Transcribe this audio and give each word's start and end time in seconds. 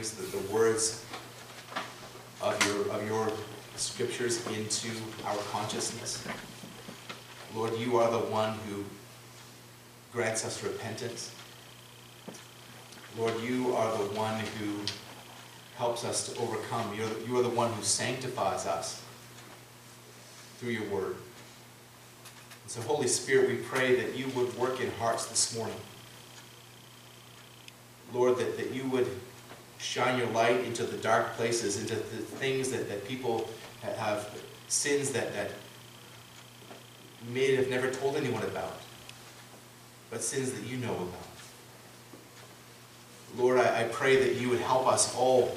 brings 0.00 0.12
the, 0.12 0.38
the 0.38 0.52
words 0.52 1.04
of 2.40 2.66
your, 2.66 2.88
of 2.90 3.06
your 3.06 3.30
scriptures 3.76 4.46
into 4.46 4.88
our 5.26 5.36
consciousness. 5.52 6.26
Lord, 7.54 7.76
you 7.76 7.98
are 7.98 8.10
the 8.10 8.18
one 8.18 8.54
who 8.66 8.82
grants 10.10 10.42
us 10.46 10.64
repentance. 10.64 11.34
Lord, 13.18 13.38
you 13.42 13.76
are 13.76 13.98
the 13.98 14.04
one 14.18 14.40
who 14.40 14.76
helps 15.76 16.02
us 16.02 16.32
to 16.32 16.40
overcome. 16.40 16.94
You're 16.94 17.06
the, 17.06 17.26
you 17.26 17.38
are 17.38 17.42
the 17.42 17.50
one 17.50 17.70
who 17.70 17.82
sanctifies 17.82 18.64
us 18.64 19.02
through 20.56 20.70
your 20.70 20.88
word. 20.88 21.16
And 22.62 22.70
so, 22.70 22.80
Holy 22.80 23.06
Spirit, 23.06 23.50
we 23.50 23.56
pray 23.56 23.96
that 23.96 24.16
you 24.16 24.28
would 24.28 24.56
work 24.56 24.80
in 24.80 24.90
hearts 24.92 25.26
this 25.26 25.54
morning. 25.54 25.76
Lord, 28.14 28.38
that, 28.38 28.56
that 28.56 28.70
you 28.70 28.88
would 28.88 29.06
shine 29.80 30.18
your 30.18 30.28
light 30.28 30.60
into 30.60 30.84
the 30.84 30.96
dark 30.98 31.34
places, 31.36 31.80
into 31.80 31.94
the 31.94 32.02
things 32.02 32.70
that, 32.70 32.88
that 32.88 33.06
people 33.08 33.48
have, 33.82 34.30
sins 34.68 35.10
that, 35.10 35.32
that 35.34 35.50
may 37.32 37.54
have 37.56 37.68
never 37.68 37.90
told 37.90 38.16
anyone 38.16 38.42
about, 38.42 38.80
but 40.10 40.22
sins 40.22 40.52
that 40.52 40.66
you 40.66 40.76
know 40.76 40.92
about. 40.92 41.26
Lord, 43.36 43.58
I, 43.58 43.82
I 43.82 43.84
pray 43.84 44.16
that 44.16 44.36
you 44.36 44.50
would 44.50 44.60
help 44.60 44.86
us 44.86 45.14
all 45.16 45.56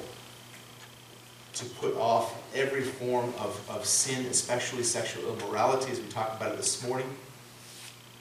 to 1.54 1.64
put 1.64 1.96
off 1.96 2.34
every 2.54 2.82
form 2.82 3.32
of, 3.38 3.68
of 3.70 3.84
sin, 3.84 4.26
especially 4.26 4.82
sexual 4.82 5.36
immorality, 5.36 5.92
as 5.92 6.00
we 6.00 6.06
talked 6.08 6.36
about 6.40 6.52
it 6.52 6.56
this 6.56 6.86
morning, 6.86 7.08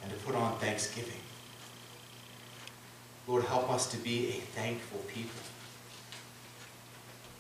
and 0.04 0.12
to 0.12 0.18
put 0.20 0.36
on 0.36 0.58
thanksgiving. 0.60 1.14
Lord, 3.28 3.46
help 3.46 3.72
us 3.72 3.90
to 3.92 3.98
be 3.98 4.30
a 4.30 4.34
thankful 4.34 5.00
people. 5.08 5.40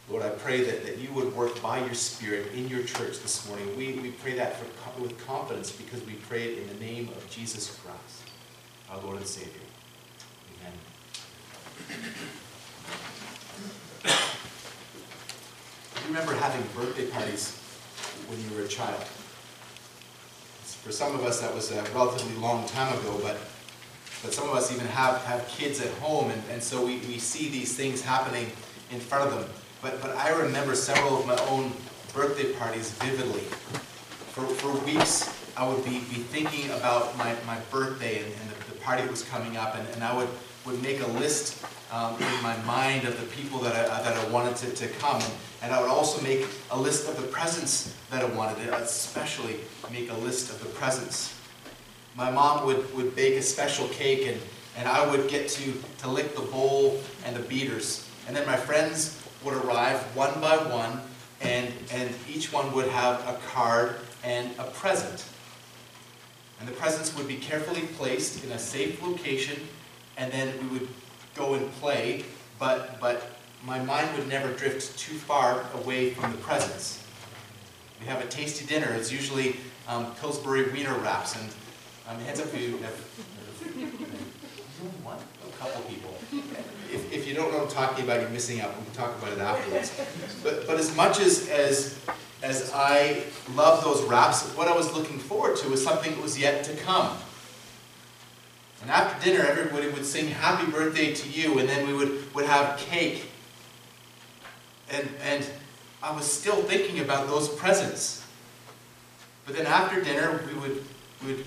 Lord, 0.10 0.24
I 0.24 0.30
pray 0.30 0.64
that, 0.64 0.86
that 0.86 0.98
you 0.98 1.12
would 1.14 1.34
work 1.36 1.62
by 1.62 1.84
your 1.84 1.94
Spirit 1.94 2.54
in 2.54 2.68
your 2.68 2.84
church 2.84 3.22
this 3.22 3.48
morning. 3.48 3.78
We, 3.78 3.94
we 3.94 4.12
pray 4.12 4.34
that 4.34 4.58
for, 4.58 5.02
with 5.02 5.18
confidence 5.26 5.72
because 5.72 6.06
we 6.06 6.14
pray 6.14 6.44
it 6.44 6.58
in 6.60 6.68
the 6.68 6.86
name 6.86 7.08
of 7.10 7.30
Jesus 7.30 7.80
Christ, 7.84 8.24
our 8.90 9.00
Lord 9.02 9.18
and 9.18 9.26
Savior. 9.26 9.62
Amen. 10.60 10.74
you 16.02 16.08
remember 16.08 16.34
having 16.34 16.62
birthday 16.76 17.06
parties 17.08 17.58
when 18.28 18.42
you 18.44 18.58
were 18.58 18.66
a 18.66 18.68
child? 18.68 19.02
For 20.84 20.92
some 20.92 21.16
of 21.16 21.24
us, 21.24 21.40
that 21.40 21.56
was 21.56 21.72
a 21.72 21.82
relatively 21.96 22.36
long 22.42 22.68
time 22.68 22.94
ago, 23.00 23.18
but 23.24 23.38
but 24.24 24.34
some 24.34 24.50
of 24.50 24.56
us 24.56 24.72
even 24.74 24.88
have, 24.88 25.22
have 25.26 25.46
kids 25.50 25.82
at 25.82 25.92
home, 25.96 26.32
and, 26.32 26.42
and 26.50 26.64
so 26.64 26.86
we, 26.86 27.00
we 27.00 27.20
see 27.20 27.50
these 27.50 27.76
things 27.76 28.02
happening 28.02 28.50
in 28.90 29.02
front 29.02 29.30
of 29.30 29.38
them. 29.38 29.50
But, 29.84 30.02
but 30.02 30.16
I 30.16 30.30
remember 30.30 30.76
several 30.76 31.20
of 31.20 31.28
my 31.28 31.38
own 31.50 31.74
birthday 32.14 32.54
parties 32.54 32.92
vividly. 32.92 33.42
For, 34.32 34.46
for 34.46 34.72
weeks, 34.86 35.30
I 35.58 35.68
would 35.68 35.84
be, 35.84 36.00
be 36.00 36.24
thinking 36.32 36.72
about 36.72 37.18
my, 37.18 37.36
my 37.46 37.58
birthday 37.70 38.24
and, 38.24 38.28
and 38.28 38.50
the, 38.50 38.72
the 38.72 38.80
party 38.80 39.06
was 39.10 39.24
coming 39.24 39.58
up, 39.58 39.76
and, 39.76 39.86
and 39.90 40.02
I 40.02 40.16
would, 40.16 40.30
would 40.66 40.82
make 40.82 41.02
a 41.02 41.08
list 41.08 41.66
um, 41.92 42.16
in 42.16 42.42
my 42.42 42.56
mind 42.64 43.06
of 43.06 43.20
the 43.20 43.28
people 43.28 43.60
that 43.60 43.76
I, 43.76 44.02
that 44.04 44.16
I 44.16 44.30
wanted 44.30 44.56
to, 44.56 44.72
to 44.72 44.88
come. 45.00 45.22
And 45.62 45.74
I 45.74 45.82
would 45.82 45.90
also 45.90 46.24
make 46.24 46.48
a 46.72 46.80
list 46.80 47.10
of 47.10 47.18
the 47.18 47.28
presents 47.28 47.94
that 48.10 48.24
I 48.24 48.34
wanted, 48.34 48.70
especially 48.70 49.58
make 49.92 50.10
a 50.10 50.18
list 50.20 50.50
of 50.50 50.60
the 50.62 50.70
presents. 50.70 51.38
My 52.16 52.32
mom 52.32 52.66
would, 52.66 52.96
would 52.96 53.18
bake 53.18 53.36
a 53.36 53.42
special 53.42 53.90
cake, 53.90 54.28
and, 54.28 54.40
and 54.78 54.88
I 54.88 55.06
would 55.12 55.30
get 55.30 55.50
to, 55.50 55.74
to 56.00 56.08
lick 56.08 56.36
the 56.36 56.42
bowl 56.42 57.02
and 57.26 57.36
the 57.36 57.42
beaters. 57.42 58.08
And 58.28 58.36
then 58.36 58.48
my 58.48 58.56
friends 58.56 59.23
would 59.44 59.54
arrive 59.54 60.00
one 60.16 60.40
by 60.40 60.58
one, 60.58 61.02
and, 61.42 61.72
and 61.92 62.10
each 62.30 62.52
one 62.54 62.74
would 62.74 62.88
have 62.88 63.20
a 63.28 63.40
card 63.50 63.96
and 64.24 64.52
a 64.58 64.64
present. 64.64 65.26
And 66.60 66.68
the 66.68 66.74
presents 66.74 67.16
would 67.18 67.28
be 67.28 67.36
carefully 67.36 67.82
placed 67.98 68.44
in 68.44 68.52
a 68.52 68.60
safe 68.60 69.02
location, 69.02 69.60
and 70.18 70.32
then 70.32 70.54
we 70.62 70.80
would 70.80 70.88
go 71.36 71.56
and 71.56 71.72
play, 71.74 72.24
but, 72.60 73.00
but 73.00 73.38
my 73.66 73.80
mind 73.80 74.16
would 74.18 74.28
never 74.28 74.54
drift 74.54 74.98
too 74.98 75.16
far 75.16 75.66
away 75.74 76.12
from 76.12 76.32
the 76.32 76.38
presents. 76.38 77.04
We 78.00 78.06
have 78.08 78.22
a 78.22 78.28
tasty 78.28 78.66
dinner. 78.66 78.94
It's 78.94 79.12
usually 79.12 79.58
um, 79.88 80.14
Pillsbury 80.16 80.72
Wiener 80.72 80.98
wraps, 81.00 81.36
and 81.36 81.50
um, 82.08 82.20
hands 82.24 82.40
up 82.40 82.48
if 82.48 82.62
you 82.62 82.78
have 82.78 82.94
a 85.44 85.58
couple 85.58 85.82
people. 85.84 86.14
If, 86.94 87.12
if 87.12 87.28
you 87.28 87.34
don't 87.34 87.52
know 87.52 87.60
what 87.60 87.68
I'm 87.68 87.74
talking 87.74 88.04
about, 88.04 88.22
you're 88.22 88.30
missing 88.30 88.62
out. 88.62 88.78
We 88.78 88.86
can 88.86 88.94
talk 88.94 89.18
about 89.18 89.34
it 89.34 89.40
afterwards. 89.40 89.92
But, 90.44 90.68
but 90.68 90.78
as 90.78 90.96
much 90.96 91.20
as, 91.20 91.50
as, 91.50 92.00
as 92.42 92.72
I 92.74 93.24
love 93.56 93.84
those 93.84 94.04
wraps, 94.04 94.44
what 94.56 94.68
I 94.68 94.76
was 94.76 94.94
looking 94.94 95.20
forward 95.20 95.58
to 95.58 95.70
was 95.70 95.84
something 95.84 96.12
that 96.12 96.22
was 96.22 96.38
yet 96.38 96.64
to 96.66 96.76
come. 96.78 97.18
And 98.82 98.92
after 98.92 99.24
dinner, 99.24 99.46
everybody 99.46 99.88
would 99.90 100.06
sing 100.06 100.28
happy 100.28 100.70
birthday 100.70 101.14
to 101.14 101.30
you, 101.30 101.60
and 101.60 101.68
then 101.70 101.88
we 101.88 101.94
would, 101.94 102.34
would 102.36 102.46
have 102.46 102.78
cake. 102.78 103.30
And, 104.92 105.10
and 105.24 105.50
I 106.02 106.14
was 106.14 106.26
still 106.26 106.62
thinking 106.64 107.00
about 107.00 107.28
those 107.28 107.50
presents. 107.50 108.26
But 109.46 109.56
then 109.56 109.66
after 109.66 110.02
dinner, 110.02 110.42
we 110.48 110.60
would, 110.60 110.84
we 111.26 111.34
would 111.34 111.46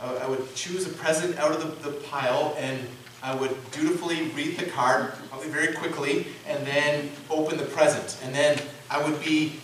uh, 0.00 0.20
I 0.22 0.28
would 0.28 0.54
choose 0.54 0.86
a 0.86 0.90
present 0.90 1.36
out 1.38 1.52
of 1.52 1.82
the, 1.82 1.90
the 1.90 1.96
pile 1.96 2.54
and 2.58 2.78
I 3.22 3.34
would 3.34 3.56
dutifully 3.72 4.28
read 4.28 4.56
the 4.58 4.66
card, 4.66 5.12
probably 5.28 5.48
very 5.48 5.74
quickly, 5.74 6.26
and 6.46 6.66
then 6.66 7.10
open 7.30 7.58
the 7.58 7.64
present. 7.64 8.16
And 8.22 8.34
then 8.34 8.60
I 8.90 9.02
would 9.02 9.20
be, 9.20 9.60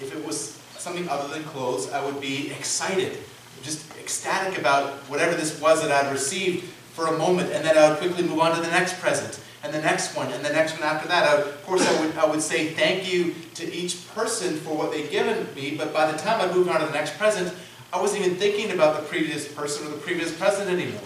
if 0.00 0.14
it 0.14 0.26
was 0.26 0.60
something 0.76 1.08
other 1.08 1.28
than 1.28 1.42
clothes, 1.44 1.90
I 1.90 2.04
would 2.04 2.20
be 2.20 2.52
excited, 2.52 3.16
just 3.62 3.90
ecstatic 3.98 4.58
about 4.58 4.94
whatever 5.08 5.34
this 5.34 5.60
was 5.60 5.82
that 5.82 5.90
I'd 5.90 6.12
received 6.12 6.64
for 6.92 7.06
a 7.06 7.18
moment, 7.18 7.50
and 7.52 7.64
then 7.64 7.78
I 7.78 7.88
would 7.88 7.98
quickly 7.98 8.24
move 8.24 8.40
on 8.40 8.54
to 8.54 8.60
the 8.60 8.70
next 8.70 9.00
present, 9.00 9.40
and 9.62 9.72
the 9.72 9.80
next 9.80 10.14
one, 10.14 10.30
and 10.32 10.44
the 10.44 10.52
next 10.52 10.74
one 10.74 10.82
after 10.82 11.08
that. 11.08 11.38
Would, 11.38 11.54
of 11.54 11.64
course, 11.64 11.86
I 11.86 12.00
would, 12.00 12.16
I 12.16 12.26
would 12.26 12.42
say 12.42 12.74
thank 12.74 13.12
you 13.12 13.34
to 13.54 13.72
each 13.72 14.06
person 14.14 14.56
for 14.56 14.76
what 14.76 14.92
they'd 14.92 15.10
given 15.10 15.46
me, 15.54 15.76
but 15.76 15.94
by 15.94 16.10
the 16.10 16.18
time 16.18 16.40
I 16.40 16.52
moved 16.52 16.68
on 16.68 16.80
to 16.80 16.86
the 16.86 16.92
next 16.92 17.16
present, 17.18 17.52
I 17.92 18.00
wasn't 18.00 18.26
even 18.26 18.36
thinking 18.36 18.72
about 18.72 19.00
the 19.00 19.08
previous 19.08 19.50
person 19.50 19.86
or 19.86 19.90
the 19.90 19.96
previous 19.96 20.36
present 20.36 20.68
anymore. 20.68 21.00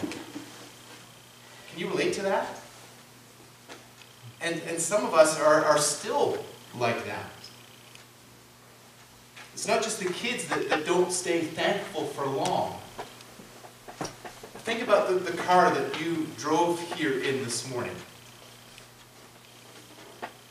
Can 1.72 1.80
you 1.80 1.88
relate 1.88 2.12
to 2.14 2.22
that? 2.22 2.46
And, 4.42 4.60
and 4.68 4.78
some 4.78 5.06
of 5.06 5.14
us 5.14 5.40
are, 5.40 5.64
are 5.64 5.78
still 5.78 6.44
like 6.76 7.04
that. 7.06 7.30
It's 9.54 9.66
not 9.66 9.82
just 9.82 10.00
the 10.00 10.12
kids 10.12 10.46
that, 10.48 10.68
that 10.68 10.84
don't 10.84 11.12
stay 11.12 11.40
thankful 11.42 12.04
for 12.04 12.26
long. 12.26 12.78
Think 14.64 14.82
about 14.82 15.08
the, 15.08 15.14
the 15.14 15.36
car 15.36 15.72
that 15.72 16.00
you 16.00 16.26
drove 16.38 16.80
here 16.94 17.20
in 17.20 17.42
this 17.42 17.68
morning. 17.70 17.94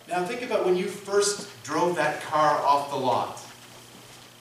Now 0.08 0.26
think 0.26 0.42
about 0.42 0.66
when 0.66 0.76
you 0.76 0.88
first 0.88 1.50
drove 1.64 1.96
that 1.96 2.22
car 2.22 2.60
off 2.62 2.90
the 2.90 2.98
lot 2.98 3.42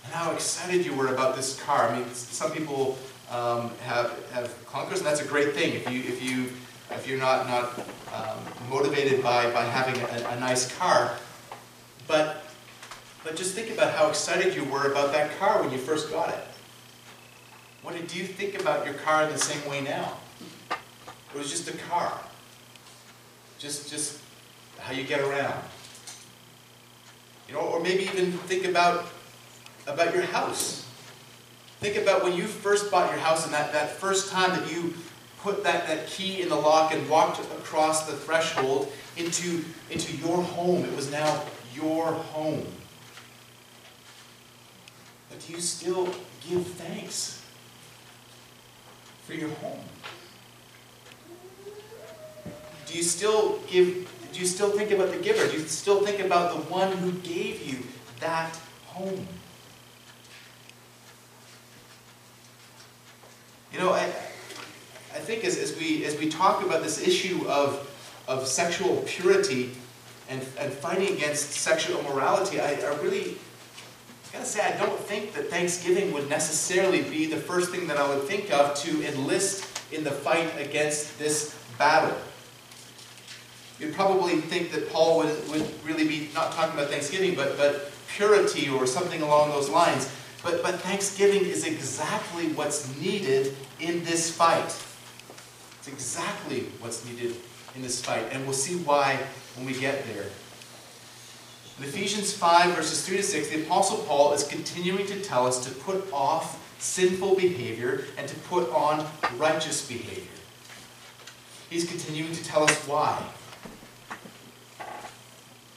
and 0.05 0.13
how 0.13 0.33
excited 0.33 0.85
you 0.85 0.95
were 0.95 1.09
about 1.09 1.37
this 1.37 1.61
car. 1.61 1.89
I 1.89 1.99
mean, 1.99 2.09
some 2.13 2.51
people 2.51 2.99
um, 3.31 3.71
have 3.85 4.11
have 4.33 4.49
clunkers, 4.67 4.97
and 4.97 5.07
that's 5.07 5.21
a 5.21 5.27
great 5.27 5.53
thing. 5.53 5.75
If 5.75 5.89
you 5.89 6.01
if 6.01 6.23
you 6.23 6.49
if 6.93 7.07
you're 7.07 7.19
not 7.19 7.47
not 7.47 7.79
um, 8.15 8.39
motivated 8.69 9.23
by 9.23 9.51
by 9.51 9.65
having 9.65 10.01
a, 10.03 10.29
a 10.31 10.41
nice 10.41 10.77
car, 10.77 11.17
but 12.07 12.45
but 13.25 13.37
just 13.37 13.55
think 13.55 13.71
about 13.71 13.95
how 13.95 14.09
excited 14.09 14.55
you 14.55 14.65
were 14.65 14.91
about 14.91 15.13
that 15.13 15.39
car 15.39 15.63
when 15.63 15.71
you 15.71 15.79
first 15.79 16.11
got 16.11 16.31
it. 16.31 16.45
What 17.83 17.95
did 17.95 18.15
you 18.15 18.25
think 18.25 18.61
about 18.61 18.85
your 18.85 18.95
car 18.95 19.25
in 19.25 19.33
the 19.33 19.39
same 19.39 19.69
way 19.69 19.81
now? 19.81 20.17
It 20.71 21.39
was 21.39 21.51
just 21.51 21.69
a 21.69 21.77
car. 21.77 22.21
Just 23.59 23.91
just 23.91 24.21
how 24.79 24.93
you 24.93 25.05
get 25.05 25.21
around. 25.21 25.63
You 27.49 27.55
know, 27.55 27.61
or 27.61 27.81
maybe 27.81 28.05
even 28.05 28.33
think 28.33 28.67
about 28.67 29.07
about 29.87 30.15
your 30.15 30.25
house. 30.25 30.87
Think 31.81 31.97
about 31.97 32.23
when 32.23 32.35
you 32.35 32.45
first 32.45 32.91
bought 32.91 33.11
your 33.11 33.21
house 33.21 33.47
and 33.47 33.55
that, 33.55 33.73
that 33.73 33.91
first 33.91 34.31
time 34.31 34.51
that 34.51 34.71
you 34.71 34.93
put 35.43 35.65
that, 35.65 35.87
that 35.87 36.07
key 36.07 36.43
in 36.43 36.49
the 36.49 36.57
lock 36.57 36.93
and 36.93 37.09
walked 37.09 37.41
across 37.41 38.07
the 38.07 38.13
threshold 38.13 38.93
into, 39.17 39.65
into 39.91 40.17
your 40.17 40.43
home. 40.43 40.85
It 40.85 40.95
was 40.95 41.11
now 41.11 41.45
your 41.75 42.13
home. 42.13 42.67
But 45.29 45.41
do 45.47 45.53
you 45.53 45.61
still 45.61 46.07
give 46.49 46.67
thanks 46.67 47.45
for 49.25 49.35
your 49.35 49.51
home? 49.51 49.81
Do 52.87 52.97
you 52.97 53.03
still 53.05 53.61
give 53.69 54.09
do 54.33 54.39
you 54.39 54.47
still 54.47 54.71
think 54.71 54.93
about 54.93 55.11
the 55.11 55.19
giver? 55.19 55.47
Do 55.49 55.59
you 55.59 55.67
still 55.67 56.05
think 56.05 56.21
about 56.21 56.55
the 56.55 56.61
one 56.73 56.93
who 56.99 57.13
gave 57.13 57.67
you 57.67 57.83
that 58.21 58.57
home? 58.87 59.27
You 63.73 63.81
know, 63.81 63.91
I, 63.91 64.13
I 65.15 65.19
think 65.19 65.45
as, 65.45 65.59
as, 65.59 65.77
we, 65.77 66.05
as 66.05 66.19
we 66.19 66.29
talk 66.29 66.65
about 66.65 66.83
this 66.83 67.07
issue 67.07 67.47
of, 67.49 67.89
of 68.29 68.47
sexual 68.47 69.03
purity 69.07 69.73
and, 70.29 70.41
and 70.59 70.73
fighting 70.73 71.15
against 71.17 71.51
sexual 71.53 71.99
immorality, 71.99 72.61
I, 72.61 72.75
I 72.75 72.95
really 73.03 73.37
gotta 74.33 74.45
say, 74.45 74.61
I 74.61 74.77
don't 74.79 74.99
think 75.01 75.35
that 75.35 75.51
Thanksgiving 75.51 76.13
would 76.13 76.29
necessarily 76.29 77.03
be 77.03 77.27
the 77.27 77.37
first 77.37 77.71
thing 77.71 77.89
that 77.89 77.97
I 77.97 78.09
would 78.09 78.23
think 78.25 78.53
of 78.53 78.75
to 78.77 79.09
enlist 79.09 79.67
in 79.93 80.05
the 80.05 80.13
fight 80.13 80.49
against 80.59 81.19
this 81.19 81.59
battle. 81.77 82.17
You'd 83.81 83.95
probably 83.95 84.37
think 84.37 84.71
that 84.73 84.91
Paul 84.91 85.19
would, 85.19 85.49
would 85.51 85.85
really 85.85 86.07
be 86.07 86.29
not 86.35 86.53
talking 86.53 86.75
about 86.79 86.91
Thanksgiving, 86.91 87.35
but, 87.35 87.57
but 87.57 87.91
purity 88.09 88.69
or 88.69 88.87
something 88.87 89.23
along 89.23 89.51
those 89.51 89.69
lines. 89.69 90.15
But, 90.43 90.63
but 90.63 90.81
Thanksgiving 90.81 91.45
is 91.47 91.67
exactly 91.67 92.53
what's 92.53 92.97
needed 93.01 93.57
in 93.81 94.05
this 94.05 94.31
fight. 94.35 94.71
It's 95.81 95.89
exactly 95.89 96.67
what's 96.81 97.07
needed 97.07 97.35
in 97.75 97.81
this 97.81 98.05
fight. 98.05 98.27
And 98.33 98.45
we'll 98.45 98.53
see 98.53 98.77
why 98.77 99.19
when 99.57 99.65
we 99.65 99.73
get 99.73 100.05
there. 100.07 100.27
In 101.79 101.85
Ephesians 101.85 102.35
5, 102.35 102.77
verses 102.77 103.07
3 103.07 103.17
to 103.17 103.23
6, 103.23 103.49
the 103.49 103.63
Apostle 103.63 104.05
Paul 104.07 104.35
is 104.35 104.47
continuing 104.47 105.07
to 105.07 105.23
tell 105.23 105.47
us 105.47 105.65
to 105.65 105.71
put 105.71 106.13
off 106.13 106.77
sinful 106.79 107.35
behavior 107.37 108.05
and 108.19 108.29
to 108.29 108.35
put 108.41 108.71
on 108.71 109.07
righteous 109.39 109.89
behavior. 109.89 110.27
He's 111.71 111.89
continuing 111.89 112.35
to 112.35 112.45
tell 112.45 112.65
us 112.65 112.87
why. 112.87 113.23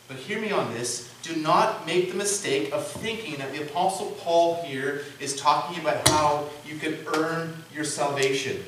But 0.10 0.18
hear 0.18 0.42
me 0.42 0.52
on 0.52 0.74
this. 0.74 1.10
Do 1.22 1.38
not 1.38 1.86
make 1.86 2.12
the 2.12 2.18
mistake 2.18 2.74
of 2.74 2.86
thinking 2.86 3.38
that 3.38 3.54
the 3.54 3.62
Apostle 3.62 4.12
Paul 4.20 4.62
here 4.66 5.06
is 5.22 5.38
talking 5.38 5.80
about 5.80 6.06
how 6.10 6.50
you 6.68 6.76
can 6.76 6.98
earn 7.16 7.64
your 7.74 7.86
salvation. 7.86 8.62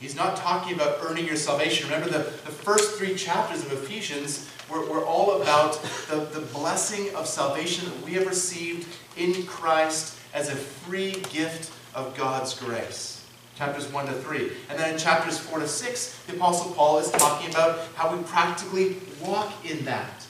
He's 0.00 0.14
not 0.14 0.36
talking 0.36 0.74
about 0.74 0.98
earning 1.02 1.26
your 1.26 1.36
salvation. 1.36 1.88
Remember, 1.88 2.10
the, 2.10 2.18
the 2.18 2.52
first 2.52 2.98
three 2.98 3.14
chapters 3.14 3.64
of 3.64 3.72
Ephesians 3.72 4.50
were, 4.70 4.84
were 4.84 5.04
all 5.04 5.40
about 5.40 5.82
the, 6.10 6.16
the 6.38 6.44
blessing 6.52 7.14
of 7.14 7.26
salvation 7.26 7.88
that 7.88 8.04
we 8.04 8.12
have 8.12 8.26
received 8.26 8.86
in 9.16 9.46
Christ 9.46 10.18
as 10.34 10.50
a 10.50 10.56
free 10.56 11.12
gift 11.32 11.72
of 11.94 12.14
God's 12.14 12.52
grace. 12.52 13.24
Chapters 13.56 13.90
1 13.90 14.06
to 14.06 14.12
3. 14.12 14.52
And 14.68 14.78
then 14.78 14.92
in 14.92 14.98
chapters 14.98 15.38
4 15.38 15.60
to 15.60 15.68
6, 15.68 16.24
the 16.26 16.36
Apostle 16.36 16.72
Paul 16.72 16.98
is 16.98 17.10
talking 17.12 17.50
about 17.50 17.88
how 17.94 18.14
we 18.14 18.22
practically 18.24 18.96
walk 19.22 19.64
in 19.64 19.82
that. 19.86 20.26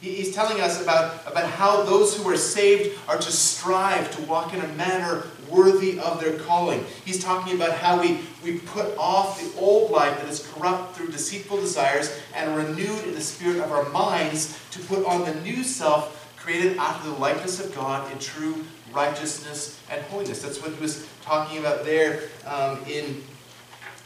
He's 0.00 0.32
telling 0.32 0.60
us 0.60 0.80
about, 0.80 1.26
about 1.26 1.50
how 1.50 1.82
those 1.82 2.16
who 2.16 2.28
are 2.30 2.36
saved 2.36 2.96
are 3.08 3.18
to 3.18 3.32
strive 3.32 4.14
to 4.16 4.22
walk 4.22 4.54
in 4.54 4.60
a 4.60 4.68
manner 4.68 5.24
worthy 5.50 5.98
of 6.00 6.20
their 6.20 6.38
calling. 6.38 6.84
He's 7.04 7.22
talking 7.22 7.54
about 7.56 7.72
how 7.72 8.00
we, 8.00 8.20
we 8.42 8.58
put 8.58 8.96
off 8.96 9.40
the 9.40 9.60
old 9.60 9.90
life 9.90 10.18
that 10.20 10.28
is 10.28 10.46
corrupt 10.52 10.96
through 10.96 11.08
deceitful 11.08 11.60
desires 11.60 12.16
and 12.34 12.56
renewed 12.56 13.04
in 13.04 13.14
the 13.14 13.20
spirit 13.20 13.58
of 13.58 13.72
our 13.72 13.88
minds 13.90 14.58
to 14.70 14.78
put 14.80 15.04
on 15.04 15.24
the 15.24 15.34
new 15.42 15.62
self 15.62 16.16
created 16.36 16.76
after 16.78 17.10
the 17.10 17.16
likeness 17.16 17.64
of 17.64 17.74
God 17.74 18.10
in 18.12 18.18
true 18.18 18.64
righteousness 18.92 19.80
and 19.90 20.00
holiness. 20.06 20.42
That's 20.42 20.60
what 20.62 20.72
he 20.72 20.80
was 20.80 21.06
talking 21.22 21.58
about 21.58 21.84
there 21.84 22.22
um, 22.46 22.82
in, 22.88 23.22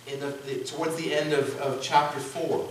in 0.07 0.21
the, 0.21 0.27
the, 0.47 0.65
towards 0.65 0.97
the 0.97 1.15
end 1.15 1.33
of, 1.33 1.57
of 1.61 1.81
chapter 1.81 2.19
4. 2.19 2.69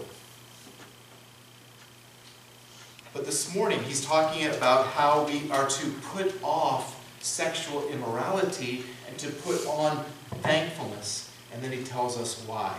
But 3.14 3.26
this 3.26 3.54
morning, 3.54 3.82
he's 3.84 4.04
talking 4.04 4.48
about 4.48 4.88
how 4.88 5.26
we 5.26 5.50
are 5.52 5.68
to 5.68 5.90
put 6.14 6.34
off 6.44 7.00
sexual 7.24 7.88
immorality 7.88 8.84
and 9.08 9.18
to 9.18 9.30
put 9.30 9.66
on 9.66 10.04
thankfulness. 10.42 11.32
And 11.54 11.64
then 11.64 11.72
he 11.72 11.84
tells 11.84 12.18
us 12.18 12.44
why. 12.46 12.76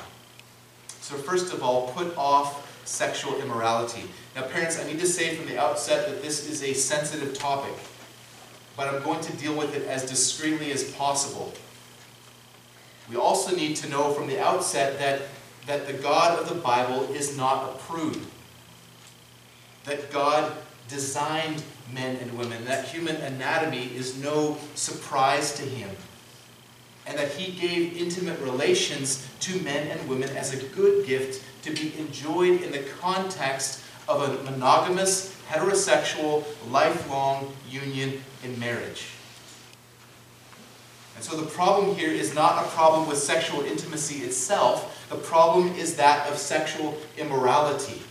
So, 1.01 1.17
first 1.17 1.53
of 1.53 1.63
all, 1.63 1.89
put 1.89 2.17
off 2.17 2.71
sexual 2.87 3.41
immorality. 3.41 4.05
Now, 4.35 4.43
parents, 4.43 4.79
I 4.79 4.87
need 4.87 5.01
to 5.01 5.07
say 5.07 5.35
from 5.37 5.47
the 5.47 5.59
outset 5.59 6.09
that 6.09 6.23
this 6.23 6.49
is 6.49 6.63
a 6.63 6.75
sensitive 6.75 7.37
topic, 7.37 7.75
but 8.77 8.89
I'm 8.89 9.03
going 9.03 9.21
to 9.21 9.37
deal 9.37 9.57
with 9.57 9.75
it 9.75 9.87
as 9.87 10.09
discreetly 10.09 10.73
as 10.73 10.91
possible. 10.93 11.53
We 13.09 13.17
also 13.17 13.55
need 13.55 13.77
to 13.77 13.89
know 13.89 14.13
from 14.13 14.27
the 14.27 14.41
outset 14.41 14.99
that, 14.99 15.23
that 15.67 15.87
the 15.87 15.93
God 15.93 16.39
of 16.39 16.49
the 16.49 16.55
Bible 16.55 17.05
is 17.05 17.37
not 17.37 17.71
a 17.71 17.79
prude 17.79 18.21
that 19.85 20.11
God 20.11 20.51
designed 20.89 21.63
men 21.93 22.17
and 22.17 22.37
women, 22.39 22.65
that 22.65 22.87
human 22.87 23.17
anatomy 23.17 23.91
is 23.95 24.19
no 24.23 24.57
surprise 24.75 25.55
to 25.55 25.63
him, 25.63 25.91
and 27.07 27.19
that 27.19 27.31
he 27.33 27.53
gave 27.53 27.97
intimate 27.97 28.39
relations 28.41 29.29
to 29.41 29.61
men 29.61 29.89
and 29.89 30.09
women 30.09 30.31
as 30.31 30.55
a 30.55 30.65
good 30.69 31.07
gift 31.07 31.45
to 31.63 31.73
be 31.73 31.97
enjoyed 31.99 32.63
in 32.63 32.73
the 32.73 32.85
context 33.01 33.83
of 34.09 34.23
a 34.23 34.51
monogamous, 34.51 35.37
heterosexual, 35.49 36.45
lifelong 36.71 37.55
union 37.69 38.23
in 38.43 38.59
marriage. 38.59 39.09
And 41.17 41.25
so 41.25 41.37
the 41.37 41.47
problem 41.47 41.95
here 41.95 42.11
is 42.11 42.35
not 42.35 42.65
a 42.65 42.69
problem 42.71 43.09
with 43.09 43.19
sexual 43.19 43.63
intimacy 43.63 44.25
itself, 44.25 45.07
the 45.09 45.17
problem 45.17 45.75
is 45.75 45.97
that 45.97 46.29
of 46.29 46.39
sexual 46.39 46.99
immorality. 47.17 48.03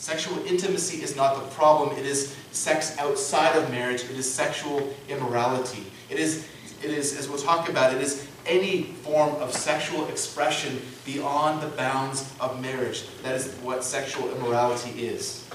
Sexual 0.00 0.46
intimacy 0.46 1.02
is 1.02 1.14
not 1.14 1.34
the 1.34 1.46
problem. 1.54 1.94
It 1.98 2.06
is 2.06 2.34
sex 2.52 2.96
outside 2.96 3.54
of 3.54 3.70
marriage. 3.70 4.02
It 4.04 4.12
is 4.12 4.32
sexual 4.32 4.88
immorality. 5.10 5.84
It 6.08 6.18
is, 6.18 6.48
it 6.82 6.90
is, 6.90 7.18
as 7.18 7.28
we'll 7.28 7.36
talk 7.36 7.68
about, 7.68 7.94
it 7.94 8.00
is 8.00 8.26
any 8.46 8.84
form 8.84 9.34
of 9.34 9.52
sexual 9.52 10.08
expression 10.08 10.80
beyond 11.04 11.60
the 11.60 11.66
bounds 11.76 12.32
of 12.40 12.62
marriage. 12.62 13.14
That 13.22 13.34
is 13.34 13.52
what 13.56 13.84
sexual 13.84 14.34
immorality 14.34 15.06
is. 15.06 15.46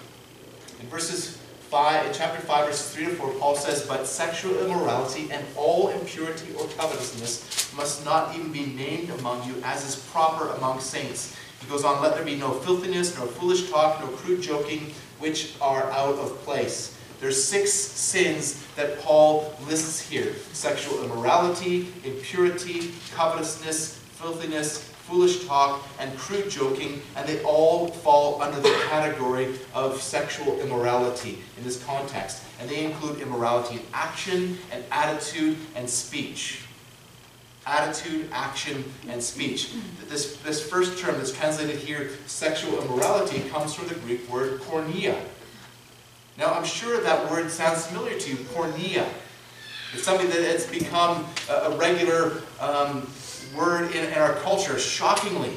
In 0.79 0.87
verses 0.89 1.37
5, 1.71 2.05
in 2.05 2.13
chapter 2.13 2.39
5, 2.39 2.67
verses 2.67 2.93
3 2.93 3.05
to 3.05 3.15
4, 3.15 3.31
Paul 3.39 3.55
says, 3.55 3.87
But 3.87 4.05
sexual 4.05 4.63
immorality 4.63 5.27
and 5.31 5.43
all 5.57 5.89
impurity 5.89 6.53
or 6.53 6.67
covetousness 6.77 7.73
must 7.75 8.05
not 8.05 8.35
even 8.35 8.51
be 8.51 8.67
named 8.67 9.09
among 9.09 9.43
you 9.47 9.55
as 9.63 9.83
is 9.83 9.95
proper 10.11 10.49
among 10.51 10.81
saints 10.81 11.35
he 11.65 11.71
goes 11.71 11.83
on, 11.83 11.99
let 12.03 12.13
there 12.13 12.23
be 12.23 12.35
no 12.35 12.51
filthiness, 12.51 13.17
no 13.17 13.25
foolish 13.25 13.71
talk, 13.71 13.99
no 13.99 14.07
crude 14.07 14.39
joking, 14.39 14.91
which 15.17 15.55
are 15.59 15.89
out 15.91 16.13
of 16.15 16.37
place. 16.43 16.95
There's 17.19 17.43
six 17.43 17.71
sins 17.73 18.63
that 18.75 18.99
Paul 18.99 19.51
lists 19.67 19.99
here. 19.99 20.35
Sexual 20.53 21.03
immorality, 21.03 21.87
impurity, 22.03 22.91
covetousness, 23.15 23.95
filthiness, 23.95 24.83
foolish 25.07 25.47
talk, 25.47 25.83
and 25.99 26.15
crude 26.19 26.51
joking, 26.51 27.01
and 27.15 27.27
they 27.27 27.41
all 27.41 27.87
fall 27.87 28.39
under 28.43 28.59
the 28.59 28.85
category 28.87 29.55
of 29.73 29.99
sexual 29.99 30.59
immorality 30.59 31.39
in 31.57 31.63
this 31.63 31.83
context. 31.83 32.43
And 32.59 32.69
they 32.69 32.85
include 32.85 33.21
immorality 33.21 33.77
in 33.77 33.81
action 33.91 34.59
and 34.71 34.83
attitude 34.91 35.57
and 35.75 35.89
speech 35.89 36.64
attitude, 37.65 38.29
action, 38.31 38.83
and 39.07 39.21
speech. 39.21 39.73
This, 40.07 40.37
this 40.37 40.67
first 40.67 40.99
term 40.99 41.17
that's 41.17 41.31
translated 41.31 41.77
here, 41.77 42.11
sexual 42.27 42.81
immorality, 42.81 43.41
comes 43.49 43.73
from 43.73 43.87
the 43.87 43.95
Greek 43.95 44.29
word 44.29 44.61
porneia. 44.61 45.19
Now, 46.37 46.53
I'm 46.53 46.65
sure 46.65 47.01
that 47.01 47.31
word 47.31 47.49
sounds 47.49 47.87
familiar 47.87 48.19
to 48.19 48.29
you, 48.29 48.35
porneia. 48.35 49.07
It's 49.93 50.03
something 50.03 50.27
that 50.27 50.41
has 50.41 50.67
become 50.67 51.25
a, 51.49 51.53
a 51.53 51.77
regular 51.77 52.41
um, 52.59 53.09
word 53.55 53.95
in, 53.95 54.05
in, 54.05 54.13
our 54.13 54.33
culture, 54.33 54.77
shockingly. 54.77 55.53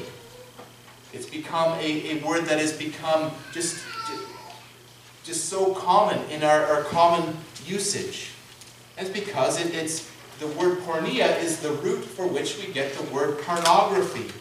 It's 1.11 1.29
become 1.29 1.77
a, 1.79 2.17
a 2.17 2.25
word 2.25 2.45
that 2.45 2.59
has 2.59 2.71
become 2.71 3.31
just, 3.51 3.83
just 5.25 5.45
so 5.45 5.73
common 5.73 6.17
in 6.29 6.43
our, 6.43 6.63
our 6.65 6.83
common 6.83 7.35
usage. 7.65 8.31
And 8.97 9.07
it's 9.07 9.19
because 9.19 9.59
it, 9.59 9.73
it's, 9.73 10.09
the 10.39 10.47
word 10.47 10.79
porneia 10.79 11.37
is 11.43 11.59
the 11.59 11.71
root 11.71 12.03
for 12.03 12.25
which 12.25 12.57
we 12.57 12.71
get 12.71 12.93
the 12.93 13.03
word 13.13 13.39
pornography, 13.39 14.31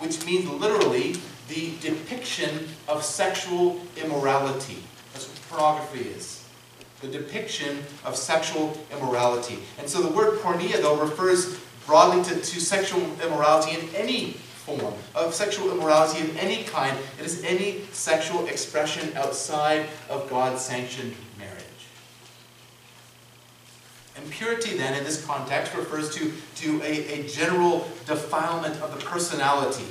which 0.00 0.24
means 0.26 0.48
literally 0.48 1.14
the 1.48 1.72
depiction 1.80 2.68
of 2.88 3.04
sexual 3.04 3.80
immorality. 3.96 4.78
That's 5.12 5.28
what 5.28 5.40
pornography 5.48 6.08
is. 6.08 6.44
The 7.00 7.08
depiction 7.08 7.78
of 8.04 8.16
sexual 8.16 8.76
immorality. 8.92 9.60
And 9.78 9.88
so 9.88 10.02
the 10.02 10.12
word 10.12 10.38
porneia, 10.40 10.82
though, 10.82 11.00
refers 11.00 11.58
broadly 11.86 12.22
to, 12.24 12.34
to 12.34 12.60
sexual 12.60 13.02
immorality 13.22 13.78
in 13.78 13.94
any 13.94 14.32
form, 14.32 14.94
of 15.14 15.32
sexual 15.32 15.70
immorality 15.72 16.20
of 16.20 16.36
any 16.36 16.64
kind. 16.64 16.96
It 17.18 17.24
is 17.24 17.44
any 17.44 17.82
sexual 17.92 18.46
expression 18.46 19.16
outside 19.16 19.86
of 20.08 20.28
God's 20.28 20.60
sanctioned 20.60 21.14
Impurity 24.24 24.76
then, 24.76 24.94
in 24.94 25.04
this 25.04 25.24
context, 25.24 25.74
refers 25.74 26.14
to, 26.16 26.32
to 26.56 26.82
a, 26.82 27.20
a 27.20 27.28
general 27.28 27.88
defilement 28.06 28.80
of 28.80 28.98
the 28.98 29.04
personality 29.04 29.86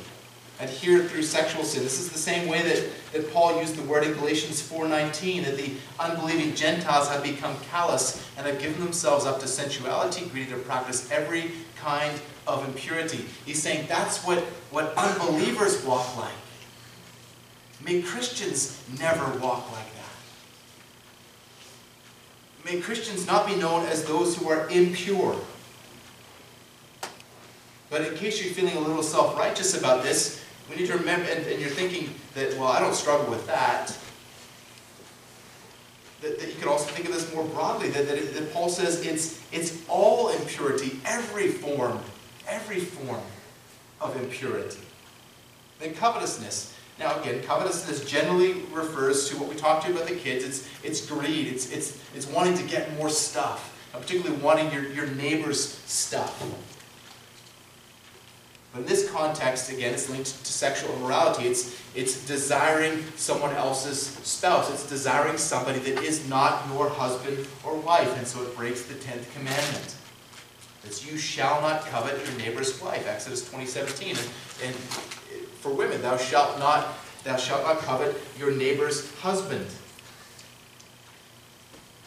adhered 0.60 1.10
through 1.10 1.24
sexual 1.24 1.64
sin. 1.64 1.84
This 1.84 2.00
is 2.00 2.10
the 2.12 2.18
same 2.18 2.48
way 2.50 2.62
that, 2.62 2.90
that 3.14 3.34
Paul 3.34 3.60
used 3.62 3.78
the 3.78 3.84
word 3.84 4.04
in 4.04 4.14
Galatians 4.14 4.62
4.19, 4.62 5.46
that 5.46 5.58
the 5.58 5.72
unbelieving 6.00 6.54
Gentiles 6.54 7.08
have 7.08 7.24
become 7.24 7.56
callous 7.72 8.26
and 8.38 8.46
have 8.46 8.60
given 8.60 8.80
themselves 8.82 9.26
up 9.26 9.40
to 9.40 9.48
sensuality, 9.48 10.26
greedy 10.26 10.52
to 10.52 10.58
practice 10.58 11.10
every 11.12 11.52
kind 11.78 12.20
of 12.46 12.68
impurity. 12.68 13.26
He's 13.46 13.62
saying 13.62 13.86
that's 13.88 14.26
what, 14.26 14.40
what 14.70 14.94
unbelievers 14.98 15.84
walk 15.86 16.18
like. 16.18 16.34
May 17.82 18.02
Christians 18.02 18.84
never 19.00 19.26
walk 19.40 19.72
like 19.72 19.94
that. 19.94 19.99
May 22.66 22.82
Christians 22.82 23.26
not 23.26 23.48
be 23.48 23.56
known 23.56 23.86
as 23.86 24.06
those 24.06 24.38
who 24.38 24.50
are 24.50 24.70
impure. 24.70 25.40
But 27.90 28.02
in 28.02 28.16
case 28.16 28.44
you're 28.44 28.54
feeling 28.54 28.76
a 28.78 28.80
little 28.80 29.04
self-righteous 29.04 29.78
about 29.78 30.04
this, 30.04 30.44
we 30.70 30.76
need 30.76 30.88
to 30.88 30.98
remember, 30.98 31.28
and, 31.30 31.46
and, 31.48 31.60
you're 31.60 31.70
thinking 31.70 32.14
that, 32.36 32.54
well, 32.58 32.68
I 32.68 32.80
don't 32.80 32.94
struggle 32.94 33.30
with 33.30 33.46
that. 33.48 33.98
That, 36.22 36.40
that 36.40 36.48
you 36.48 36.56
could 36.56 36.68
also 36.68 36.92
think 36.92 37.08
of 37.08 37.14
this 37.14 37.34
more 37.34 37.46
broadly, 37.46 37.90
that, 37.90 38.08
that, 38.08 38.34
that 38.34 38.54
Paul 38.54 38.70
says 38.70 39.06
it's, 39.06 39.42
it's 39.52 39.82
all 39.88 40.30
impurity, 40.30 41.00
every 41.06 41.48
form, 41.48 42.00
every 42.48 42.80
form 42.80 43.22
of 44.02 44.16
impurity. 44.22 44.82
Then 45.80 45.96
covetousness. 45.96 46.76
Now 47.00 47.20
again, 47.22 47.42
covetousness 47.44 48.04
generally 48.04 48.64
refers 48.74 49.30
to 49.30 49.38
what 49.38 49.50
we 49.50 49.56
talked 49.56 49.86
to 49.86 49.92
about 49.92 50.08
the 50.08 50.16
kids. 50.16 50.44
It's, 50.44 50.68
it's 50.84 51.06
greed. 51.06 51.48
It's, 51.48 51.72
it's, 51.72 51.98
it's 52.14 52.28
wanting 52.28 52.58
to 52.58 52.64
get 52.64 52.94
more 52.98 53.10
stuff, 53.10 53.74
particularly 53.94 54.36
wanting 54.42 54.72
your, 54.72 54.84
your 54.92 55.08
neighbor's 55.08 55.66
stuff. 55.66 56.44
But 58.74 58.82
in 58.82 58.86
this 58.86 59.10
context, 59.10 59.72
again, 59.72 59.94
it's 59.94 60.10
linked 60.10 60.28
to 60.28 60.52
sexual 60.52 60.94
immorality. 60.96 61.48
It's, 61.48 61.82
it's 61.96 62.26
desiring 62.28 63.04
someone 63.16 63.56
else's 63.56 64.00
spouse. 64.00 64.70
It's 64.70 64.88
desiring 64.88 65.38
somebody 65.38 65.80
that 65.80 66.04
is 66.04 66.28
not 66.30 66.68
your 66.68 66.90
husband 66.90 67.48
or 67.64 67.78
wife. 67.78 68.16
And 68.18 68.28
so 68.28 68.44
it 68.44 68.56
breaks 68.56 68.84
the 68.84 68.94
10th 68.96 69.34
commandment. 69.34 69.96
It's 70.84 71.10
you 71.10 71.18
shall 71.18 71.62
not 71.62 71.86
covet 71.88 72.24
your 72.26 72.38
neighbor's 72.38 72.80
wife, 72.82 73.08
Exodus 73.08 73.50
20, 73.50 73.66
17. 73.66 74.10
And, 74.10 74.20
and 74.66 74.76
for 75.60 75.70
women, 75.70 76.02
thou 76.02 76.18
shalt 76.18 76.58
not, 76.60 76.98
thou 77.24 77.36
shalt 77.36 77.64
not 77.64 77.80
covet 77.80 78.16
your 78.38 78.52
neighbor's 78.52 79.14
husband. 79.18 79.66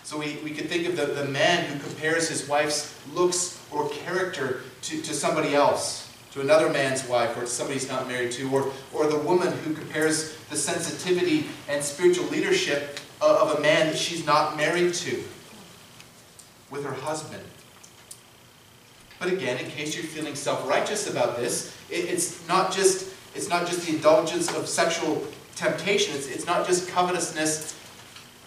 So 0.04 0.18
we, 0.18 0.38
we 0.42 0.50
could 0.50 0.68
think 0.68 0.86
of 0.88 0.96
the, 0.96 1.06
the 1.06 1.26
man 1.26 1.64
who 1.64 1.78
compares 1.78 2.28
his 2.28 2.48
wife's 2.48 2.94
looks 3.14 3.60
or 3.70 3.88
character 3.90 4.60
to, 4.82 5.00
to 5.00 5.14
somebody 5.14 5.54
else, 5.54 6.12
to 6.32 6.40
another 6.40 6.70
man's 6.70 7.06
wife, 7.06 7.36
or 7.36 7.46
somebody 7.46 7.78
he's 7.78 7.88
not 7.88 8.08
married 8.08 8.32
to, 8.32 8.50
or, 8.50 8.72
or 8.92 9.06
the 9.06 9.18
woman 9.18 9.52
who 9.58 9.74
compares 9.74 10.36
the 10.50 10.56
sensitivity 10.56 11.46
and 11.68 11.82
spiritual 11.82 12.26
leadership 12.26 13.00
of, 13.20 13.48
of 13.48 13.58
a 13.58 13.60
man 13.62 13.86
that 13.86 13.96
she's 13.96 14.26
not 14.26 14.56
married 14.56 14.92
to 14.94 15.22
with 16.70 16.84
her 16.84 16.92
husband. 16.92 17.42
But 19.18 19.32
again, 19.32 19.58
in 19.58 19.70
case 19.70 19.94
you're 19.94 20.04
feeling 20.04 20.34
self-righteous 20.34 21.08
about 21.08 21.36
this, 21.36 21.76
it, 21.88 22.06
it's 22.06 22.46
not 22.48 22.72
just 22.72 23.14
it's 23.34 23.48
not 23.48 23.66
just 23.66 23.86
the 23.86 23.94
indulgence 23.94 24.54
of 24.54 24.68
sexual 24.68 25.26
temptation. 25.54 26.14
It's, 26.14 26.28
it's 26.28 26.46
not 26.46 26.66
just 26.66 26.88
covetousness 26.88 27.78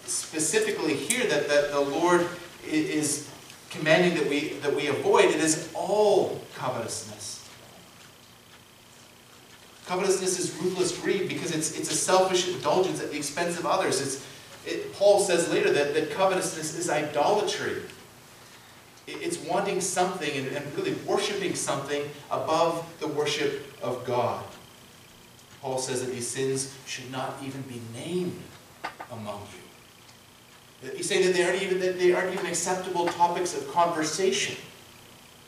specifically 0.06 0.94
here 0.94 1.28
that, 1.28 1.48
that 1.48 1.72
the 1.72 1.80
Lord 1.80 2.28
is 2.68 3.30
commanding 3.70 4.16
that 4.16 4.30
we, 4.30 4.50
that 4.62 4.76
we 4.76 4.88
avoid. 4.88 5.26
It 5.26 5.42
is 5.42 5.70
all 5.74 6.42
covetousness. 6.56 7.48
Covetousness 9.88 10.40
is 10.40 10.56
ruthless 10.62 10.98
greed 11.00 11.28
because 11.28 11.52
it's, 11.52 11.78
it's 11.78 11.92
a 11.92 11.96
selfish 11.96 12.48
indulgence 12.48 13.02
at 13.02 13.12
the 13.12 13.18
expense 13.18 13.60
of 13.60 13.66
others. 13.66 14.02
It's, 14.02 14.26
it, 14.66 14.94
Paul 14.94 15.20
says 15.20 15.50
later 15.52 15.72
that, 15.72 15.94
that 15.94 16.12
covetousness 16.12 16.78
is 16.78 16.90
idolatry. 16.90 17.84
It, 19.06 19.22
it's 19.22 19.38
wanting 19.38 19.82
something 19.82 20.48
and 20.48 20.76
really 20.76 20.94
worshiping 21.06 21.54
something 21.54 22.04
above 22.32 22.88
the 23.00 23.08
worship 23.08 23.72
of 23.84 24.04
God. 24.06 24.44
Paul 25.66 25.80
says 25.80 26.06
that 26.06 26.12
these 26.12 26.28
sins 26.28 26.72
should 26.86 27.12
not 27.12 27.38
even 27.44 27.64
be 27.64 27.82
named 27.92 28.40
among 29.12 29.42
you. 30.84 30.92
He's 30.96 31.10
saying 31.10 31.26
that 31.26 31.34
they 31.34 31.44
aren't 31.44 31.60
even, 31.60 31.80
that 31.80 31.98
they 31.98 32.14
aren't 32.14 32.32
even 32.34 32.46
acceptable 32.46 33.08
topics 33.08 33.58
of 33.58 33.68
conversation 33.72 34.58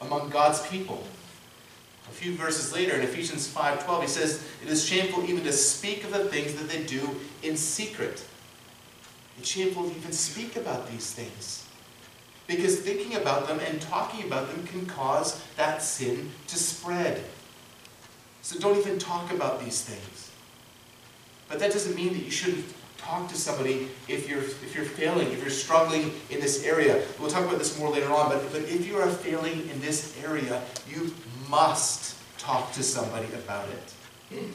among 0.01 0.31
God's 0.31 0.65
people. 0.69 1.03
A 2.09 2.11
few 2.11 2.33
verses 2.33 2.73
later 2.73 2.95
in 2.95 3.01
Ephesians 3.01 3.47
5.12 3.47 4.01
he 4.01 4.07
says, 4.07 4.43
It 4.63 4.69
is 4.69 4.83
shameful 4.83 5.23
even 5.23 5.43
to 5.43 5.53
speak 5.53 6.03
of 6.03 6.11
the 6.11 6.25
things 6.25 6.55
that 6.55 6.67
they 6.67 6.83
do 6.85 7.07
in 7.43 7.55
secret. 7.55 8.25
It's 9.37 9.49
shameful 9.49 9.87
to 9.87 9.95
even 9.95 10.13
speak 10.13 10.55
about 10.55 10.89
these 10.89 11.11
things. 11.11 11.67
Because 12.47 12.79
thinking 12.79 13.17
about 13.17 13.47
them 13.47 13.59
and 13.59 13.79
talking 13.81 14.25
about 14.25 14.49
them 14.49 14.65
can 14.65 14.87
cause 14.87 15.43
that 15.57 15.83
sin 15.83 16.31
to 16.47 16.55
spread. 16.55 17.23
So 18.47 18.57
don't 18.59 18.77
even 18.77 18.97
talk 18.97 19.33
about 19.33 19.59
these 19.59 19.81
things. 19.81 20.31
But 21.49 21.59
that 21.59 21.73
doesn't 21.73 21.97
mean 21.97 22.13
that 22.13 22.23
you 22.23 22.31
shouldn't 22.31 22.63
talk 22.97 23.27
to 23.27 23.35
somebody 23.35 23.89
if 24.07 24.29
you're, 24.29 24.39
if 24.39 24.73
you're 24.73 24.85
failing, 24.85 25.27
if 25.33 25.41
you're 25.41 25.49
struggling 25.49 26.13
in 26.29 26.39
this 26.39 26.63
area. 26.63 27.03
We'll 27.19 27.29
talk 27.29 27.43
about 27.43 27.57
this 27.57 27.77
more 27.77 27.89
later 27.89 28.09
on, 28.09 28.29
but, 28.29 28.49
but 28.53 28.61
if 28.61 28.87
you 28.87 28.95
are 28.95 29.09
failing 29.09 29.67
in 29.69 29.81
this 29.81 30.17
area, 30.23 30.61
you 30.89 31.13
must 31.49 32.15
talk 32.37 32.71
to 32.71 32.83
somebody 32.83 33.27
about 33.33 33.67
it. 33.67 34.47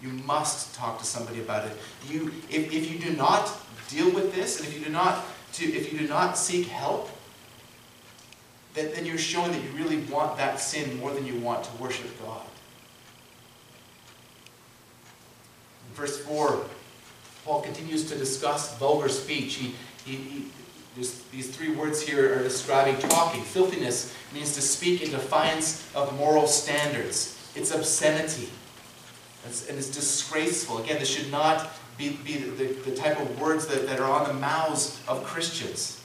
You 0.00 0.10
must 0.10 0.72
talk 0.76 1.00
to 1.00 1.04
somebody 1.04 1.40
about 1.40 1.66
it. 1.66 1.76
You, 2.08 2.28
if, 2.50 2.72
if 2.72 2.88
you 2.88 3.00
do 3.00 3.16
not 3.16 3.52
deal 3.88 4.12
with 4.12 4.32
this, 4.32 4.60
and 4.60 4.68
if 4.68 4.78
you 4.78 4.84
do 4.84 4.92
not, 4.92 5.24
to, 5.54 5.64
if 5.64 5.92
you 5.92 5.98
do 5.98 6.06
not 6.06 6.38
seek 6.38 6.68
help, 6.68 7.10
then, 8.74 8.92
then 8.94 9.06
you're 9.06 9.18
showing 9.18 9.50
that 9.50 9.60
you 9.64 9.70
really 9.70 10.02
want 10.02 10.36
that 10.36 10.60
sin 10.60 11.00
more 11.00 11.12
than 11.12 11.26
you 11.26 11.34
want 11.40 11.64
to 11.64 11.82
worship 11.82 12.06
God. 12.22 12.46
Verse 15.94 16.18
4, 16.24 16.64
Paul 17.44 17.62
continues 17.62 18.08
to 18.10 18.16
discuss 18.16 18.76
vulgar 18.78 19.08
speech. 19.08 19.54
He, 19.54 19.74
he, 20.04 20.16
he 20.16 20.46
these 20.96 21.54
three 21.54 21.70
words 21.70 22.02
here 22.02 22.38
are 22.38 22.42
describing 22.42 22.98
talking. 22.98 23.42
Filthiness 23.42 24.14
means 24.34 24.54
to 24.54 24.60
speak 24.60 25.02
in 25.02 25.10
defiance 25.10 25.88
of 25.94 26.16
moral 26.18 26.46
standards. 26.46 27.36
It's 27.54 27.70
obscenity. 27.70 28.50
It's, 29.46 29.68
and 29.68 29.78
it's 29.78 29.88
disgraceful. 29.88 30.78
Again, 30.78 30.98
this 30.98 31.08
should 31.08 31.30
not 31.30 31.70
be, 31.96 32.18
be 32.24 32.38
the, 32.38 32.66
the, 32.66 32.94
type 32.94 33.20
of 33.20 33.40
words 33.40 33.66
that, 33.68 33.86
that 33.86 34.00
are 34.00 34.10
on 34.10 34.26
the 34.26 34.34
mouths 34.34 35.00
of 35.08 35.24
Christians. 35.24 36.02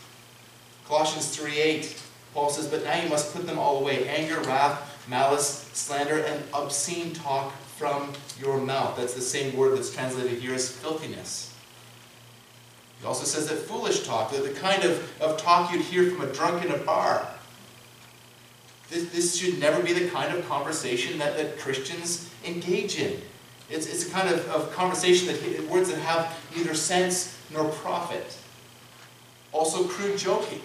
Colossians 0.87 1.35
3.8, 1.35 2.01
Paul 2.33 2.49
says, 2.49 2.67
But 2.67 2.83
now 2.83 3.01
you 3.01 3.09
must 3.09 3.33
put 3.33 3.47
them 3.47 3.57
all 3.57 3.79
away. 3.79 4.07
Anger, 4.07 4.39
wrath, 4.41 5.07
malice, 5.09 5.69
slander, 5.73 6.19
and 6.19 6.43
obscene 6.53 7.13
talk 7.13 7.53
from 7.77 8.13
your 8.39 8.57
mouth. 8.59 8.97
That's 8.97 9.13
the 9.13 9.21
same 9.21 9.55
word 9.55 9.77
that's 9.77 9.93
translated 9.93 10.39
here 10.39 10.53
as 10.53 10.71
filthiness. 10.71 11.53
He 13.01 13.05
also 13.05 13.25
says 13.25 13.47
that 13.49 13.57
foolish 13.57 14.05
talk, 14.05 14.31
that 14.31 14.43
the 14.43 14.51
kind 14.51 14.83
of, 14.83 15.21
of 15.21 15.37
talk 15.37 15.71
you'd 15.71 15.81
hear 15.81 16.09
from 16.09 16.27
a 16.27 16.31
drunk 16.31 16.63
in 16.63 16.71
a 16.71 16.77
bar. 16.77 17.27
This, 18.89 19.09
this 19.09 19.35
should 19.35 19.59
never 19.59 19.81
be 19.83 19.93
the 19.93 20.09
kind 20.09 20.35
of 20.35 20.47
conversation 20.47 21.17
that, 21.19 21.37
that 21.37 21.59
Christians 21.59 22.29
engage 22.45 22.97
in. 22.97 23.19
It's, 23.69 23.87
it's 23.87 24.07
a 24.07 24.11
kind 24.11 24.29
of, 24.29 24.47
of 24.49 24.71
conversation 24.71 25.27
that 25.27 25.69
words 25.69 25.89
that 25.89 25.99
have 25.99 26.37
neither 26.55 26.73
sense 26.73 27.37
nor 27.51 27.65
profit. 27.65 28.37
Also 29.51 29.83
crude 29.85 30.17
joking. 30.17 30.61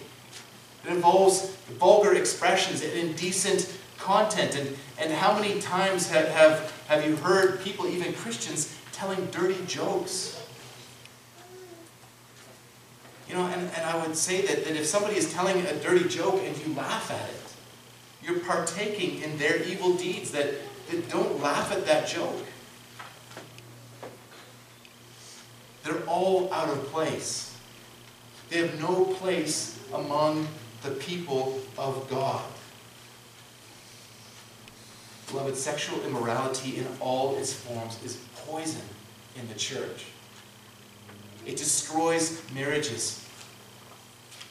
It 0.85 0.91
involves 0.91 1.55
vulgar 1.79 2.13
expressions 2.13 2.83
and 2.83 2.93
indecent 2.93 3.77
content. 4.01 4.55
And, 4.55 4.77
and 4.99 5.11
how 5.11 5.33
many 5.33 5.61
times 5.61 6.09
have, 6.09 6.27
have, 6.29 6.85
have 6.87 7.05
you 7.05 7.15
heard 7.15 7.61
people, 7.61 7.87
even 7.87 8.13
Christians, 8.13 8.75
telling 8.91 9.25
dirty 9.27 9.63
jokes? 9.67 10.43
You 13.29 13.35
know, 13.35 13.45
and, 13.45 13.61
and 13.61 13.85
I 13.85 14.05
would 14.05 14.15
say 14.15 14.41
that, 14.41 14.65
that 14.65 14.75
if 14.75 14.85
somebody 14.85 15.15
is 15.15 15.31
telling 15.33 15.65
a 15.65 15.75
dirty 15.79 16.07
joke 16.09 16.41
and 16.43 16.57
you 16.57 16.73
laugh 16.73 17.11
at 17.11 17.29
it, 17.29 17.35
you're 18.23 18.39
partaking 18.39 19.21
in 19.21 19.37
their 19.37 19.63
evil 19.63 19.95
deeds 19.95 20.31
that, 20.31 20.53
that 20.89 21.09
don't 21.09 21.41
laugh 21.41 21.71
at 21.71 21.85
that 21.85 22.07
joke. 22.07 22.45
They're 25.83 26.03
all 26.07 26.51
out 26.53 26.69
of 26.69 26.85
place. 26.87 27.57
They 28.49 28.59
have 28.59 28.79
no 28.79 29.05
place 29.05 29.79
among 29.93 30.47
the 30.83 30.91
people 30.91 31.59
of 31.77 32.07
God. 32.09 32.43
Beloved, 35.31 35.55
sexual 35.55 36.03
immorality 36.03 36.77
in 36.77 36.87
all 36.99 37.37
its 37.37 37.53
forms 37.53 37.97
is 38.03 38.17
poison 38.45 38.81
in 39.37 39.47
the 39.47 39.55
church. 39.55 40.05
It 41.45 41.55
destroys 41.55 42.41
marriages. 42.53 43.25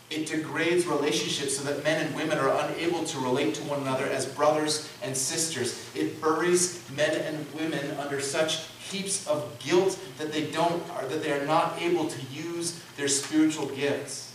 It 0.08 0.26
degrades 0.26 0.86
relationships 0.86 1.56
so 1.56 1.64
that 1.64 1.84
men 1.84 2.04
and 2.04 2.16
women 2.16 2.38
are 2.38 2.48
unable 2.48 3.04
to 3.04 3.18
relate 3.20 3.54
to 3.56 3.62
one 3.64 3.82
another 3.82 4.06
as 4.06 4.26
brothers 4.26 4.88
and 5.02 5.16
sisters. 5.16 5.86
It 5.94 6.20
buries 6.20 6.82
men 6.96 7.14
and 7.14 7.46
women 7.54 7.96
under 7.98 8.20
such 8.20 8.66
heaps 8.90 9.26
of 9.28 9.56
guilt 9.60 9.98
that 10.18 10.32
they 10.32 10.50
don't 10.50 10.84
that 11.08 11.22
they 11.22 11.32
are 11.32 11.46
not 11.46 11.80
able 11.80 12.08
to 12.08 12.20
use 12.32 12.80
their 12.96 13.06
spiritual 13.06 13.66
gifts. 13.66 14.29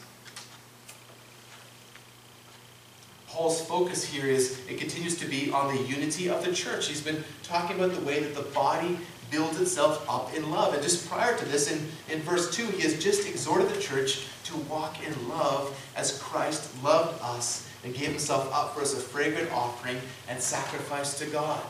Paul's 3.35 3.59
focus 3.59 4.05
here 4.05 4.27
is 4.27 4.61
it 4.69 4.79
continues 4.79 5.17
to 5.19 5.27
be 5.27 5.51
on 5.51 5.75
the 5.75 5.81
unity 5.83 6.29
of 6.29 6.43
the 6.45 6.53
church. 6.53 6.87
He's 6.87 7.01
been 7.01 7.21
talking 7.43 7.75
about 7.75 7.93
the 7.93 7.99
way 8.05 8.21
that 8.21 8.33
the 8.33 8.43
body 8.53 8.97
builds 9.29 9.59
itself 9.59 10.05
up 10.09 10.33
in 10.33 10.49
love. 10.51 10.73
And 10.73 10.81
just 10.81 11.09
prior 11.09 11.37
to 11.37 11.43
this, 11.43 11.69
in, 11.69 11.85
in 12.09 12.21
verse 12.21 12.55
2, 12.55 12.65
he 12.67 12.81
has 12.83 13.03
just 13.03 13.27
exhorted 13.27 13.67
the 13.67 13.81
church 13.81 14.25
to 14.45 14.55
walk 14.69 15.05
in 15.05 15.27
love 15.27 15.77
as 15.97 16.17
Christ 16.19 16.71
loved 16.81 17.21
us 17.21 17.67
and 17.83 17.93
gave 17.93 18.07
himself 18.07 18.49
up 18.53 18.73
for 18.73 18.81
us 18.81 18.93
a 18.93 19.01
fragrant 19.01 19.51
offering 19.51 19.97
and 20.29 20.41
sacrifice 20.41 21.19
to 21.19 21.25
God. 21.25 21.61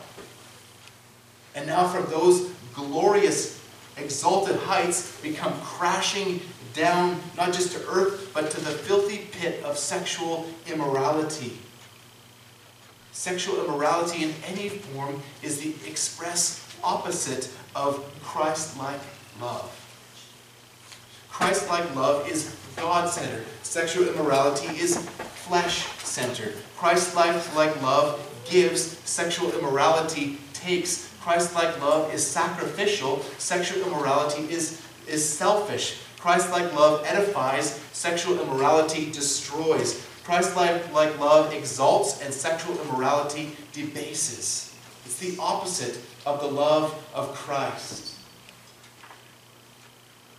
And 1.56 1.66
now 1.66 1.88
from 1.88 2.08
those 2.12 2.48
glorious, 2.74 3.60
exalted 3.96 4.56
heights 4.56 5.20
become 5.20 5.52
crashing 5.62 6.40
down, 6.76 7.20
not 7.36 7.52
just 7.52 7.72
to 7.72 7.78
earth, 7.88 8.30
but 8.34 8.50
to 8.50 8.60
the 8.60 8.70
filthy 8.70 9.26
pit 9.32 9.62
of 9.64 9.78
sexual 9.78 10.46
immorality. 10.66 11.58
Sexual 13.12 13.64
immorality 13.64 14.24
in 14.24 14.34
any 14.46 14.68
form 14.68 15.22
is 15.42 15.58
the 15.58 15.74
express 15.88 16.62
opposite 16.84 17.50
of 17.74 18.04
Christ-like 18.22 19.00
love. 19.40 19.72
Christ-like 21.30 21.94
love 21.96 22.28
is 22.28 22.54
God-centered. 22.76 23.44
Sexual 23.62 24.08
immorality 24.08 24.68
is 24.78 24.98
flesh-centered. 25.48 26.54
Christ-like 26.76 27.82
love 27.82 28.20
gives. 28.48 28.82
Sexual 29.08 29.52
immorality 29.52 30.38
takes. 30.52 31.10
Christ-like 31.20 31.80
love 31.80 32.12
is 32.14 32.26
sacrificial. 32.26 33.22
Sexual 33.38 33.86
immorality 33.86 34.42
is, 34.52 34.82
is 35.08 35.26
selfish. 35.26 36.00
Christ-like 36.26 36.74
love 36.74 37.06
edifies. 37.06 37.80
Sexual 37.92 38.40
immorality 38.40 39.12
destroys. 39.12 40.04
Christ-like 40.24 40.92
love 41.20 41.52
exalts 41.52 42.20
and 42.20 42.34
sexual 42.34 42.76
immorality 42.80 43.56
debases. 43.72 44.74
It's 45.04 45.20
the 45.20 45.40
opposite 45.40 46.00
of 46.26 46.40
the 46.40 46.48
love 46.48 46.92
of 47.14 47.32
Christ. 47.32 48.16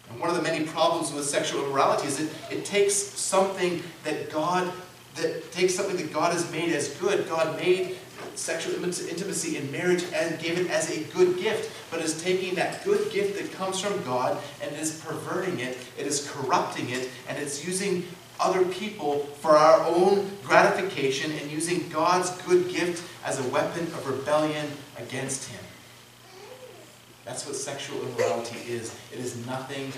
And 0.09 0.19
one 0.19 0.29
of 0.29 0.35
the 0.35 0.41
many 0.41 0.65
problems 0.65 1.13
with 1.13 1.23
sexual 1.23 1.63
immorality 1.63 2.07
is 2.07 2.17
that 2.17 2.51
it 2.51 2.65
takes 2.65 2.93
something 2.93 3.81
that 4.03 4.29
God 4.29 4.69
that 5.15 5.53
takes 5.53 5.73
something 5.73 5.95
that 5.95 6.11
God 6.11 6.33
has 6.33 6.51
made 6.51 6.73
as 6.73 6.89
good. 6.95 7.29
God 7.29 7.55
made 7.55 7.97
sexual 8.37 8.75
intimacy 8.83 9.57
in 9.57 9.71
marriage 9.71 10.03
and 10.13 10.39
gave 10.39 10.59
it 10.59 10.69
as 10.69 10.89
a 10.95 11.03
good 11.05 11.37
gift, 11.37 11.71
but 11.91 11.99
is 11.99 12.21
taking 12.21 12.55
that 12.55 12.83
good 12.83 13.11
gift 13.11 13.37
that 13.39 13.51
comes 13.53 13.79
from 13.79 14.03
God 14.03 14.37
and 14.61 14.75
is 14.75 15.01
perverting 15.01 15.59
it, 15.59 15.77
it 15.97 16.05
is 16.05 16.29
corrupting 16.31 16.89
it, 16.89 17.09
and 17.27 17.37
it's 17.37 17.65
using 17.65 18.05
other 18.39 18.63
people 18.65 19.19
for 19.41 19.57
our 19.57 19.81
own 19.87 20.29
gratification 20.43 21.31
and 21.31 21.49
using 21.49 21.89
God's 21.89 22.29
good 22.43 22.69
gift 22.69 23.03
as 23.25 23.43
a 23.43 23.49
weapon 23.49 23.83
of 23.83 24.07
rebellion 24.07 24.67
against 24.97 25.49
Him. 25.49 25.63
That's 27.25 27.45
what 27.45 27.55
sexual 27.55 28.01
immorality 28.03 28.59
is. 28.69 28.95
It 29.11 29.19
is 29.19 29.45
nothing 29.45 29.91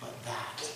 but 0.00 0.12
that. 0.24 0.72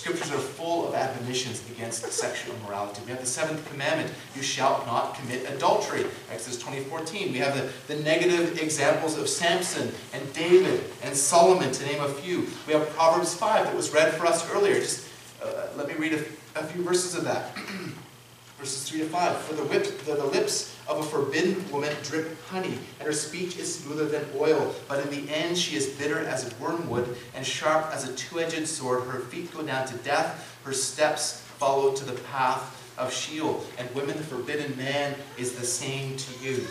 Scriptures 0.00 0.32
are 0.32 0.38
full 0.38 0.88
of 0.88 0.94
admonitions 0.94 1.62
against 1.70 2.10
sexual 2.10 2.54
immorality. 2.54 3.02
We 3.04 3.10
have 3.10 3.20
the 3.20 3.26
seventh 3.26 3.70
commandment, 3.70 4.10
you 4.34 4.40
shall 4.40 4.82
not 4.86 5.14
commit 5.14 5.46
adultery, 5.50 6.06
Exodus 6.32 6.62
20:14. 6.62 7.32
We 7.32 7.36
have 7.36 7.54
the, 7.54 7.94
the 7.94 8.02
negative 8.02 8.62
examples 8.62 9.18
of 9.18 9.28
Samson 9.28 9.92
and 10.14 10.32
David 10.32 10.84
and 11.02 11.14
Solomon, 11.14 11.70
to 11.70 11.84
name 11.84 12.00
a 12.00 12.08
few. 12.08 12.46
We 12.66 12.72
have 12.72 12.88
Proverbs 12.94 13.34
5 13.34 13.66
that 13.66 13.76
was 13.76 13.92
read 13.92 14.14
for 14.14 14.24
us 14.24 14.50
earlier. 14.50 14.76
Just 14.76 15.06
uh, 15.44 15.66
let 15.76 15.86
me 15.86 15.92
read 15.96 16.14
a, 16.14 16.24
a 16.58 16.64
few 16.64 16.82
verses 16.82 17.14
of 17.14 17.24
that. 17.24 17.54
Verses 18.58 18.88
3 18.88 19.00
to 19.00 19.06
5. 19.06 19.38
For 19.42 19.54
the, 19.54 19.64
whip, 19.64 19.84
the, 20.06 20.14
the 20.14 20.24
lips 20.24 20.74
of 20.90 20.98
a 20.98 21.08
forbidden 21.08 21.70
woman 21.70 21.94
drip 22.02 22.36
honey, 22.46 22.76
and 22.98 23.06
her 23.06 23.12
speech 23.12 23.56
is 23.56 23.76
smoother 23.76 24.06
than 24.06 24.26
oil. 24.36 24.74
But 24.88 25.06
in 25.06 25.10
the 25.10 25.32
end 25.32 25.56
she 25.56 25.76
is 25.76 25.86
bitter 25.90 26.18
as 26.18 26.52
wormwood, 26.58 27.16
and 27.34 27.46
sharp 27.46 27.94
as 27.94 28.08
a 28.08 28.14
two-edged 28.14 28.66
sword. 28.66 29.04
Her 29.04 29.20
feet 29.20 29.54
go 29.54 29.62
down 29.62 29.86
to 29.86 29.94
death, 29.98 30.58
her 30.64 30.72
steps 30.72 31.40
follow 31.58 31.94
to 31.94 32.04
the 32.04 32.20
path 32.22 32.76
of 32.98 33.14
Sheol. 33.14 33.64
And 33.78 33.88
women, 33.94 34.16
the 34.16 34.24
forbidden 34.24 34.76
man 34.76 35.14
is 35.38 35.52
the 35.52 35.64
same 35.64 36.16
to 36.16 36.44
you. 36.44 36.66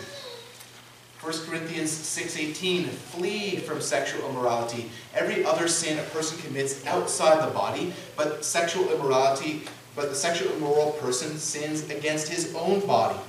1 1.21 1.33
Corinthians 1.47 1.91
6.18, 1.91 2.87
flee 2.87 3.57
from 3.57 3.81
sexual 3.81 4.29
immorality. 4.29 4.89
Every 5.13 5.43
other 5.43 5.67
sin 5.67 5.97
a 5.99 6.03
person 6.03 6.37
commits 6.39 6.85
outside 6.85 7.45
the 7.45 7.53
body, 7.53 7.93
but 8.15 8.45
sexual 8.45 8.89
immorality 8.93 9.63
but 9.99 10.09
the 10.09 10.15
sexual 10.15 10.53
immoral 10.53 10.91
person 10.93 11.37
sins 11.37 11.89
against 11.89 12.29
his 12.29 12.55
own 12.55 12.79
body. 12.87 13.19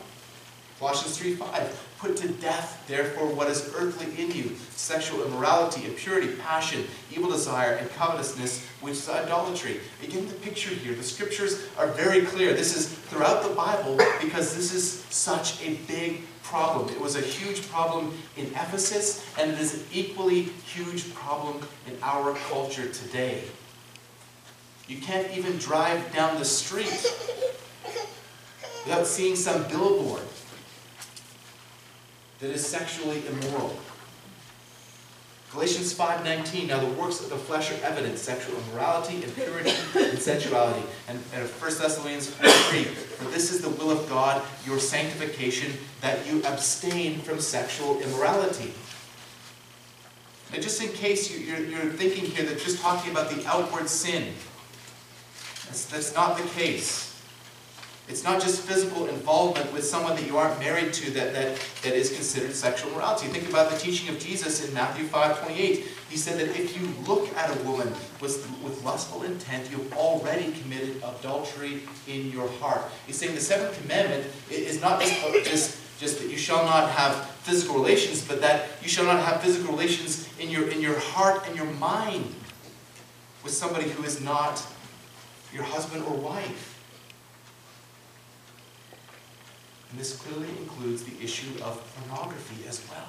Colossians 0.80 1.18
3.5, 1.18 1.76
put 1.98 2.16
to 2.16 2.28
death, 2.28 2.82
therefore, 2.88 3.26
what 3.26 3.48
is 3.48 3.70
earthly 3.76 4.18
in 4.18 4.30
you, 4.30 4.56
sexual 4.70 5.22
immorality, 5.26 5.84
impurity, 5.84 6.32
passion, 6.36 6.86
evil 7.12 7.30
desire, 7.30 7.74
and 7.74 7.90
covetousness, 7.90 8.64
which 8.80 8.94
is 8.94 9.06
idolatry. 9.10 9.80
Again, 10.02 10.26
the 10.26 10.32
picture 10.32 10.70
here, 10.70 10.94
the 10.94 11.02
scriptures 11.02 11.66
are 11.76 11.88
very 11.88 12.22
clear. 12.22 12.54
This 12.54 12.74
is 12.74 12.88
throughout 12.88 13.42
the 13.42 13.54
Bible 13.54 13.98
because 14.22 14.56
this 14.56 14.72
is 14.72 15.04
such 15.10 15.62
a 15.62 15.74
big 15.86 16.22
problem. 16.42 16.88
It 16.88 16.98
was 16.98 17.14
a 17.14 17.20
huge 17.20 17.68
problem 17.68 18.14
in 18.38 18.46
Ephesus, 18.46 19.22
and 19.38 19.50
it 19.50 19.60
is 19.60 19.74
an 19.74 19.84
equally 19.92 20.44
huge 20.44 21.12
problem 21.12 21.60
in 21.86 21.98
our 22.02 22.32
culture 22.48 22.88
today. 22.88 23.44
You 24.88 24.96
can't 24.96 25.30
even 25.36 25.58
drive 25.58 26.10
down 26.14 26.38
the 26.38 26.44
street 26.46 27.06
without 28.86 29.06
seeing 29.06 29.36
some 29.36 29.68
billboard 29.68 30.22
that 32.40 32.50
is 32.50 32.66
sexually 32.66 33.22
immoral. 33.26 33.76
Galatians 35.52 35.92
5.19, 35.92 36.68
now 36.68 36.78
the 36.78 36.94
works 36.94 37.20
of 37.20 37.28
the 37.28 37.36
flesh 37.36 37.72
are 37.72 37.84
evident, 37.84 38.16
sexual 38.18 38.56
immorality, 38.56 39.16
impurity, 39.16 39.72
and 39.98 40.16
sensuality. 40.16 40.82
And, 41.08 41.18
and 41.34 41.48
1 41.48 41.50
Thessalonians 41.76 42.30
3, 42.30 42.84
for 42.84 43.24
this 43.32 43.52
is 43.52 43.60
the 43.60 43.68
will 43.68 43.90
of 43.90 44.08
God, 44.08 44.42
your 44.64 44.78
sanctification, 44.78 45.72
that 46.02 46.24
you 46.26 46.40
abstain 46.44 47.18
from 47.20 47.40
sexual 47.40 48.00
immorality. 48.00 48.72
Now 50.52 50.60
just 50.60 50.80
in 50.80 50.92
case 50.92 51.36
you, 51.36 51.52
are 51.54 51.58
you're 51.58 51.92
thinking 51.92 52.26
here 52.26 52.44
that 52.44 52.60
just 52.60 52.80
talking 52.80 53.10
about 53.10 53.30
the 53.30 53.44
outward 53.46 53.88
sin, 53.88 54.32
that's, 55.66 55.86
that's 55.86 56.14
not 56.14 56.38
the 56.38 56.44
case. 56.50 57.09
It's 58.10 58.24
not 58.24 58.42
just 58.42 58.62
physical 58.62 59.06
involvement 59.06 59.72
with 59.72 59.84
someone 59.84 60.16
that 60.16 60.26
you 60.26 60.36
aren't 60.36 60.58
married 60.58 60.92
to 60.94 61.12
that, 61.12 61.32
that, 61.32 61.56
that 61.82 61.94
is 61.94 62.12
considered 62.12 62.52
sexual 62.56 62.90
morality. 62.90 63.28
Think 63.28 63.48
about 63.48 63.70
the 63.70 63.78
teaching 63.78 64.12
of 64.12 64.18
Jesus 64.18 64.66
in 64.66 64.74
Matthew 64.74 65.06
5 65.06 65.38
28. 65.38 65.86
He 66.08 66.16
said 66.16 66.40
that 66.40 66.58
if 66.58 66.76
you 66.76 66.92
look 67.06 67.32
at 67.36 67.56
a 67.56 67.62
woman 67.62 67.86
with, 68.20 68.50
with 68.64 68.82
lustful 68.84 69.22
intent, 69.22 69.70
you've 69.70 69.92
already 69.92 70.50
committed 70.50 70.96
adultery 70.96 71.82
in 72.08 72.32
your 72.32 72.48
heart. 72.58 72.82
He's 73.06 73.16
saying 73.16 73.36
the 73.36 73.40
seventh 73.40 73.80
commandment 73.80 74.26
is 74.50 74.80
not 74.80 75.00
just, 75.00 75.44
just, 75.44 76.00
just 76.00 76.18
that 76.20 76.28
you 76.28 76.36
shall 76.36 76.64
not 76.64 76.90
have 76.90 77.30
physical 77.42 77.76
relations, 77.76 78.26
but 78.26 78.40
that 78.40 78.66
you 78.82 78.88
shall 78.88 79.04
not 79.04 79.24
have 79.24 79.40
physical 79.40 79.72
relations 79.72 80.28
in 80.40 80.50
your, 80.50 80.68
in 80.68 80.80
your 80.80 80.98
heart 80.98 81.46
and 81.46 81.54
your 81.54 81.70
mind 81.74 82.34
with 83.44 83.52
somebody 83.52 83.88
who 83.88 84.02
is 84.02 84.20
not 84.20 84.66
your 85.52 85.62
husband 85.62 86.02
or 86.04 86.14
wife. 86.14 86.69
And 89.90 89.98
this 89.98 90.16
clearly 90.16 90.48
includes 90.58 91.02
the 91.02 91.12
issue 91.22 91.50
of 91.62 91.82
pornography 91.96 92.66
as 92.68 92.82
well. 92.88 93.08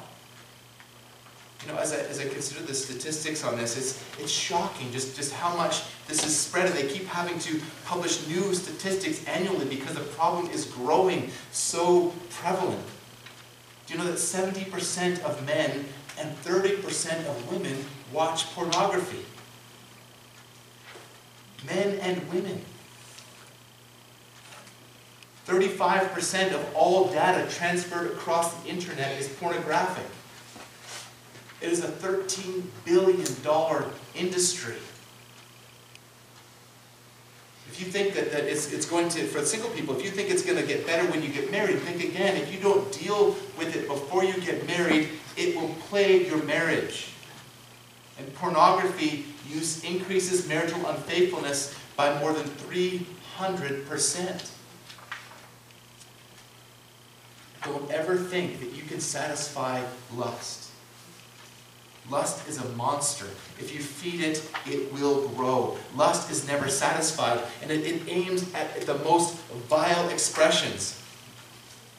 You 1.61 1.71
know, 1.71 1.79
as 1.79 1.93
I, 1.93 1.97
as 1.97 2.19
I 2.19 2.27
consider 2.27 2.65
the 2.65 2.73
statistics 2.73 3.43
on 3.43 3.55
this, 3.55 3.77
it's, 3.77 4.03
it's 4.19 4.31
shocking 4.31 4.91
just, 4.91 5.15
just 5.15 5.31
how 5.31 5.55
much 5.55 5.83
this 6.07 6.25
is 6.25 6.35
spread. 6.35 6.65
And 6.65 6.75
they 6.75 6.87
keep 6.87 7.05
having 7.05 7.37
to 7.39 7.61
publish 7.85 8.27
new 8.27 8.53
statistics 8.55 9.23
annually 9.27 9.65
because 9.65 9.93
the 9.93 10.01
problem 10.01 10.49
is 10.49 10.65
growing 10.65 11.29
so 11.51 12.13
prevalent. 12.31 12.83
Do 13.85 13.93
you 13.93 13.99
know 13.99 14.05
that 14.05 14.17
70% 14.17 15.21
of 15.21 15.45
men 15.45 15.85
and 16.17 16.35
30% 16.43 17.25
of 17.27 17.51
women 17.51 17.85
watch 18.11 18.51
pornography? 18.55 19.25
men 21.65 21.99
and 21.99 22.27
women. 22.31 22.63
35% 25.47 26.53
of 26.53 26.75
all 26.75 27.11
data 27.11 27.49
transferred 27.49 28.11
across 28.11 28.53
the 28.61 28.69
internet 28.69 29.19
is 29.19 29.27
pornographic. 29.27 30.05
It 31.61 31.71
is 31.71 31.83
a 31.83 31.87
$13 31.87 32.63
billion 32.85 33.25
industry. 34.15 34.75
If 37.67 37.79
you 37.79 37.85
think 37.85 38.13
that, 38.15 38.31
that 38.31 38.43
it's, 38.43 38.73
it's 38.73 38.85
going 38.85 39.09
to, 39.09 39.25
for 39.25 39.43
single 39.45 39.69
people, 39.69 39.95
if 39.95 40.03
you 40.03 40.11
think 40.11 40.29
it's 40.29 40.43
going 40.43 40.57
to 40.57 40.65
get 40.65 40.85
better 40.85 41.09
when 41.09 41.23
you 41.23 41.29
get 41.29 41.51
married, 41.51 41.79
think 41.79 42.03
again. 42.03 42.35
If 42.35 42.53
you 42.53 42.59
don't 42.59 42.91
deal 42.91 43.35
with 43.57 43.75
it 43.75 43.87
before 43.87 44.23
you 44.23 44.33
get 44.41 44.67
married, 44.67 45.09
it 45.37 45.55
will 45.55 45.69
plague 45.87 46.27
your 46.27 46.43
marriage. 46.43 47.13
And 48.19 48.33
pornography 48.35 49.25
use 49.47 49.83
increases 49.83 50.47
marital 50.47 50.85
unfaithfulness 50.87 51.75
by 51.95 52.19
more 52.19 52.33
than 52.33 52.47
300%. 52.47 54.51
Don't 57.63 57.91
ever 57.91 58.15
think 58.15 58.59
that 58.59 58.71
you 58.73 58.83
can 58.83 58.99
satisfy 58.99 59.83
lust. 60.15 60.69
Lust 62.09 62.47
is 62.47 62.57
a 62.57 62.67
monster. 62.69 63.25
If 63.59 63.73
you 63.73 63.79
feed 63.79 64.21
it, 64.21 64.49
it 64.65 64.91
will 64.91 65.29
grow. 65.29 65.77
Lust 65.95 66.31
is 66.31 66.47
never 66.47 66.67
satisfied, 66.67 67.39
and 67.61 67.71
it, 67.71 67.85
it 67.85 68.01
aims 68.07 68.51
at 68.53 68.81
the 68.81 68.95
most 68.99 69.37
vile 69.69 70.09
expressions. 70.09 71.01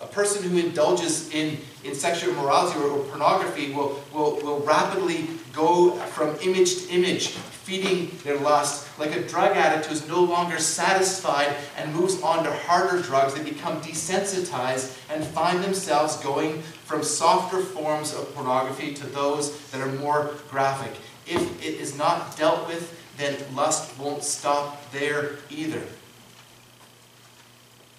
A 0.01 0.07
person 0.07 0.42
who 0.42 0.59
indulges 0.59 1.31
in, 1.31 1.59
in 1.85 1.94
sexual 1.94 2.33
immorality 2.33 2.79
or, 2.81 2.88
or 2.88 3.05
pornography 3.05 3.72
will, 3.72 4.03
will, 4.12 4.37
will 4.40 4.59
rapidly 4.61 5.29
go 5.53 5.92
from 5.92 6.37
image 6.42 6.83
to 6.83 6.88
image, 6.90 7.37
feeding 7.62 8.11
their 8.25 8.38
lust. 8.38 8.87
Like 8.98 9.14
a 9.14 9.27
drug 9.27 9.57
addict 9.57 9.87
who's 9.87 10.07
no 10.09 10.22
longer 10.22 10.59
satisfied 10.59 11.55
and 11.77 11.94
moves 11.94 12.20
on 12.22 12.44
to 12.44 12.53
harder 12.53 13.01
drugs, 13.01 13.35
they 13.35 13.42
become 13.42 13.81
desensitized 13.81 14.98
and 15.09 15.25
find 15.25 15.62
themselves 15.62 16.16
going 16.16 16.62
from 16.62 17.03
softer 17.03 17.61
forms 17.61 18.12
of 18.14 18.35
pornography 18.35 18.92
to 18.94 19.07
those 19.07 19.59
that 19.70 19.81
are 19.81 19.92
more 19.92 20.35
graphic. 20.51 20.92
If 21.27 21.64
it 21.64 21.81
is 21.81 21.96
not 21.96 22.37
dealt 22.37 22.66
with, 22.66 22.98
then 23.16 23.37
lust 23.55 23.98
won't 23.98 24.25
stop 24.25 24.90
there 24.90 25.37
either. 25.51 25.83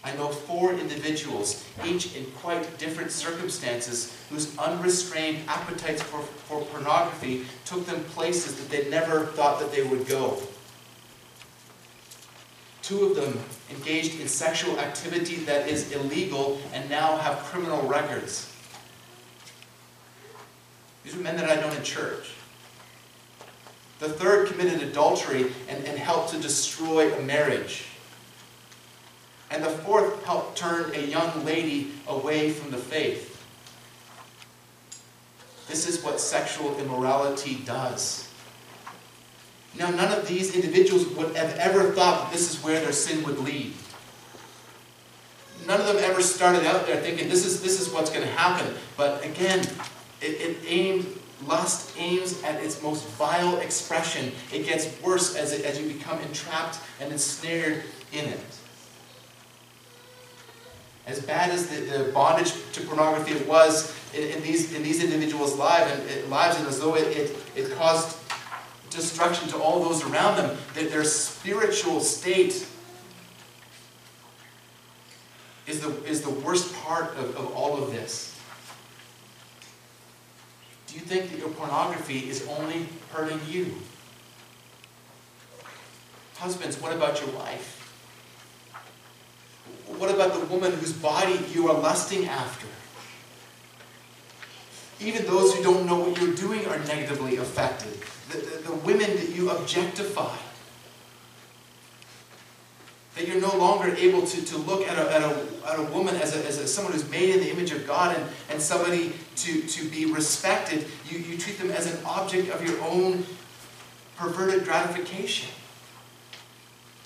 I 0.03 0.13
know 0.15 0.27
four 0.27 0.73
individuals, 0.73 1.63
each 1.85 2.15
in 2.15 2.25
quite 2.41 2.77
different 2.77 3.11
circumstances, 3.11 4.15
whose 4.29 4.57
unrestrained 4.57 5.39
appetites 5.47 6.01
for, 6.01 6.19
for 6.21 6.61
pornography 6.65 7.45
took 7.65 7.85
them 7.85 8.03
places 8.05 8.55
that 8.57 8.69
they 8.69 8.89
never 8.89 9.27
thought 9.27 9.59
that 9.59 9.71
they 9.71 9.83
would 9.83 10.05
go. 10.05 10.41
Two 12.81 13.05
of 13.05 13.15
them 13.15 13.39
engaged 13.71 14.19
in 14.19 14.27
sexual 14.27 14.77
activity 14.77 15.37
that 15.45 15.69
is 15.69 15.93
illegal 15.93 16.59
and 16.73 16.89
now 16.89 17.15
have 17.15 17.39
criminal 17.39 17.81
records. 17.87 18.53
These 21.05 21.15
are 21.15 21.19
men 21.19 21.37
that 21.37 21.49
I 21.49 21.61
know 21.61 21.73
in 21.73 21.83
church. 21.83 22.31
The 23.99 24.09
third 24.09 24.49
committed 24.49 24.83
adultery 24.83 25.53
and, 25.69 25.85
and 25.85 25.97
helped 25.97 26.31
to 26.31 26.39
destroy 26.39 27.13
a 27.13 27.21
marriage. 27.21 27.85
And 29.53 29.63
the 29.63 29.69
fourth 29.69 30.25
helped 30.25 30.57
turn 30.57 30.91
a 30.95 30.99
young 30.99 31.45
lady 31.45 31.91
away 32.07 32.49
from 32.49 32.71
the 32.71 32.77
faith. 32.77 33.29
This 35.67 35.87
is 35.87 36.03
what 36.03 36.19
sexual 36.19 36.75
immorality 36.79 37.61
does. 37.63 38.27
Now, 39.77 39.91
none 39.91 40.11
of 40.11 40.27
these 40.27 40.55
individuals 40.55 41.07
would 41.09 41.35
have 41.35 41.55
ever 41.59 41.91
thought 41.91 42.23
that 42.23 42.33
this 42.33 42.51
is 42.51 42.63
where 42.63 42.79
their 42.81 42.91
sin 42.91 43.23
would 43.25 43.37
lead. 43.37 43.73
None 45.67 45.79
of 45.79 45.85
them 45.85 45.97
ever 45.99 46.23
started 46.23 46.65
out 46.65 46.87
there 46.87 46.97
thinking 46.97 47.29
this 47.29 47.45
is, 47.45 47.61
this 47.61 47.79
is 47.79 47.93
what's 47.93 48.09
going 48.09 48.25
to 48.25 48.31
happen. 48.31 48.73
But 48.97 49.23
again, 49.23 49.59
it, 50.19 50.41
it 50.41 50.57
aimed, 50.65 51.05
lust 51.45 51.95
aims 51.99 52.41
at 52.41 52.55
its 52.63 52.81
most 52.81 53.05
vile 53.09 53.57
expression. 53.57 54.31
It 54.51 54.65
gets 54.65 54.99
worse 55.03 55.35
as, 55.35 55.53
it, 55.53 55.63
as 55.63 55.79
you 55.79 55.87
become 55.87 56.19
entrapped 56.21 56.79
and 56.99 57.11
ensnared 57.11 57.83
in 58.11 58.25
it. 58.25 58.39
As 61.05 61.19
bad 61.19 61.49
as 61.51 61.67
the, 61.67 61.81
the 61.81 62.11
bondage 62.11 62.53
to 62.73 62.81
pornography 62.81 63.43
was 63.45 63.93
in, 64.13 64.29
in, 64.29 64.41
these, 64.41 64.73
in 64.73 64.83
these 64.83 65.03
individuals' 65.03 65.55
lives, 65.55 65.91
and, 65.91 66.09
it, 66.09 66.29
lives, 66.29 66.57
and 66.57 66.67
as 66.67 66.79
though 66.79 66.95
it, 66.95 67.07
it, 67.15 67.35
it 67.55 67.71
caused 67.75 68.17
destruction 68.89 69.49
to 69.49 69.57
all 69.57 69.83
those 69.83 70.03
around 70.05 70.37
them, 70.37 70.57
that 70.75 70.89
their 70.89 71.03
spiritual 71.03 71.99
state 71.99 72.65
is 75.67 75.81
the, 75.81 76.03
is 76.05 76.21
the 76.21 76.29
worst 76.29 76.73
part 76.83 77.15
of, 77.17 77.35
of 77.35 77.53
all 77.55 77.81
of 77.81 77.91
this. 77.91 78.39
Do 80.87 80.95
you 80.95 81.01
think 81.01 81.31
that 81.31 81.39
your 81.39 81.49
pornography 81.49 82.29
is 82.29 82.47
only 82.47 82.85
hurting 83.11 83.39
you? 83.49 83.73
Husbands, 86.35 86.79
what 86.79 86.93
about 86.93 87.19
your 87.19 87.31
wife? 87.31 87.82
What 89.97 90.13
about 90.13 90.33
the 90.33 90.45
woman 90.47 90.71
whose 90.73 90.93
body 90.93 91.39
you 91.53 91.69
are 91.69 91.79
lusting 91.79 92.25
after? 92.25 92.67
Even 94.99 95.25
those 95.25 95.53
who 95.53 95.63
don't 95.63 95.85
know 95.85 95.99
what 95.99 96.19
you're 96.19 96.35
doing 96.35 96.65
are 96.67 96.79
negatively 96.79 97.37
affected. 97.37 97.93
The, 98.29 98.37
the, 98.37 98.69
the 98.69 98.73
women 98.73 99.15
that 99.17 99.29
you 99.29 99.49
objectify. 99.51 100.35
That 103.15 103.27
you're 103.27 103.41
no 103.41 103.55
longer 103.57 103.93
able 103.95 104.25
to, 104.25 104.45
to 104.45 104.57
look 104.57 104.87
at 104.87 104.97
a, 104.97 105.13
at, 105.13 105.21
a, 105.21 105.47
at 105.67 105.79
a 105.79 105.83
woman 105.91 106.15
as, 106.15 106.35
a, 106.35 106.47
as 106.47 106.57
a, 106.57 106.67
someone 106.67 106.93
who's 106.93 107.07
made 107.09 107.35
in 107.35 107.41
the 107.41 107.51
image 107.51 107.71
of 107.71 107.85
God 107.85 108.15
and, 108.15 108.25
and 108.49 108.61
somebody 108.61 109.13
to, 109.37 109.61
to 109.61 109.89
be 109.89 110.05
respected. 110.05 110.87
You, 111.09 111.19
you 111.19 111.37
treat 111.37 111.59
them 111.59 111.69
as 111.69 111.93
an 111.93 112.03
object 112.05 112.49
of 112.49 112.67
your 112.67 112.81
own 112.81 113.25
perverted 114.17 114.63
gratification. 114.63 115.49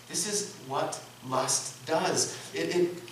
This 0.08 0.32
is 0.32 0.56
what 0.68 1.02
lust 1.30 1.86
does. 1.86 2.38
It, 2.54 2.76
it, 2.76 3.04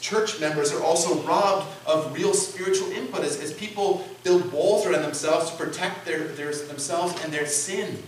church 0.00 0.40
members 0.40 0.72
are 0.72 0.82
also 0.82 1.20
robbed 1.22 1.66
of 1.86 2.14
real 2.14 2.34
spiritual 2.34 2.90
input 2.92 3.20
as, 3.20 3.40
as 3.40 3.52
people 3.52 4.06
build 4.22 4.52
walls 4.52 4.86
around 4.86 5.02
themselves 5.02 5.50
to 5.50 5.56
protect 5.56 6.04
their, 6.04 6.28
their, 6.28 6.52
themselves 6.52 7.22
and 7.24 7.32
their 7.32 7.46
sin. 7.46 8.02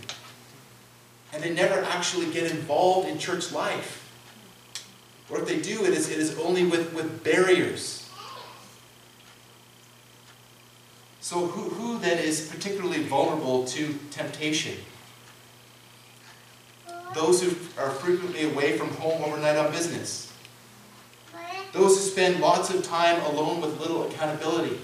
And 1.33 1.41
they 1.43 1.53
never 1.53 1.81
actually 1.85 2.31
get 2.31 2.51
involved 2.51 3.07
in 3.07 3.17
church 3.17 3.51
life. 3.51 3.97
Or 5.29 5.39
if 5.39 5.47
they 5.47 5.61
do, 5.61 5.85
it 5.85 5.93
is, 5.93 6.09
it 6.09 6.19
is 6.19 6.37
only 6.39 6.65
with, 6.65 6.93
with 6.93 7.23
barriers. 7.23 8.09
So 11.21 11.47
who, 11.47 11.69
who 11.69 11.99
then 11.99 12.17
is 12.17 12.49
particularly 12.49 13.03
vulnerable 13.03 13.63
to 13.65 13.97
temptation? 14.09 14.75
Those 17.13 17.41
who 17.41 17.49
are 17.81 17.89
frequently 17.89 18.51
away 18.51 18.77
from 18.77 18.89
home 18.89 19.23
overnight 19.23 19.57
on 19.57 19.71
business. 19.71 20.31
Those 21.73 21.97
who 21.97 22.03
spend 22.03 22.39
lots 22.39 22.69
of 22.69 22.83
time 22.83 23.21
alone 23.21 23.61
with 23.61 23.79
little 23.79 24.07
accountability. 24.07 24.77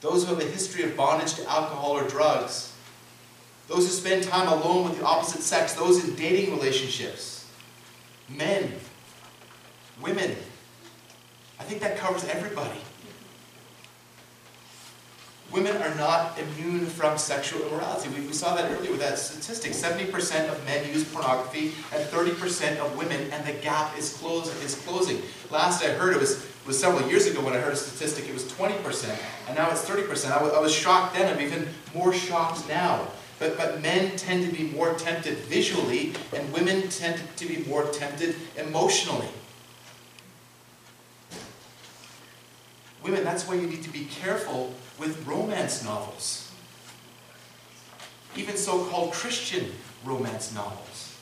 Those 0.00 0.24
who 0.24 0.34
have 0.34 0.42
a 0.42 0.48
history 0.48 0.82
of 0.84 0.96
bondage 0.96 1.34
to 1.34 1.48
alcohol 1.48 1.92
or 1.92 2.08
drugs. 2.08 2.72
Those 3.68 3.86
who 3.86 3.92
spend 3.92 4.24
time 4.24 4.48
alone 4.48 4.88
with 4.88 4.98
the 4.98 5.04
opposite 5.04 5.42
sex. 5.42 5.74
Those 5.74 6.04
in 6.04 6.14
dating 6.16 6.54
relationships. 6.54 7.46
Men. 8.28 8.72
Women. 10.00 10.34
I 11.58 11.64
think 11.64 11.80
that 11.82 11.98
covers 11.98 12.24
everybody. 12.24 12.80
Women 15.52 15.76
are 15.82 15.94
not 15.96 16.38
immune 16.38 16.86
from 16.86 17.18
sexual 17.18 17.66
immorality. 17.66 18.08
We, 18.10 18.24
we 18.26 18.32
saw 18.32 18.54
that 18.54 18.70
earlier 18.70 18.92
with 18.92 19.00
that 19.00 19.18
statistic. 19.18 19.72
70% 19.72 20.48
of 20.48 20.64
men 20.64 20.86
use 20.86 21.02
pornography 21.04 21.72
and 21.92 22.04
30% 22.08 22.78
of 22.78 22.96
women, 22.96 23.28
and 23.32 23.44
the 23.44 23.60
gap 23.60 23.98
is, 23.98 24.12
close, 24.12 24.48
is 24.62 24.76
closing. 24.86 25.20
Last 25.50 25.84
I 25.84 25.88
heard, 25.88 26.14
it 26.14 26.20
was, 26.20 26.46
was 26.66 26.78
several 26.78 27.08
years 27.08 27.26
ago 27.26 27.44
when 27.44 27.54
I 27.54 27.58
heard 27.58 27.72
a 27.72 27.76
statistic, 27.76 28.28
it 28.28 28.32
was 28.32 28.44
20%, 28.44 29.18
and 29.48 29.56
now 29.56 29.68
it's 29.70 29.84
30%. 29.88 30.30
I, 30.30 30.38
I 30.38 30.60
was 30.60 30.72
shocked 30.72 31.14
then, 31.14 31.34
I'm 31.34 31.40
even 31.40 31.68
more 31.94 32.12
shocked 32.12 32.68
now. 32.68 33.08
But, 33.40 33.56
but 33.56 33.80
men 33.80 34.16
tend 34.16 34.48
to 34.48 34.54
be 34.54 34.64
more 34.64 34.94
tempted 34.94 35.38
visually, 35.38 36.12
and 36.32 36.52
women 36.52 36.88
tend 36.90 37.20
to 37.36 37.46
be 37.46 37.64
more 37.64 37.86
tempted 37.86 38.36
emotionally. 38.56 39.28
Women, 43.02 43.24
that's 43.24 43.48
why 43.48 43.54
you 43.54 43.66
need 43.66 43.82
to 43.82 43.90
be 43.90 44.04
careful 44.04 44.74
with 45.00 45.26
romance 45.26 45.82
novels. 45.82 46.52
Even 48.36 48.56
so-called 48.56 49.12
Christian 49.12 49.72
romance 50.04 50.54
novels. 50.54 51.16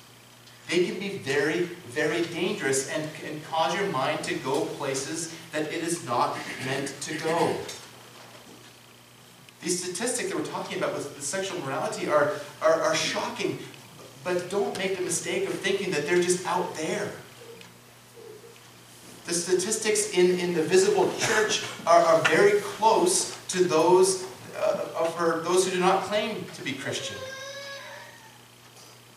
They 0.69 0.85
can 0.85 0.99
be 0.99 1.17
very, 1.17 1.61
very 1.89 2.25
dangerous 2.27 2.91
and 2.91 3.09
can 3.15 3.41
cause 3.51 3.75
your 3.75 3.89
mind 3.91 4.23
to 4.25 4.35
go 4.35 4.67
places 4.77 5.35
that 5.53 5.73
it 5.73 5.83
is 5.83 6.05
not 6.05 6.37
meant 6.67 6.95
to 7.03 7.17
go. 7.19 7.57
These 9.63 9.83
statistics 9.83 10.29
that 10.29 10.39
we're 10.39 10.45
talking 10.45 10.79
about 10.79 10.93
with 10.93 11.23
sexual 11.23 11.59
morality 11.61 12.09
are, 12.09 12.33
are, 12.61 12.83
are 12.83 12.95
shocking, 12.95 13.59
but 14.23 14.51
don't 14.51 14.77
make 14.77 14.97
the 14.97 15.03
mistake 15.03 15.49
of 15.49 15.55
thinking 15.55 15.91
that 15.93 16.07
they're 16.07 16.23
just 16.23 16.47
out 16.47 16.75
there. 16.75 17.13
The 19.29 19.35
statistics 19.35 20.13
in, 20.13 20.41
in 20.41 20.55
the 20.55 20.63
visible 20.63 21.13
church 21.19 21.63
are, 21.87 22.01
are 22.01 22.23
very 22.23 22.63
close 22.63 23.39
to 23.49 23.63
those 23.63 24.25
uh, 24.57 24.87
of 24.99 25.15
her, 25.17 25.43
those 25.43 25.67
who 25.67 25.73
do 25.73 25.81
not 25.81 26.05
claim 26.05 26.47
to 26.55 26.63
be 26.63 26.73
Christian. 26.73 27.19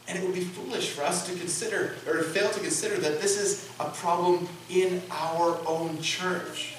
And 0.09 0.19
it 0.19 0.25
would 0.25 0.35
be 0.35 0.41
foolish 0.41 0.89
for 0.89 1.03
us 1.03 1.25
to 1.27 1.35
consider, 1.35 1.95
or 2.05 2.17
to 2.17 2.23
fail 2.23 2.49
to 2.49 2.59
consider, 2.59 2.97
that 2.97 3.21
this 3.21 3.39
is 3.39 3.69
a 3.79 3.85
problem 3.85 4.49
in 4.69 5.01
our 5.09 5.57
own 5.65 6.01
church. 6.01 6.75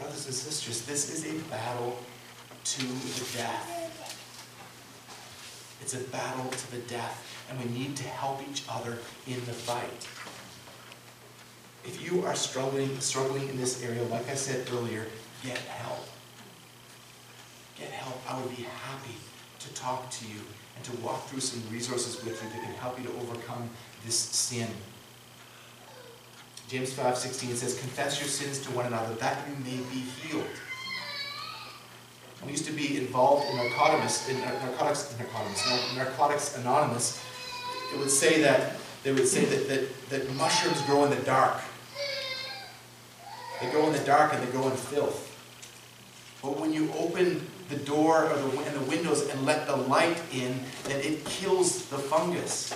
Brothers 0.00 0.26
and 0.26 0.34
sisters, 0.34 0.84
this 0.86 1.08
is 1.08 1.24
a 1.24 1.38
battle 1.48 2.00
to 2.64 2.80
the 2.84 3.38
death. 3.38 3.78
It's 5.80 5.94
a 5.94 6.00
battle 6.10 6.50
to 6.50 6.70
the 6.72 6.78
death, 6.78 7.41
and 7.52 7.70
we 7.70 7.78
need 7.78 7.96
to 7.96 8.04
help 8.04 8.40
each 8.50 8.64
other 8.68 8.98
in 9.26 9.34
the 9.44 9.52
fight. 9.52 10.08
If 11.84 12.00
you 12.02 12.24
are 12.24 12.34
struggling, 12.34 12.98
struggling 13.00 13.48
in 13.48 13.56
this 13.56 13.82
area, 13.82 14.02
like 14.04 14.28
I 14.30 14.34
said 14.34 14.66
earlier, 14.72 15.06
get 15.42 15.58
help. 15.58 16.08
Get 17.78 17.90
help. 17.90 18.18
I 18.28 18.40
would 18.40 18.56
be 18.56 18.62
happy 18.62 19.16
to 19.58 19.74
talk 19.74 20.10
to 20.10 20.26
you 20.26 20.40
and 20.76 20.84
to 20.84 20.92
walk 21.02 21.26
through 21.26 21.40
some 21.40 21.62
resources 21.70 22.24
with 22.24 22.42
you 22.42 22.48
that 22.50 22.62
can 22.62 22.74
help 22.74 22.98
you 22.98 23.06
to 23.06 23.12
overcome 23.20 23.68
this 24.04 24.16
sin. 24.16 24.68
James 26.68 26.92
5:16 26.92 27.54
says, 27.56 27.78
"Confess 27.78 28.18
your 28.20 28.28
sins 28.28 28.58
to 28.60 28.70
one 28.70 28.86
another 28.86 29.14
that 29.16 29.46
you 29.48 29.56
may 29.56 29.82
be 29.92 30.00
healed." 30.00 30.46
I 32.44 32.48
used 32.48 32.64
to 32.66 32.72
be 32.72 32.96
involved 32.96 33.46
in 33.50 33.56
narcotics, 33.56 34.28
in 34.28 34.40
narcotics, 34.40 35.14
narcotics, 35.18 35.94
narcotics 35.94 36.56
anonymous. 36.56 37.20
It 37.92 37.98
would 37.98 38.10
say 38.10 38.40
that 38.42 38.76
they 39.02 39.12
would 39.12 39.26
say 39.26 39.44
that, 39.44 39.68
that, 39.68 40.08
that 40.10 40.34
mushrooms 40.34 40.80
grow 40.82 41.04
in 41.04 41.10
the 41.10 41.24
dark. 41.24 41.60
They 43.60 43.70
grow 43.70 43.86
in 43.86 43.92
the 43.92 44.00
dark 44.00 44.32
and 44.32 44.42
they 44.42 44.50
grow 44.50 44.68
in 44.68 44.76
filth. 44.76 45.28
But 46.40 46.58
when 46.58 46.72
you 46.72 46.92
open 46.98 47.46
the 47.68 47.76
door 47.76 48.24
or 48.24 48.36
the, 48.36 48.58
and 48.62 48.76
the 48.76 48.90
windows 48.90 49.28
and 49.28 49.44
let 49.44 49.66
the 49.66 49.76
light 49.76 50.20
in, 50.32 50.60
then 50.84 51.00
it 51.00 51.24
kills 51.24 51.86
the 51.86 51.98
fungus. 51.98 52.74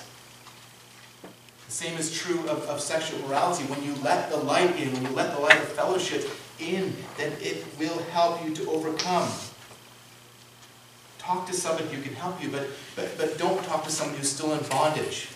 The 1.67 1.73
same 1.73 1.99
is 1.99 2.17
true 2.17 2.41
of, 2.49 2.63
of 2.69 2.81
sexual 2.81 3.21
morality. 3.27 3.65
When 3.65 3.83
you 3.83 3.95
let 4.03 4.31
the 4.31 4.37
light 4.37 4.77
in, 4.81 4.93
when 4.93 5.03
you 5.03 5.11
let 5.11 5.35
the 5.35 5.41
light 5.41 5.59
of 5.59 5.69
fellowship 5.71 6.31
in, 6.61 6.95
then 7.19 7.33
it 7.41 7.65
will 7.79 7.99
help 8.13 8.45
you 8.45 8.55
to 8.55 8.71
overcome. 8.71 9.29
Talk 11.27 11.45
to 11.49 11.53
somebody 11.53 11.89
who 11.89 12.01
can 12.03 12.15
help 12.15 12.41
you, 12.41 12.51
but, 12.51 12.69
but, 12.95 13.19
but 13.19 13.37
don't 13.37 13.61
talk 13.65 13.83
to 13.83 13.91
somebody 13.91 14.19
who's 14.19 14.31
still 14.31 14.53
in 14.53 14.62
bondage. 14.69 15.27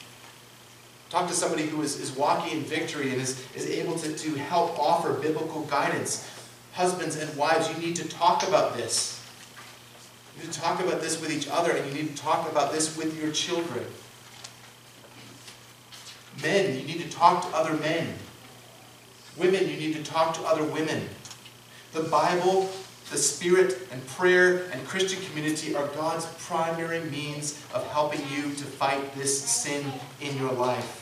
Talk 1.09 1.27
to 1.27 1.35
somebody 1.35 1.67
who 1.67 1.83
is, 1.83 1.99
is 1.99 2.13
walking 2.13 2.59
in 2.59 2.63
victory 2.63 3.11
and 3.11 3.21
is, 3.21 3.45
is 3.57 3.67
able 3.69 3.99
to, 3.99 4.15
to 4.15 4.35
help 4.37 4.79
offer 4.79 5.15
biblical 5.15 5.63
guidance. 5.63 6.31
Husbands 6.75 7.17
and 7.17 7.37
wives, 7.37 7.69
you 7.69 7.77
need 7.85 7.97
to 7.97 8.09
talk 8.09 8.47
about 8.47 8.77
this. 8.77 9.21
You 10.37 10.45
need 10.45 10.53
to 10.53 10.61
talk 10.61 10.79
about 10.79 11.01
this 11.01 11.21
with 11.21 11.33
each 11.33 11.49
other, 11.49 11.73
and 11.73 11.85
you 11.89 12.03
need 12.03 12.17
to 12.17 12.23
talk 12.23 12.49
about 12.49 12.73
this 12.73 12.97
with 12.97 13.21
your 13.21 13.33
children. 13.33 13.85
Men, 16.41 16.79
you 16.79 16.87
need 16.87 17.01
to 17.01 17.11
talk 17.11 17.51
to 17.51 17.57
other 17.57 17.75
men. 17.75 18.15
Women, 19.37 19.69
you 19.69 19.77
need 19.77 19.97
to 19.97 20.05
talk 20.05 20.35
to 20.35 20.43
other 20.43 20.63
women. 20.63 21.09
The 21.95 22.05
Bible, 22.05 22.71
the 23.11 23.19
Spirit, 23.19 23.89
and 23.91 24.07
prayer 24.07 24.67
and 24.73 24.87
Christian 24.87 25.21
community 25.27 25.75
are 25.75 25.87
God's 25.89 26.27
primary 26.45 27.01
means 27.11 27.61
of 27.75 27.87
helping 27.89 28.21
you 28.33 28.43
to 28.55 28.65
fight 28.65 29.15
this 29.15 29.43
sin 29.43 29.85
in 30.21 30.37
your 30.39 30.53
life. 30.53 30.97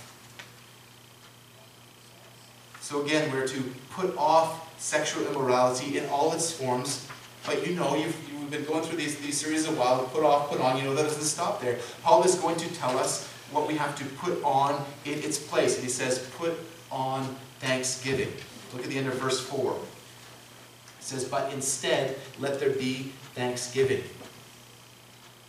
So 2.80 3.04
again, 3.04 3.30
we're 3.30 3.46
to 3.46 3.62
put 3.90 4.16
off 4.16 4.80
sexual 4.80 5.26
immorality 5.26 5.98
in 5.98 6.06
all 6.06 6.32
its 6.32 6.50
forms. 6.50 7.06
But 7.44 7.66
you 7.66 7.74
know, 7.74 7.94
you've, 7.94 8.16
you've 8.32 8.50
been 8.50 8.64
going 8.64 8.82
through 8.82 8.96
these, 8.96 9.18
these 9.18 9.36
series 9.38 9.68
a 9.68 9.72
while, 9.72 10.04
put 10.06 10.24
off, 10.24 10.48
put 10.48 10.60
on, 10.60 10.78
you 10.78 10.84
know 10.84 10.94
that 10.94 11.02
doesn't 11.02 11.22
stop 11.22 11.60
there. 11.60 11.78
Paul 12.02 12.24
is 12.24 12.36
going 12.36 12.56
to 12.56 12.74
tell 12.74 12.98
us 12.98 13.28
what 13.52 13.68
we 13.68 13.74
have 13.74 13.94
to 13.96 14.04
put 14.16 14.42
on 14.42 14.82
in 15.04 15.18
its 15.18 15.38
place. 15.38 15.74
And 15.74 15.84
he 15.84 15.90
says, 15.90 16.30
put 16.38 16.54
on 16.90 17.36
thanksgiving. 17.60 18.32
Look 18.72 18.84
at 18.84 18.90
the 18.90 18.96
end 18.96 19.08
of 19.08 19.14
verse 19.14 19.40
4. 19.40 19.76
Says, 21.08 21.24
but 21.24 21.50
instead, 21.54 22.16
let 22.38 22.60
there 22.60 22.68
be 22.68 23.12
thanksgiving. 23.34 24.02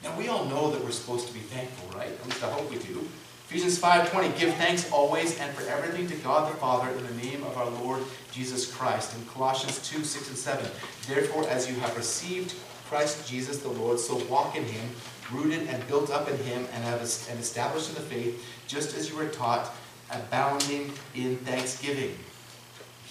Now, 0.02 0.18
we 0.18 0.30
all 0.30 0.46
know 0.46 0.72
that 0.72 0.82
we're 0.82 0.92
supposed 0.92 1.28
to 1.28 1.34
be 1.34 1.42
thankful, 1.42 2.00
right? 2.00 2.08
At 2.08 2.26
least 2.26 2.42
I 2.42 2.50
hope 2.50 2.72
we 2.72 2.78
do. 2.78 3.06
Ephesians 3.50 3.78
5.20, 3.78 4.40
give 4.40 4.54
thanks 4.56 4.90
always 4.90 5.38
and 5.38 5.54
for 5.54 5.70
everything 5.70 6.08
to 6.08 6.16
God 6.24 6.50
the 6.50 6.56
Father 6.60 6.90
in 6.98 7.06
the 7.06 7.24
name 7.26 7.44
of 7.44 7.58
our 7.58 7.70
Lord 7.84 8.02
Jesus 8.32 8.74
Christ. 8.74 9.18
In 9.18 9.26
Colossians 9.26 9.86
2, 9.86 10.02
6 10.02 10.30
and 10.30 10.38
7, 10.38 10.66
therefore 11.10 11.46
as 11.50 11.70
you 11.70 11.78
have 11.82 11.98
received 11.98 12.56
Christ 12.88 13.30
Jesus 13.30 13.58
the 13.58 13.68
Lord, 13.68 14.00
so 14.00 14.16
walk 14.28 14.56
in 14.56 14.64
him, 14.64 14.90
rooted 15.30 15.68
and 15.68 15.86
built 15.90 16.10
up 16.10 16.30
in 16.30 16.38
him 16.38 16.66
and, 16.74 16.86
have, 16.86 17.02
and 17.02 17.38
established 17.38 17.90
in 17.90 17.96
the 17.96 18.02
faith, 18.02 18.46
just 18.66 18.96
as 18.96 19.10
you 19.10 19.18
were 19.18 19.28
taught, 19.28 19.76
abounding 20.10 20.94
in 21.16 21.36
thanksgiving. 21.40 22.16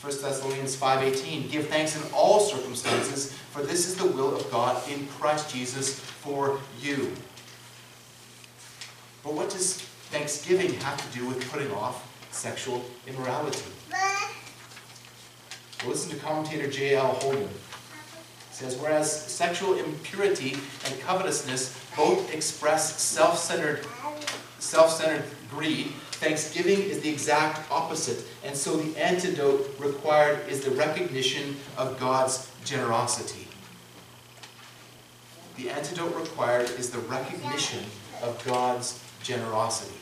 1 0.01 0.23
Thessalonians 0.23 0.77
5.18, 0.77 1.51
give 1.51 1.69
thanks 1.69 1.97
in 1.97 2.13
all 2.13 2.41
circumstances, 2.41 3.33
for 3.33 3.63
this 3.63 3.87
is 3.87 3.97
the 3.97 4.07
will 4.07 4.35
of 4.37 4.51
God 4.51 4.81
in 4.89 5.07
Christ 5.09 5.53
Jesus 5.53 5.99
for 5.99 6.61
you. 6.81 7.13
But 9.25 9.35
what 9.35 9.51
does 9.51 9.89
Thanksgiving 10.11 10.73
have 10.81 11.11
to 11.11 11.19
do 11.19 11.27
with 11.27 11.51
putting 11.51 11.71
off 11.73 12.09
sexual 12.31 12.85
immorality. 13.07 13.63
Well, 15.81 15.91
listen 15.91 16.11
to 16.11 16.17
commentator 16.17 16.69
J.L. 16.69 17.15
Holman. 17.15 17.43
He 17.43 18.55
says, 18.55 18.77
whereas 18.77 19.11
sexual 19.11 19.75
impurity 19.79 20.57
and 20.87 21.01
covetousness 21.01 21.79
both 21.97 22.33
express 22.35 23.01
self-centered 23.01 23.87
self-centered 24.59 25.25
greed, 25.51 25.93
thanksgiving 26.19 26.81
is 26.81 27.01
the 27.01 27.09
exact 27.09 27.71
opposite. 27.71 28.25
And 28.45 28.57
so 28.57 28.77
the 28.77 29.01
antidote 29.01 29.75
required 29.79 30.49
is 30.49 30.65
the 30.65 30.71
recognition 30.73 31.57
of 31.77 31.99
God's 32.01 32.51
generosity. 32.65 33.47
The 35.57 35.71
antidote 35.71 36.15
required 36.15 36.71
is 36.71 36.91
the 36.91 36.99
recognition 37.01 37.85
of 38.23 38.43
God's 38.45 39.03
generosity. 39.23 39.99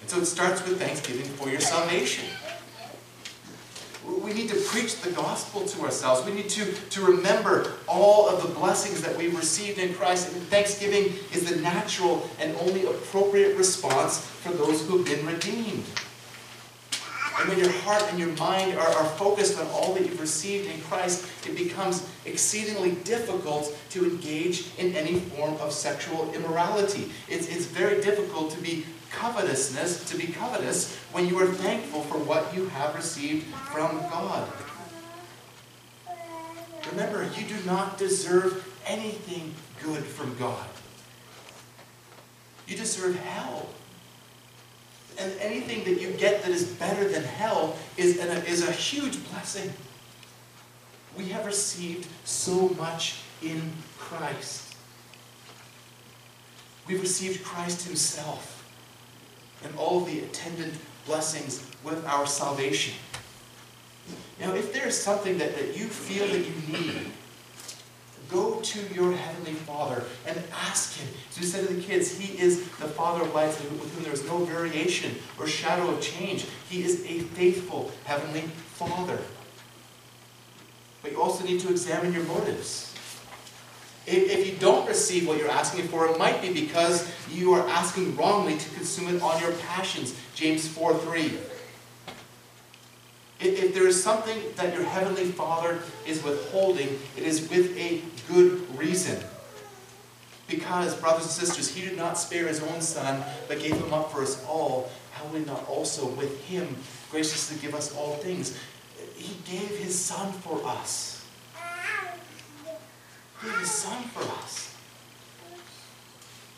And 0.00 0.10
so 0.10 0.18
it 0.18 0.26
starts 0.26 0.66
with 0.66 0.80
thanksgiving 0.80 1.24
for 1.24 1.48
your 1.48 1.60
salvation. 1.60 2.24
We 4.06 4.32
need 4.32 4.48
to 4.50 4.56
preach 4.56 5.00
the 5.00 5.12
gospel 5.12 5.64
to 5.64 5.82
ourselves. 5.82 6.26
We 6.26 6.34
need 6.34 6.48
to, 6.50 6.72
to 6.72 7.04
remember 7.04 7.72
all 7.86 8.28
of 8.28 8.42
the 8.42 8.48
blessings 8.48 9.00
that 9.02 9.16
we've 9.16 9.36
received 9.36 9.78
in 9.78 9.94
Christ. 9.94 10.32
And 10.32 10.42
thanksgiving 10.48 11.14
is 11.32 11.48
the 11.48 11.56
natural 11.60 12.28
and 12.40 12.56
only 12.56 12.84
appropriate 12.84 13.56
response 13.56 14.18
for 14.18 14.52
those 14.52 14.86
who 14.86 14.98
have 14.98 15.06
been 15.06 15.24
redeemed. 15.26 15.84
And 17.38 17.48
when 17.48 17.58
your 17.58 17.72
heart 17.80 18.04
and 18.10 18.18
your 18.18 18.28
mind 18.36 18.76
are, 18.76 18.88
are 18.88 19.04
focused 19.04 19.58
on 19.58 19.66
all 19.68 19.94
that 19.94 20.02
you've 20.04 20.20
received 20.20 20.70
in 20.70 20.80
Christ, 20.82 21.26
it 21.46 21.56
becomes 21.56 22.08
exceedingly 22.24 22.92
difficult 23.04 23.76
to 23.90 24.04
engage 24.04 24.66
in 24.78 24.94
any 24.94 25.18
form 25.20 25.54
of 25.54 25.72
sexual 25.72 26.32
immorality. 26.34 27.10
It's, 27.28 27.48
it's 27.48 27.64
very 27.66 28.00
difficult 28.02 28.52
to 28.52 28.60
be 28.60 28.84
covetousness, 29.12 30.04
to 30.10 30.16
be 30.16 30.28
covetous, 30.28 30.96
when 31.12 31.28
you 31.28 31.38
are 31.38 31.46
thankful 31.46 32.02
for 32.02 32.18
what 32.18 32.54
you 32.54 32.66
have 32.68 32.94
received 32.94 33.46
from 33.72 33.98
God. 33.98 34.48
Remember, 36.90 37.28
you 37.36 37.46
do 37.46 37.56
not 37.64 37.98
deserve 37.98 38.68
anything 38.86 39.54
good 39.82 40.04
from 40.04 40.36
God. 40.36 40.66
You 42.66 42.76
deserve 42.76 43.16
hell. 43.16 43.68
And 45.18 45.32
anything 45.40 45.84
that 45.84 46.00
you 46.00 46.10
get 46.12 46.42
that 46.42 46.50
is 46.50 46.66
better 46.66 47.08
than 47.08 47.22
hell 47.22 47.76
is, 47.96 48.18
an, 48.18 48.28
is 48.46 48.66
a 48.66 48.72
huge 48.72 49.22
blessing. 49.30 49.72
We 51.16 51.26
have 51.26 51.44
received 51.44 52.08
so 52.24 52.70
much 52.70 53.20
in 53.42 53.72
Christ. 53.98 54.74
We've 56.86 57.00
received 57.00 57.44
Christ 57.44 57.86
himself 57.86 58.61
and 59.64 59.76
all 59.76 60.00
the 60.00 60.20
attendant 60.20 60.74
blessings 61.06 61.64
with 61.84 62.04
our 62.06 62.26
salvation. 62.26 62.94
Now, 64.40 64.54
if 64.54 64.72
there 64.72 64.88
is 64.88 65.00
something 65.00 65.38
that, 65.38 65.54
that 65.56 65.76
you 65.76 65.86
feel 65.86 66.26
that 66.26 66.38
you 66.38 66.78
need, 66.78 67.12
go 68.30 68.60
to 68.60 68.94
your 68.94 69.12
Heavenly 69.12 69.52
Father 69.52 70.04
and 70.26 70.42
ask 70.52 70.98
Him. 70.98 71.08
As 71.30 71.38
we 71.38 71.46
said 71.46 71.68
to 71.68 71.74
the 71.74 71.82
kids, 71.82 72.18
He 72.18 72.38
is 72.40 72.60
the 72.78 72.88
Father 72.88 73.22
of 73.22 73.34
lights 73.34 73.60
with 73.60 73.94
whom 73.94 74.04
there 74.04 74.12
is 74.12 74.24
no 74.26 74.38
variation 74.38 75.16
or 75.38 75.46
shadow 75.46 75.90
of 75.90 76.00
change. 76.00 76.46
He 76.68 76.82
is 76.82 77.04
a 77.04 77.20
faithful 77.20 77.90
Heavenly 78.04 78.42
Father. 78.74 79.18
But 81.02 81.12
you 81.12 81.20
also 81.20 81.44
need 81.44 81.60
to 81.60 81.70
examine 81.70 82.12
your 82.12 82.24
motives. 82.24 82.91
If 84.06 84.46
you 84.46 84.56
don't 84.58 84.88
receive 84.88 85.28
what 85.28 85.38
you're 85.38 85.50
asking 85.50 85.86
for, 85.88 86.08
it 86.08 86.18
might 86.18 86.42
be 86.42 86.52
because 86.52 87.08
you 87.30 87.52
are 87.52 87.66
asking 87.68 88.16
wrongly 88.16 88.58
to 88.58 88.70
consume 88.70 89.14
it 89.14 89.22
on 89.22 89.40
your 89.40 89.52
passions. 89.52 90.18
James 90.34 90.66
4 90.66 90.94
3. 90.94 91.38
If 93.40 93.74
there 93.74 93.86
is 93.86 94.02
something 94.02 94.38
that 94.56 94.74
your 94.74 94.84
Heavenly 94.84 95.24
Father 95.26 95.80
is 96.06 96.22
withholding, 96.22 96.98
it 97.16 97.22
is 97.22 97.48
with 97.48 97.76
a 97.76 98.02
good 98.32 98.78
reason. 98.78 99.22
Because, 100.48 100.94
brothers 100.96 101.24
and 101.24 101.32
sisters, 101.32 101.74
He 101.74 101.82
did 101.82 101.96
not 101.96 102.18
spare 102.18 102.46
His 102.46 102.62
own 102.62 102.80
Son, 102.80 103.22
but 103.48 103.60
gave 103.60 103.74
Him 103.74 103.92
up 103.92 104.12
for 104.12 104.22
us 104.22 104.44
all. 104.46 104.90
How 105.12 105.24
will 105.26 105.40
not 105.40 105.68
also 105.68 106.06
with 106.06 106.44
Him 106.44 106.76
graciously 107.10 107.56
give 107.60 107.74
us 107.74 107.96
all 107.96 108.14
things? 108.16 108.58
He 109.16 109.34
gave 109.50 109.76
His 109.78 109.98
Son 109.98 110.32
for 110.32 110.60
us 110.64 111.11
his 113.50 113.70
son 113.70 114.02
for 114.04 114.22
us. 114.42 114.74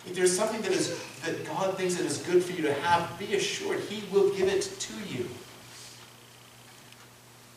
If 0.07 0.15
there's 0.15 0.37
something 0.37 0.61
that 0.63 0.73
is 0.73 1.01
that 1.25 1.45
God 1.47 1.77
thinks 1.79 1.97
that 1.97 2.05
is 2.05 2.19
good 2.19 2.45
for 2.45 2.53
you 2.53 2.63
to 2.63 2.75
have, 2.75 3.19
be 3.19 3.35
assured 3.35 3.81
He 3.81 4.05
will 4.13 4.31
give 4.35 4.49
it 4.49 4.63
to 4.63 4.93
you. 5.09 5.29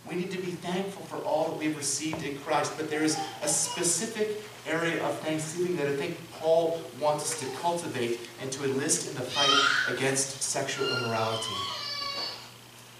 We 0.10 0.16
need 0.16 0.32
to 0.32 0.38
be 0.38 0.52
thankful 0.52 1.06
for 1.06 1.18
all 1.26 1.50
that 1.50 1.58
we've 1.58 1.76
received 1.76 2.24
in 2.24 2.38
Christ, 2.40 2.74
but 2.78 2.90
there 2.90 3.04
is 3.04 3.18
a 3.44 3.48
specific 3.50 4.42
area 4.66 5.04
of 5.04 5.20
thanksgiving 5.20 5.76
that 5.76 5.88
I 5.88 5.96
think 5.98 6.18
Paul 6.40 6.82
wants 7.00 7.34
us 7.34 7.40
to 7.42 7.58
cultivate 7.58 8.22
and 8.42 8.50
to 8.54 8.64
enlist 8.64 9.10
in 9.10 9.16
the 9.16 9.22
fight 9.22 9.94
against 9.94 10.42
sexual 10.42 10.88
immorality. 10.88 11.54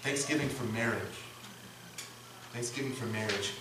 Thanksgiving 0.02 0.50
for 0.50 0.64
marriage. 0.64 1.00
Thanksgiving 2.52 2.92
for 2.92 3.06
marriage. 3.06 3.52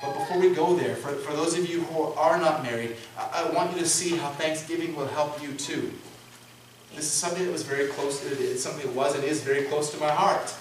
But 0.00 0.14
before 0.14 0.38
we 0.38 0.54
go 0.54 0.76
there, 0.76 0.94
for, 0.94 1.10
for 1.10 1.32
those 1.32 1.58
of 1.58 1.68
you 1.68 1.82
who 1.82 2.02
are 2.12 2.38
not 2.38 2.62
married, 2.62 2.96
I, 3.18 3.44
I 3.46 3.52
want 3.52 3.72
you 3.72 3.78
to 3.80 3.88
see 3.88 4.16
how 4.16 4.30
Thanksgiving 4.30 4.94
will 4.94 5.08
help 5.08 5.42
you 5.42 5.52
too. 5.54 5.92
This 6.94 7.04
is 7.04 7.10
something 7.10 7.44
that 7.44 7.52
was 7.52 7.64
very 7.64 7.88
close, 7.88 8.20
to, 8.20 8.28
it's 8.28 8.62
something 8.62 8.86
that 8.86 8.94
was 8.94 9.14
and 9.14 9.24
is 9.24 9.42
very 9.42 9.64
close 9.64 9.90
to 9.92 9.98
my 9.98 10.10
heart. 10.10 10.54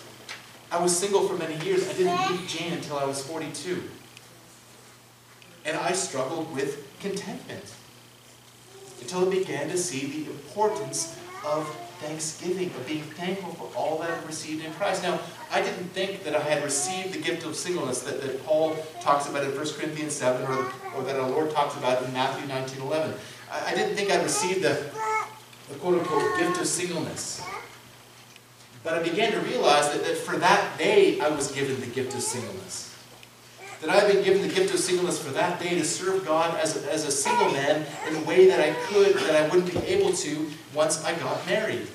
I 0.71 0.81
was 0.81 0.97
single 0.97 1.27
for 1.27 1.37
many 1.37 1.55
years. 1.65 1.87
I 1.87 1.93
didn't 1.93 2.31
meet 2.31 2.47
Jane 2.47 2.73
until 2.73 2.97
I 2.97 3.05
was 3.05 3.25
42. 3.25 3.83
And 5.65 5.77
I 5.77 5.91
struggled 5.93 6.53
with 6.53 6.85
contentment 6.99 7.73
until 9.01 9.27
I 9.27 9.29
began 9.29 9.69
to 9.69 9.77
see 9.77 10.23
the 10.23 10.31
importance 10.31 11.17
of 11.45 11.67
thanksgiving, 11.99 12.67
of 12.67 12.87
being 12.87 13.03
thankful 13.03 13.53
for 13.53 13.77
all 13.77 13.99
that 13.99 14.09
I've 14.09 14.27
received 14.27 14.65
in 14.65 14.71
Christ. 14.73 15.03
Now, 15.03 15.19
I 15.51 15.61
didn't 15.61 15.89
think 15.89 16.23
that 16.23 16.35
I 16.35 16.41
had 16.41 16.63
received 16.63 17.13
the 17.13 17.21
gift 17.21 17.45
of 17.45 17.55
singleness 17.55 18.01
that, 18.01 18.21
that 18.21 18.43
Paul 18.45 18.75
talks 19.01 19.29
about 19.29 19.43
in 19.43 19.55
1 19.55 19.67
Corinthians 19.73 20.13
7 20.13 20.45
or, 20.45 20.71
or 20.95 21.03
that 21.03 21.15
our 21.15 21.29
Lord 21.29 21.51
talks 21.51 21.75
about 21.77 22.03
in 22.03 22.11
Matthew 22.13 22.47
19 22.47 22.81
11. 22.81 23.13
I, 23.51 23.71
I 23.71 23.75
didn't 23.75 23.95
think 23.95 24.11
I'd 24.11 24.23
received 24.23 24.61
the, 24.61 24.91
the 25.69 25.75
quote 25.79 25.99
unquote 25.99 26.37
gift 26.37 26.59
of 26.59 26.67
singleness. 26.67 27.41
But 28.83 28.93
I 28.93 29.03
began 29.03 29.31
to 29.33 29.39
realize 29.39 29.91
that, 29.91 30.03
that 30.03 30.17
for 30.17 30.37
that 30.37 30.77
day 30.77 31.19
I 31.19 31.29
was 31.29 31.51
given 31.51 31.79
the 31.79 31.87
gift 31.87 32.13
of 32.13 32.21
singleness. 32.21 32.95
That 33.81 33.89
I 33.89 33.95
had 33.99 34.11
been 34.11 34.23
given 34.23 34.41
the 34.41 34.53
gift 34.53 34.73
of 34.73 34.79
singleness 34.79 35.21
for 35.21 35.31
that 35.31 35.59
day 35.59 35.75
to 35.75 35.85
serve 35.85 36.25
God 36.25 36.57
as 36.59 36.83
a, 36.83 36.91
as 36.91 37.05
a 37.05 37.11
single 37.11 37.51
man 37.51 37.85
in 38.09 38.15
a 38.15 38.21
way 38.21 38.47
that 38.47 38.59
I 38.59 38.73
could, 38.85 39.15
that 39.15 39.35
I 39.35 39.47
wouldn't 39.49 39.71
be 39.71 39.79
able 39.87 40.13
to 40.13 40.49
once 40.73 41.03
I 41.03 41.13
got 41.15 41.45
married. 41.45 41.87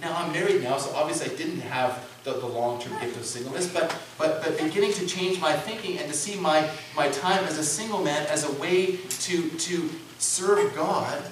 Now 0.00 0.16
I'm 0.16 0.32
married 0.32 0.62
now, 0.62 0.76
so 0.76 0.94
obviously 0.94 1.32
I 1.32 1.36
didn't 1.36 1.60
have 1.60 2.13
the, 2.24 2.32
the 2.32 2.46
long-term 2.46 2.98
gift 3.00 3.16
of 3.16 3.24
singleness, 3.24 3.72
but, 3.72 3.94
but, 4.18 4.42
but 4.42 4.58
beginning 4.58 4.92
to 4.94 5.06
change 5.06 5.40
my 5.40 5.52
thinking 5.52 5.98
and 5.98 6.10
to 6.10 6.16
see 6.16 6.40
my, 6.40 6.68
my 6.96 7.08
time 7.10 7.44
as 7.44 7.58
a 7.58 7.64
single 7.64 8.02
man 8.02 8.26
as 8.26 8.44
a 8.44 8.52
way 8.60 8.96
to, 8.96 9.50
to 9.50 9.90
serve 10.18 10.74
God 10.74 11.22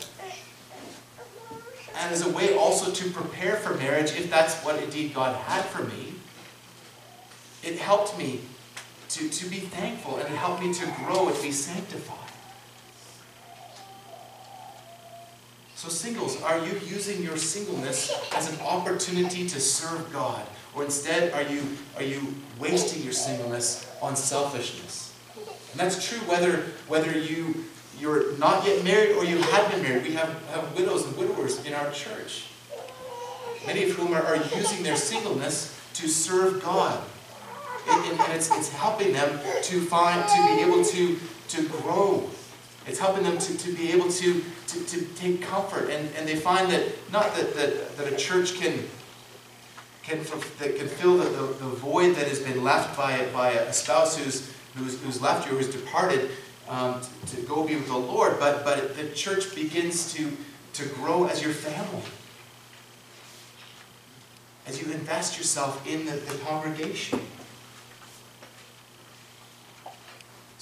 and 1.99 2.13
as 2.13 2.27
a 2.27 2.31
way 2.31 2.55
also 2.57 2.91
to 2.91 3.11
prepare 3.11 3.57
for 3.57 3.75
marriage 3.75 4.13
if 4.13 4.31
that's 4.31 4.63
what 4.65 4.83
indeed 4.83 5.15
God 5.15 5.35
had 5.35 5.65
for 5.65 5.83
me. 5.85 6.13
It 7.63 7.79
helped 7.79 8.19
me 8.19 8.41
to, 9.11 9.29
to 9.29 9.49
be 9.49 9.61
thankful 9.61 10.17
and 10.17 10.27
it 10.27 10.37
helped 10.37 10.63
me 10.63 10.75
to 10.75 10.87
grow 11.05 11.29
and 11.29 11.43
be 11.43 11.53
sanctified. 11.53 12.22
So, 15.83 15.89
singles, 15.89 16.41
are 16.43 16.65
you 16.65 16.79
using 16.87 17.25
your 17.25 17.37
singleness 17.37 18.15
as 18.37 18.49
an 18.49 18.61
opportunity 18.61 19.49
to 19.49 19.59
serve 19.59 20.13
God? 20.13 20.47
Or 20.77 20.85
instead, 20.85 21.33
are 21.33 21.43
you, 21.43 21.77
are 21.97 22.05
you 22.05 22.37
wasting 22.61 23.03
your 23.03 23.13
singleness 23.13 23.91
on 24.01 24.15
selfishness? 24.15 25.13
And 25.37 25.81
that's 25.81 26.09
true 26.09 26.21
whether, 26.29 26.59
whether 26.87 27.11
you, 27.19 27.65
you're 27.99 28.39
not 28.39 28.65
yet 28.65 28.85
married 28.85 29.17
or 29.17 29.25
you 29.25 29.39
have 29.39 29.73
been 29.73 29.83
married. 29.83 30.05
We 30.05 30.13
have, 30.13 30.29
have 30.51 30.73
widows 30.77 31.05
and 31.05 31.17
widowers 31.17 31.67
in 31.67 31.75
our 31.75 31.91
church, 31.91 32.47
many 33.67 33.83
of 33.83 33.97
whom 33.97 34.15
are, 34.15 34.23
are 34.23 34.37
using 34.37 34.85
their 34.85 34.95
singleness 34.95 35.77
to 35.95 36.07
serve 36.07 36.63
God 36.63 37.03
and, 37.89 38.21
and 38.21 38.33
it's, 38.35 38.57
it's 38.57 38.69
helping 38.69 39.13
them 39.13 39.41
to 39.63 39.81
find, 39.81 40.23
to 40.29 40.47
be 40.47 40.63
able 40.63 40.85
to, 40.85 41.19
to 41.49 41.69
grow. 41.81 42.31
It's 42.87 42.99
helping 42.99 43.23
them 43.23 43.39
to, 43.39 43.59
to 43.59 43.73
be 43.73 43.93
able 43.93 44.11
to, 44.11 44.45
to, 44.69 44.85
to 44.85 45.05
take 45.15 45.43
comfort. 45.43 45.89
And, 45.91 46.09
and 46.17 46.27
they 46.27 46.37
find 46.37 46.71
that, 46.71 46.89
not 47.13 47.35
that, 47.37 47.55
that, 47.55 47.97
that 47.97 48.13
a 48.13 48.17
church 48.17 48.55
can, 48.55 48.79
can, 50.03 50.19
that 50.59 50.77
can 50.77 50.89
fill 50.89 51.19
the, 51.19 51.29
the, 51.29 51.47
the 51.47 51.69
void 51.69 52.17
that 52.17 52.27
has 52.27 52.41
been 52.41 52.65
left 52.65 52.97
by, 52.97 53.25
by 53.33 53.51
a 53.51 53.73
spouse 53.73 54.19
who's, 54.19 54.53
who's, 54.75 55.01
who's 55.03 55.23
left 55.23 55.49
you, 55.49 55.57
who's 55.57 55.71
departed, 55.71 56.31
um, 56.69 57.01
to, 57.27 57.37
to, 57.37 57.43
go 57.43 57.65
be 57.65 57.77
with 57.77 57.87
the 57.87 57.97
Lord, 57.97 58.39
but, 58.39 58.65
but 58.65 58.97
the 58.97 59.09
church 59.11 59.55
begins 59.55 60.13
to, 60.15 60.37
to 60.75 60.89
grow 60.91 61.27
as 61.27 61.43
your 61.43 61.53
family. 61.53 62.03
As 64.67 64.81
you 64.81 64.93
invest 64.93 65.39
yourself 65.39 65.87
in 65.87 66.07
the, 66.07 66.13
the 66.13 66.39
congregation. 66.45 67.21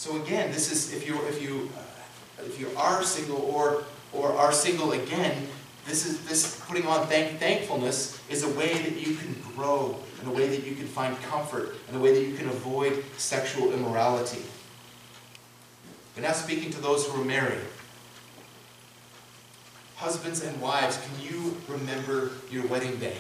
So 0.01 0.17
again, 0.23 0.51
this 0.51 0.73
is 0.73 0.95
if 0.95 1.07
you 1.07 1.21
if 1.27 1.43
you 1.43 1.69
if 2.44 2.61
you 2.61 2.70
are 2.76 3.03
single 3.03 3.38
or 3.42 3.85
or 4.12 4.33
are 4.33 4.53
single 4.53 4.92
again, 4.92 5.46
this 5.87 6.07
is 6.07 6.24
this 6.26 6.61
putting 6.66 6.87
on 6.87 7.07
thank, 7.07 7.38
thankfulness 7.38 8.20
is 8.29 8.42
a 8.42 8.48
way 8.50 8.72
that 8.74 8.96
you 8.96 9.14
can 9.14 9.35
grow, 9.55 9.96
and 10.20 10.29
a 10.29 10.33
way 10.33 10.48
that 10.48 10.64
you 10.66 10.74
can 10.74 10.87
find 10.87 11.20
comfort, 11.22 11.76
and 11.88 11.96
a 11.96 12.00
way 12.00 12.14
that 12.14 12.29
you 12.29 12.37
can 12.37 12.48
avoid 12.48 13.05
sexual 13.16 13.72
immorality. 13.72 14.42
But 16.14 16.24
now 16.24 16.33
speaking 16.33 16.70
to 16.72 16.81
those 16.81 17.07
who 17.07 17.20
are 17.20 17.24
married. 17.24 17.61
Husbands 19.96 20.42
and 20.42 20.61
wives, 20.61 20.98
can 20.98 21.26
you 21.26 21.57
remember 21.68 22.31
your 22.50 22.66
wedding 22.66 22.96
day? 22.98 23.16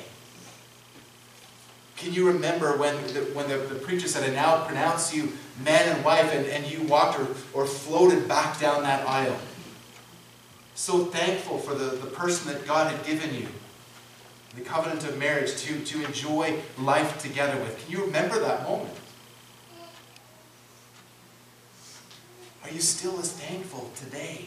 Can 2.00 2.14
you 2.14 2.26
remember 2.26 2.78
when 2.78 2.96
the, 3.08 3.20
when 3.34 3.46
the, 3.46 3.58
the 3.58 3.74
preacher 3.74 4.08
said, 4.08 4.28
I 4.28 4.32
now 4.32 4.64
pronounce 4.64 5.14
you 5.14 5.32
man 5.62 5.86
and 5.94 6.02
wife, 6.02 6.32
and, 6.32 6.46
and 6.46 6.64
you 6.64 6.82
walked 6.84 7.20
or, 7.20 7.26
or 7.52 7.66
floated 7.66 8.26
back 8.26 8.58
down 8.58 8.84
that 8.84 9.06
aisle? 9.06 9.36
So 10.74 11.04
thankful 11.04 11.58
for 11.58 11.74
the, 11.74 11.96
the 11.96 12.06
person 12.06 12.50
that 12.50 12.66
God 12.66 12.90
had 12.90 13.04
given 13.04 13.34
you, 13.34 13.48
the 14.56 14.62
covenant 14.62 15.04
of 15.04 15.18
marriage, 15.18 15.54
to, 15.56 15.84
to 15.84 16.02
enjoy 16.02 16.60
life 16.78 17.20
together 17.20 17.60
with. 17.60 17.84
Can 17.84 17.92
you 17.92 18.06
remember 18.06 18.40
that 18.40 18.62
moment? 18.62 18.94
Are 22.64 22.70
you 22.70 22.80
still 22.80 23.18
as 23.18 23.30
thankful 23.30 23.90
today 23.94 24.46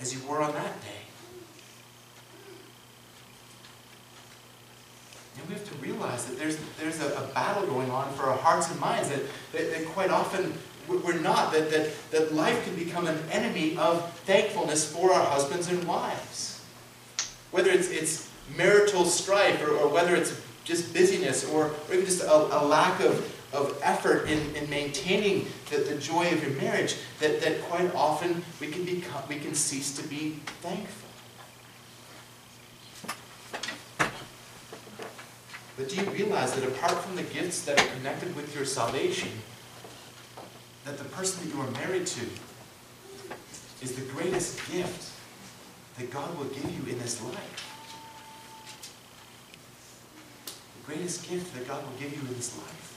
as 0.00 0.14
you 0.14 0.24
were 0.28 0.40
on 0.40 0.52
that 0.52 0.80
day? 0.82 1.11
And 5.38 5.48
we 5.48 5.54
have 5.54 5.68
to 5.68 5.74
realize 5.76 6.26
that 6.26 6.38
there's, 6.38 6.58
there's 6.78 7.00
a, 7.00 7.06
a 7.06 7.30
battle 7.34 7.66
going 7.66 7.90
on 7.90 8.12
for 8.14 8.24
our 8.24 8.36
hearts 8.36 8.70
and 8.70 8.78
minds 8.80 9.08
that, 9.08 9.20
that, 9.52 9.70
that 9.70 9.86
quite 9.86 10.10
often 10.10 10.52
we're 10.88 11.20
not, 11.20 11.52
that, 11.52 11.70
that, 11.70 12.10
that 12.10 12.34
life 12.34 12.64
can 12.64 12.74
become 12.74 13.06
an 13.06 13.18
enemy 13.30 13.76
of 13.78 14.10
thankfulness 14.20 14.90
for 14.90 15.12
our 15.12 15.24
husbands 15.24 15.68
and 15.68 15.84
wives. 15.84 16.62
Whether 17.50 17.70
it's, 17.70 17.88
it's 17.88 18.30
marital 18.56 19.04
strife 19.04 19.62
or, 19.62 19.70
or 19.70 19.88
whether 19.88 20.14
it's 20.14 20.40
just 20.64 20.92
busyness 20.92 21.48
or, 21.48 21.66
or 21.66 21.94
even 21.94 22.04
just 22.04 22.22
a, 22.22 22.32
a 22.32 22.60
lack 22.64 23.00
of, 23.00 23.38
of 23.52 23.78
effort 23.82 24.28
in, 24.28 24.54
in 24.56 24.68
maintaining 24.68 25.46
the, 25.70 25.78
the 25.78 25.96
joy 25.96 26.30
of 26.30 26.42
your 26.42 26.52
marriage, 26.60 26.96
that, 27.20 27.40
that 27.40 27.62
quite 27.62 27.94
often 27.94 28.42
we 28.60 28.68
can, 28.68 28.84
become, 28.84 29.22
we 29.28 29.36
can 29.36 29.54
cease 29.54 29.96
to 29.96 30.06
be 30.08 30.40
thankful. 30.62 31.01
But 35.76 35.88
do 35.88 35.96
you 35.96 36.10
realize 36.10 36.54
that 36.54 36.64
apart 36.64 36.98
from 37.02 37.16
the 37.16 37.22
gifts 37.22 37.64
that 37.64 37.80
are 37.80 37.86
connected 37.96 38.36
with 38.36 38.54
your 38.54 38.64
salvation, 38.64 39.30
that 40.84 40.98
the 40.98 41.04
person 41.04 41.44
that 41.44 41.54
you 41.54 41.60
are 41.60 41.70
married 41.70 42.06
to 42.06 42.26
is 43.80 43.94
the 43.94 44.02
greatest 44.12 44.58
gift 44.70 45.12
that 45.98 46.10
God 46.10 46.36
will 46.36 46.46
give 46.46 46.64
you 46.64 46.92
in 46.92 46.98
this 46.98 47.22
life? 47.22 47.68
The 50.80 50.94
greatest 50.94 51.28
gift 51.28 51.54
that 51.54 51.66
God 51.66 51.82
will 51.84 51.98
give 51.98 52.12
you 52.12 52.20
in 52.28 52.34
this 52.34 52.56
life. 52.58 52.88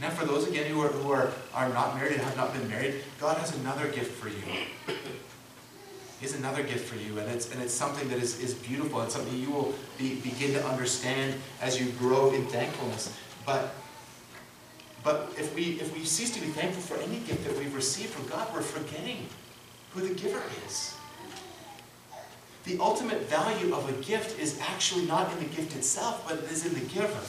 Now, 0.00 0.10
for 0.10 0.26
those 0.26 0.46
again 0.46 0.70
who 0.70 0.82
are, 0.82 0.88
who 0.88 1.10
are, 1.10 1.32
are 1.54 1.70
not 1.70 1.96
married 1.96 2.12
and 2.12 2.20
have 2.20 2.36
not 2.36 2.52
been 2.52 2.68
married, 2.68 2.96
God 3.18 3.38
has 3.38 3.56
another 3.56 3.88
gift 3.88 4.12
for 4.12 4.28
you 4.28 4.96
is 6.22 6.34
another 6.34 6.62
gift 6.62 6.88
for 6.88 6.96
you, 6.96 7.18
and 7.18 7.30
it's, 7.30 7.52
and 7.52 7.62
it's 7.62 7.74
something 7.74 8.08
that 8.08 8.18
is, 8.18 8.40
is 8.40 8.54
beautiful 8.54 9.00
and 9.00 9.10
something 9.10 9.38
you 9.38 9.50
will 9.50 9.74
be, 9.98 10.16
begin 10.16 10.52
to 10.54 10.66
understand 10.66 11.34
as 11.60 11.78
you 11.78 11.90
grow 11.92 12.32
in 12.32 12.46
thankfulness. 12.46 13.14
But, 13.44 13.74
but 15.04 15.32
if, 15.38 15.54
we, 15.54 15.80
if 15.80 15.94
we 15.94 16.04
cease 16.04 16.30
to 16.34 16.40
be 16.40 16.46
thankful 16.48 16.82
for 16.82 17.02
any 17.02 17.18
gift 17.20 17.44
that 17.44 17.56
we've 17.58 17.74
received 17.74 18.10
from 18.10 18.26
God, 18.28 18.48
we're 18.54 18.62
forgetting 18.62 19.26
who 19.92 20.06
the 20.06 20.14
giver 20.14 20.42
is. 20.66 20.94
The 22.64 22.78
ultimate 22.80 23.22
value 23.22 23.74
of 23.74 23.88
a 23.88 23.92
gift 24.02 24.40
is 24.40 24.58
actually 24.60 25.06
not 25.06 25.32
in 25.32 25.38
the 25.38 25.54
gift 25.54 25.76
itself, 25.76 26.26
but 26.28 26.38
it 26.38 26.50
is 26.50 26.66
in 26.66 26.74
the 26.74 26.94
giver. 26.94 27.20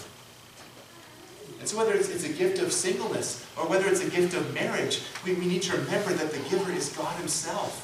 And 1.59 1.67
so 1.67 1.77
whether 1.77 1.93
it's, 1.93 2.09
it's, 2.09 2.23
a 2.23 2.33
gift 2.33 2.59
of 2.59 2.71
singleness 2.71 3.45
or 3.57 3.67
whether 3.67 3.87
it's 3.87 4.03
a 4.03 4.09
gift 4.09 4.33
of 4.33 4.53
marriage, 4.53 5.01
we, 5.25 5.33
we 5.33 5.45
need 5.45 5.61
to 5.63 5.77
remember 5.77 6.13
that 6.13 6.31
the 6.31 6.39
giver 6.49 6.71
is 6.71 6.89
God 6.89 7.15
himself. 7.17 7.83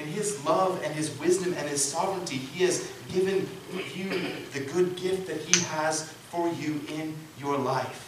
In 0.00 0.06
His 0.06 0.44
love 0.44 0.80
and 0.82 0.94
His 0.94 1.16
wisdom 1.18 1.54
and 1.54 1.68
His 1.68 1.84
sovereignty, 1.84 2.36
He 2.36 2.64
has 2.64 2.90
given 3.12 3.48
you 3.94 4.08
the 4.52 4.60
good 4.72 4.96
gift 4.96 5.26
that 5.26 5.38
He 5.38 5.60
has 5.66 6.12
for 6.30 6.48
you 6.48 6.80
in 6.88 7.14
your 7.38 7.58
life. 7.58 8.06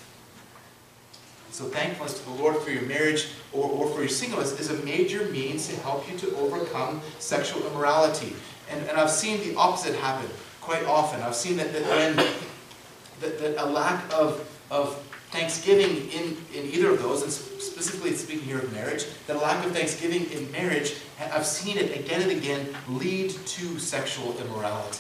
So 1.51 1.65
thankfulness 1.65 2.19
to 2.19 2.25
the 2.25 2.31
Lord 2.31 2.57
for 2.57 2.71
your 2.71 2.83
marriage 2.83 3.29
or, 3.53 3.69
or 3.69 3.89
for 3.91 4.01
your 4.01 4.09
singleness 4.09 4.59
is 4.59 4.71
a 4.71 4.85
major 4.85 5.27
means 5.27 5.69
to 5.69 5.77
help 5.81 6.11
you 6.11 6.17
to 6.19 6.37
overcome 6.37 7.03
sexual 7.19 7.67
immorality. 7.67 8.35
And, 8.71 8.89
and 8.89 8.97
I've 8.99 9.11
seen 9.11 9.39
the 9.41 9.55
opposite 9.57 9.95
happen 9.97 10.31
quite 10.63 10.85
often. 10.87 11.21
I've 11.21 11.35
seen 11.35 11.59
that, 11.59 11.73
that 11.75 11.83
when 11.83 12.17
that, 13.21 13.39
that 13.39 13.63
a 13.63 13.67
lack 13.67 14.03
of, 14.15 14.49
of 14.71 14.97
thanksgiving 15.33 16.09
in, 16.11 16.37
in 16.55 16.71
either 16.73 16.91
of 16.91 17.03
those, 17.03 17.23
and 17.23 17.33
specifically 17.33 18.13
speaking 18.13 18.45
here 18.45 18.59
of 18.59 18.73
marriage, 18.73 19.07
that 19.27 19.37
a 19.37 19.39
lack 19.39 19.65
of 19.65 19.73
thanksgiving 19.73 20.31
in 20.31 20.51
marriage, 20.53 20.95
I've 21.19 21.47
seen 21.47 21.79
it 21.79 21.99
again 21.99 22.23
and 22.23 22.31
again 22.31 22.69
lead 22.89 23.31
to 23.31 23.79
sexual 23.79 24.39
immorality 24.39 24.99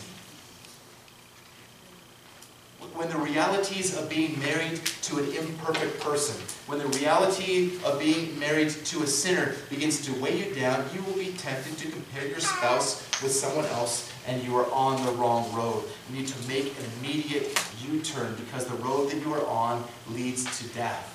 when 2.94 3.08
the 3.08 3.16
realities 3.16 3.96
of 3.96 4.08
being 4.08 4.38
married 4.38 4.76
to 5.02 5.18
an 5.18 5.24
imperfect 5.32 6.00
person, 6.00 6.36
when 6.66 6.78
the 6.78 6.98
reality 6.98 7.78
of 7.84 7.98
being 7.98 8.38
married 8.38 8.70
to 8.70 9.02
a 9.02 9.06
sinner 9.06 9.54
begins 9.70 10.04
to 10.04 10.12
weigh 10.20 10.44
you 10.44 10.54
down, 10.54 10.84
you 10.94 11.02
will 11.04 11.14
be 11.14 11.32
tempted 11.32 11.76
to 11.78 11.90
compare 11.90 12.26
your 12.26 12.40
spouse 12.40 13.02
with 13.22 13.32
someone 13.32 13.66
else 13.66 14.12
and 14.26 14.42
you 14.44 14.56
are 14.56 14.70
on 14.72 15.04
the 15.06 15.12
wrong 15.12 15.52
road. 15.54 15.84
You 16.10 16.18
need 16.18 16.28
to 16.28 16.48
make 16.48 16.66
an 16.78 16.84
immediate 17.00 17.58
U-turn 17.88 18.34
because 18.36 18.66
the 18.66 18.76
road 18.76 19.10
that 19.10 19.20
you 19.20 19.32
are 19.32 19.46
on 19.46 19.84
leads 20.10 20.58
to 20.58 20.68
death. 20.74 21.08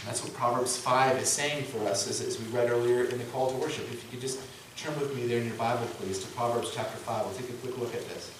And 0.00 0.08
that's 0.08 0.24
what 0.24 0.34
Proverbs 0.34 0.76
5 0.76 1.18
is 1.18 1.28
saying 1.28 1.64
for 1.64 1.86
us 1.88 2.08
as, 2.08 2.20
as 2.20 2.40
we 2.40 2.46
read 2.46 2.70
earlier 2.70 3.04
in 3.04 3.18
the 3.18 3.24
call 3.24 3.50
to 3.50 3.56
worship. 3.56 3.84
If 3.92 4.04
you 4.04 4.10
could 4.10 4.20
just 4.20 4.40
turn 4.76 4.98
with 4.98 5.14
me 5.14 5.26
there 5.26 5.38
in 5.38 5.46
your 5.46 5.56
Bible, 5.56 5.86
please, 5.98 6.18
to 6.20 6.26
Proverbs 6.32 6.72
chapter 6.74 6.96
5. 6.96 7.24
We'll 7.24 7.34
take 7.34 7.50
a 7.50 7.52
quick 7.54 7.78
look 7.78 7.94
at 7.94 8.08
this. 8.08 8.32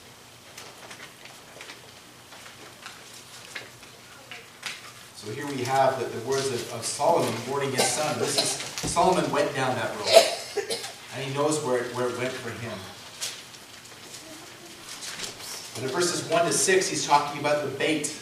So 5.25 5.31
here 5.31 5.47
we 5.47 5.63
have 5.63 6.01
the, 6.01 6.19
the 6.19 6.29
words 6.29 6.49
of, 6.49 6.73
of, 6.75 6.85
Solomon 6.85 7.33
warning 7.49 7.71
his 7.71 7.85
son. 7.85 8.19
This 8.19 8.37
is 8.37 8.91
Solomon 8.91 9.31
went 9.31 9.55
down 9.55 9.73
that 9.77 9.95
road, 9.95 10.09
and 11.15 11.25
he 11.25 11.33
knows 11.33 11.63
where 11.63 11.85
it, 11.85 11.95
where 11.95 12.09
it 12.09 12.19
went 12.19 12.33
for 12.33 12.51
him. 12.51 12.77
But 15.75 15.85
in 15.85 15.97
verses 15.97 16.29
1 16.29 16.45
to 16.47 16.53
6, 16.53 16.89
he's 16.89 17.07
talking 17.07 17.39
about 17.39 17.63
the 17.63 17.71
bait. 17.79 18.13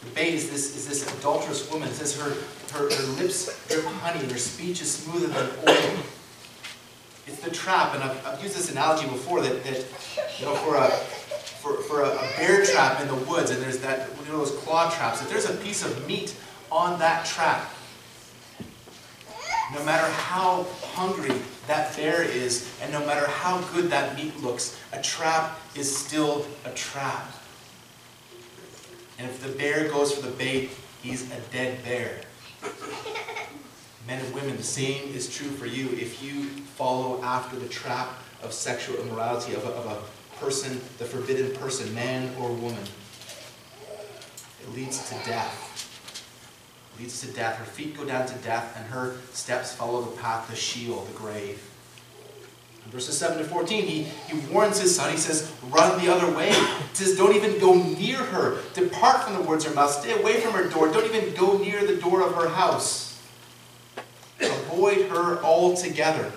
The 0.00 0.10
bait 0.10 0.34
is 0.34 0.50
this, 0.50 0.76
is 0.76 0.88
this 0.88 1.06
adulterous 1.18 1.70
woman. 1.70 1.86
It 1.86 1.94
says 1.94 2.20
her, 2.20 2.30
her, 2.76 2.92
her 2.92 3.06
lips 3.22 3.68
drip 3.68 3.84
honey 3.84 4.18
and 4.18 4.32
her 4.32 4.38
speech 4.38 4.82
is 4.82 4.90
smoother 4.92 5.28
than 5.28 5.50
oil. 5.68 5.98
It's 7.28 7.40
the 7.42 7.52
trap, 7.52 7.94
and 7.94 8.02
I've, 8.02 8.26
I've 8.26 8.42
used 8.42 8.56
this 8.56 8.72
analogy 8.72 9.06
before 9.06 9.40
that, 9.42 9.62
that 9.62 9.84
you 10.40 10.46
know, 10.46 10.56
for 10.56 10.74
a 10.74 10.90
for, 11.68 11.82
for 11.82 12.02
a, 12.02 12.08
a 12.08 12.36
bear 12.36 12.64
trap 12.64 13.00
in 13.00 13.08
the 13.08 13.14
woods, 13.14 13.50
and 13.50 13.62
there's 13.62 13.78
that, 13.78 14.08
you 14.24 14.32
know, 14.32 14.38
those 14.38 14.52
claw 14.52 14.90
traps, 14.90 15.20
if 15.22 15.28
there's 15.28 15.48
a 15.48 15.54
piece 15.56 15.84
of 15.84 16.06
meat 16.06 16.34
on 16.70 16.98
that 16.98 17.26
trap, 17.26 17.70
no 19.74 19.84
matter 19.84 20.10
how 20.12 20.66
hungry 20.82 21.34
that 21.66 21.94
bear 21.96 22.22
is, 22.22 22.70
and 22.82 22.90
no 22.92 23.04
matter 23.04 23.26
how 23.26 23.60
good 23.72 23.90
that 23.90 24.16
meat 24.16 24.38
looks, 24.42 24.78
a 24.92 25.02
trap 25.02 25.58
is 25.74 25.94
still 25.94 26.46
a 26.64 26.70
trap. 26.70 27.30
And 29.18 29.28
if 29.28 29.42
the 29.42 29.52
bear 29.52 29.88
goes 29.88 30.12
for 30.12 30.22
the 30.22 30.34
bait, 30.36 30.70
he's 31.02 31.30
a 31.30 31.40
dead 31.52 31.84
bear. 31.84 32.20
Men 34.06 34.24
and 34.24 34.34
women, 34.34 34.56
the 34.56 34.62
same 34.62 35.12
is 35.12 35.34
true 35.34 35.50
for 35.50 35.66
you 35.66 35.90
if 35.90 36.22
you 36.22 36.44
follow 36.76 37.22
after 37.22 37.58
the 37.58 37.68
trap 37.68 38.08
of 38.42 38.54
sexual 38.54 38.96
immorality, 38.96 39.54
of 39.54 39.64
a, 39.64 39.68
of 39.68 39.86
a 39.86 40.17
person, 40.40 40.80
the 40.98 41.04
forbidden 41.04 41.54
person, 41.56 41.94
man 41.94 42.34
or 42.36 42.48
woman. 42.50 42.84
It 44.62 44.74
leads 44.74 45.08
to 45.08 45.14
death. 45.28 45.64
It 46.94 47.02
leads 47.02 47.20
to 47.20 47.28
death. 47.28 47.56
Her 47.56 47.64
feet 47.64 47.96
go 47.96 48.04
down 48.04 48.26
to 48.26 48.34
death, 48.36 48.76
and 48.76 48.86
her 48.86 49.16
steps 49.32 49.74
follow 49.74 50.02
the 50.02 50.16
path, 50.16 50.48
the 50.48 50.56
Sheol, 50.56 51.04
the 51.04 51.18
grave. 51.18 51.62
In 52.84 52.92
verses 52.92 53.18
7 53.18 53.36
to 53.38 53.44
14, 53.44 53.84
he, 53.84 54.02
he 54.02 54.38
warns 54.50 54.80
his 54.80 54.96
son. 54.96 55.10
He 55.10 55.18
says, 55.18 55.52
Run 55.64 56.02
the 56.02 56.10
other 56.10 56.34
way. 56.34 56.48
He 56.48 56.94
says, 56.94 57.16
Don't 57.16 57.36
even 57.36 57.58
go 57.60 57.74
near 57.74 58.16
her. 58.16 58.62
Depart 58.72 59.24
from 59.24 59.34
the 59.34 59.42
words 59.42 59.66
of 59.66 59.72
her 59.72 59.76
mouth. 59.76 59.90
Stay 59.90 60.18
away 60.18 60.40
from 60.40 60.54
her 60.54 60.68
door. 60.68 60.90
Don't 60.90 61.04
even 61.04 61.34
go 61.34 61.58
near 61.58 61.86
the 61.86 61.96
door 61.96 62.22
of 62.22 62.34
her 62.34 62.48
house. 62.48 63.20
Avoid 64.40 65.10
her 65.10 65.42
altogether. 65.42 66.32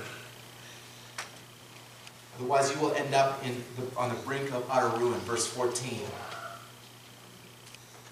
Otherwise, 2.42 2.74
you 2.74 2.82
will 2.82 2.94
end 2.94 3.14
up 3.14 3.40
the, 3.44 3.96
on 3.96 4.10
the 4.10 4.16
brink 4.22 4.52
of 4.52 4.66
utter 4.68 4.88
ruin. 4.98 5.20
Verse 5.20 5.46
14. 5.46 6.00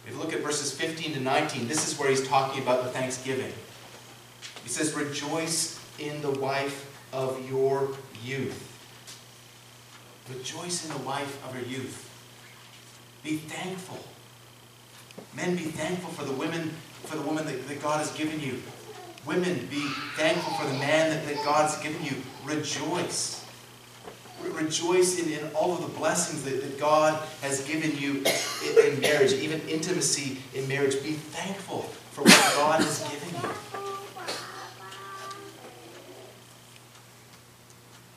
If 0.05 0.13
you 0.13 0.19
look 0.19 0.33
at 0.33 0.41
verses 0.41 0.71
15 0.71 1.13
to 1.13 1.19
19, 1.19 1.67
this 1.67 1.91
is 1.91 1.97
where 1.97 2.11
he's 2.11 2.27
talking 2.27 2.61
about 2.61 2.83
the 2.83 2.91
thanksgiving. 2.91 3.51
He 4.63 4.69
says, 4.69 4.93
Rejoice 4.93 5.83
in 5.97 6.21
the 6.21 6.29
wife 6.29 6.95
of 7.11 7.49
your 7.49 7.89
youth. 8.23 8.67
Rejoice 10.31 10.85
in 10.85 10.95
the 10.95 11.03
wife 11.03 11.43
of 11.47 11.55
your 11.55 11.65
youth. 11.65 12.05
Be 13.23 13.37
thankful. 13.37 13.97
Men, 15.35 15.55
be 15.55 15.63
thankful 15.63 16.11
for 16.11 16.23
the 16.23 16.33
women, 16.33 16.69
for 17.03 17.17
the 17.17 17.23
woman 17.23 17.47
that, 17.47 17.67
that 17.67 17.81
God 17.81 17.97
has 17.97 18.11
given 18.11 18.39
you. 18.39 18.61
Women, 19.25 19.67
be 19.71 19.87
thankful 20.15 20.53
for 20.53 20.71
the 20.71 20.77
man 20.77 21.09
that, 21.09 21.25
that 21.25 21.43
God's 21.43 21.81
given 21.81 22.03
you. 22.05 22.13
Rejoice 22.45 23.38
rejoice 24.47 25.19
in, 25.19 25.49
all 25.53 25.73
of 25.73 25.81
the 25.81 25.97
blessings 25.97 26.43
that, 26.43 26.61
that 26.61 26.79
God 26.79 27.21
has 27.41 27.65
given 27.67 27.97
you 27.97 28.23
in, 28.65 28.93
in 28.93 28.99
marriage, 29.01 29.33
even 29.33 29.61
intimacy 29.67 30.37
in 30.53 30.67
marriage. 30.67 31.01
Be 31.03 31.13
thankful 31.13 31.81
for 32.11 32.23
what 32.23 32.53
God 32.55 32.81
has 32.81 33.01
given 33.09 33.41
you. 33.41 33.49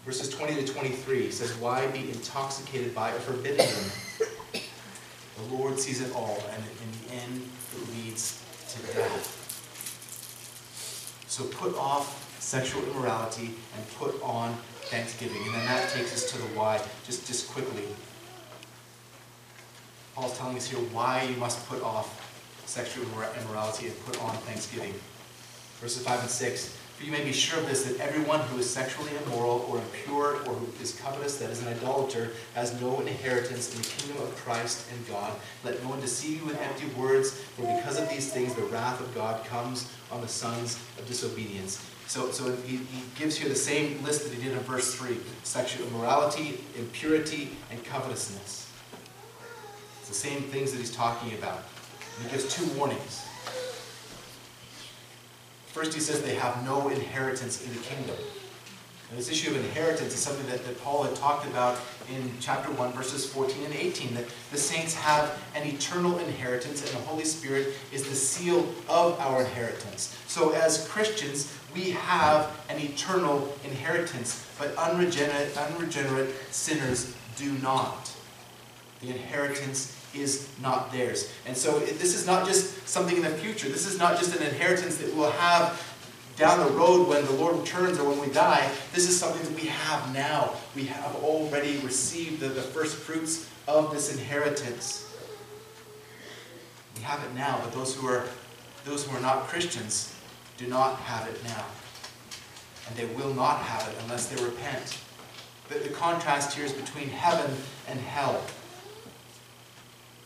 Verses 0.04 0.30
20 0.30 0.64
to 0.64 0.72
23 0.72 1.30
says, 1.30 1.54
Why 1.56 1.86
be 1.88 2.10
intoxicated 2.10 2.94
by 2.94 3.10
a 3.10 3.20
forbidden 3.20 3.64
woman? 3.64 3.90
The 5.36 5.54
Lord 5.54 5.78
sees 5.78 6.00
it 6.00 6.14
all, 6.14 6.42
and 6.52 6.62
in 6.62 7.08
the 7.08 7.14
end, 7.14 7.48
it 7.74 7.88
leads 7.96 8.42
to 8.68 8.94
death. 8.94 9.38
So 11.28 11.44
put 11.44 11.76
off 11.76 12.36
sexual 12.40 12.82
immorality 12.84 13.54
and 13.76 13.90
put 13.96 14.20
on 14.22 14.56
thanksgiving. 14.92 15.42
And 15.46 15.54
then 15.54 15.64
that 15.64 15.88
takes 15.88 16.12
us 16.12 16.30
to 16.32 16.38
the 16.38 16.44
why, 16.54 16.78
just, 17.06 17.26
just 17.26 17.50
quickly. 17.50 17.84
Paul's 20.14 20.36
telling 20.36 20.56
us 20.56 20.68
here 20.68 20.78
why 20.92 21.22
you 21.22 21.36
must 21.36 21.66
put 21.66 21.82
off 21.82 22.20
sexual 22.66 23.04
immorality 23.40 23.86
and 23.86 24.04
put 24.04 24.20
on 24.22 24.36
thanksgiving. 24.44 24.94
Verses 25.80 26.04
5 26.04 26.20
and 26.20 26.28
6. 26.28 26.78
For 27.02 27.06
you 27.06 27.12
may 27.14 27.24
be 27.24 27.32
sure 27.32 27.58
of 27.58 27.66
this, 27.66 27.82
that 27.82 27.98
everyone 27.98 28.38
who 28.42 28.58
is 28.58 28.70
sexually 28.70 29.10
immoral 29.24 29.66
or 29.68 29.78
impure 29.78 30.36
or 30.46 30.54
who 30.54 30.80
is 30.80 31.00
covetous, 31.00 31.36
that 31.38 31.50
is 31.50 31.60
an 31.60 31.66
idolater, 31.66 32.30
has 32.54 32.80
no 32.80 33.00
inheritance 33.00 33.74
in 33.74 33.82
the 33.82 33.88
kingdom 33.88 34.22
of 34.22 34.36
Christ 34.36 34.86
and 34.92 35.08
God. 35.08 35.32
Let 35.64 35.82
no 35.82 35.88
one 35.88 36.00
deceive 36.00 36.38
you 36.38 36.46
with 36.46 36.60
empty 36.60 36.86
words, 36.96 37.32
for 37.32 37.62
because 37.62 37.98
of 37.98 38.08
these 38.08 38.32
things 38.32 38.54
the 38.54 38.62
wrath 38.66 39.00
of 39.00 39.12
God 39.16 39.44
comes 39.46 39.90
on 40.12 40.20
the 40.20 40.28
sons 40.28 40.78
of 40.96 41.04
disobedience. 41.08 41.84
So, 42.06 42.30
so 42.30 42.54
he, 42.58 42.76
he 42.76 43.02
gives 43.16 43.36
here 43.36 43.48
the 43.48 43.56
same 43.56 44.00
list 44.04 44.22
that 44.22 44.32
he 44.32 44.40
did 44.40 44.52
in 44.52 44.60
verse 44.60 44.94
3 44.94 45.16
sexual 45.42 45.88
immorality, 45.88 46.60
impurity, 46.78 47.56
and 47.72 47.84
covetousness. 47.84 48.70
It's 49.98 50.08
the 50.08 50.14
same 50.14 50.42
things 50.42 50.70
that 50.70 50.78
he's 50.78 50.94
talking 50.94 51.36
about. 51.36 51.64
And 52.18 52.30
he 52.30 52.36
gives 52.36 52.54
two 52.54 52.64
warnings. 52.78 53.26
First, 55.72 55.94
he 55.94 56.00
says 56.00 56.20
they 56.20 56.34
have 56.34 56.64
no 56.66 56.90
inheritance 56.90 57.66
in 57.66 57.72
the 57.72 57.80
kingdom. 57.80 58.16
This 59.16 59.30
issue 59.30 59.50
of 59.50 59.56
inheritance 59.56 60.14
is 60.14 60.20
something 60.20 60.46
that, 60.46 60.64
that 60.64 60.82
Paul 60.82 61.02
had 61.02 61.14
talked 61.16 61.46
about 61.46 61.78
in 62.10 62.30
chapter 62.40 62.70
1, 62.72 62.92
verses 62.92 63.30
14 63.30 63.64
and 63.64 63.74
18, 63.74 64.14
that 64.14 64.24
the 64.50 64.56
saints 64.56 64.94
have 64.94 65.38
an 65.54 65.66
eternal 65.66 66.18
inheritance, 66.18 66.82
and 66.82 66.90
the 66.90 67.06
Holy 67.06 67.24
Spirit 67.24 67.74
is 67.90 68.04
the 68.04 68.14
seal 68.14 68.66
of 68.88 69.18
our 69.20 69.40
inheritance. 69.40 70.18
So, 70.26 70.50
as 70.52 70.88
Christians, 70.88 71.54
we 71.74 71.90
have 71.90 72.58
an 72.68 72.78
eternal 72.78 73.54
inheritance, 73.64 74.46
but 74.58 74.74
unregenerate, 74.76 75.56
unregenerate 75.56 76.34
sinners 76.50 77.14
do 77.36 77.52
not. 77.58 78.14
The 79.00 79.10
inheritance 79.10 80.01
is 80.14 80.48
not 80.60 80.92
theirs. 80.92 81.32
And 81.46 81.56
so, 81.56 81.78
this 81.78 82.14
is 82.14 82.26
not 82.26 82.46
just 82.46 82.88
something 82.88 83.16
in 83.16 83.22
the 83.22 83.30
future, 83.30 83.68
this 83.68 83.86
is 83.86 83.98
not 83.98 84.18
just 84.18 84.36
an 84.36 84.42
inheritance 84.42 84.98
that 84.98 85.14
we'll 85.14 85.30
have 85.32 85.88
down 86.36 86.66
the 86.66 86.72
road 86.72 87.08
when 87.08 87.24
the 87.26 87.32
Lord 87.32 87.58
returns 87.58 87.98
or 87.98 88.08
when 88.08 88.18
we 88.20 88.32
die, 88.32 88.70
this 88.94 89.08
is 89.08 89.18
something 89.18 89.42
that 89.42 89.62
we 89.62 89.68
have 89.68 90.14
now. 90.14 90.54
We 90.74 90.84
have 90.84 91.14
already 91.16 91.76
received 91.78 92.40
the, 92.40 92.48
the 92.48 92.62
first 92.62 92.96
fruits 92.96 93.48
of 93.68 93.92
this 93.92 94.12
inheritance. 94.16 95.08
We 96.96 97.02
have 97.02 97.22
it 97.22 97.34
now, 97.34 97.60
but 97.62 97.72
those 97.72 97.94
who 97.94 98.06
are 98.06 98.24
those 98.84 99.06
who 99.06 99.16
are 99.16 99.20
not 99.20 99.46
Christians 99.46 100.14
do 100.56 100.66
not 100.66 100.96
have 101.00 101.28
it 101.28 101.42
now. 101.44 101.64
and 102.88 102.96
they 102.96 103.06
will 103.14 103.32
not 103.34 103.58
have 103.58 103.88
it 103.88 103.96
unless 104.02 104.26
they 104.26 104.42
repent. 104.42 104.98
The, 105.68 105.78
the 105.78 105.90
contrast 105.90 106.54
here 106.54 106.64
is 106.64 106.72
between 106.72 107.08
heaven 107.08 107.56
and 107.88 108.00
hell. 108.00 108.42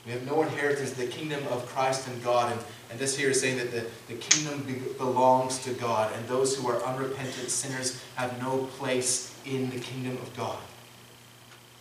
We 0.06 0.12
have 0.12 0.24
no 0.24 0.42
inheritance, 0.42 0.92
the 0.92 1.06
kingdom 1.06 1.44
of 1.48 1.66
Christ 1.66 2.06
and 2.06 2.22
God. 2.22 2.52
And, 2.52 2.60
and 2.90 2.98
this 2.98 3.16
here 3.16 3.30
is 3.30 3.40
saying 3.40 3.58
that 3.58 3.72
the, 3.72 3.84
the 4.06 4.14
kingdom 4.14 4.62
be, 4.62 4.74
belongs 4.96 5.58
to 5.64 5.72
God, 5.72 6.12
and 6.14 6.26
those 6.28 6.56
who 6.56 6.68
are 6.68 6.80
unrepentant 6.84 7.50
sinners 7.50 8.00
have 8.14 8.40
no 8.40 8.64
place 8.78 9.36
in 9.44 9.68
the 9.70 9.80
kingdom 9.80 10.16
of 10.18 10.34
God. 10.36 10.58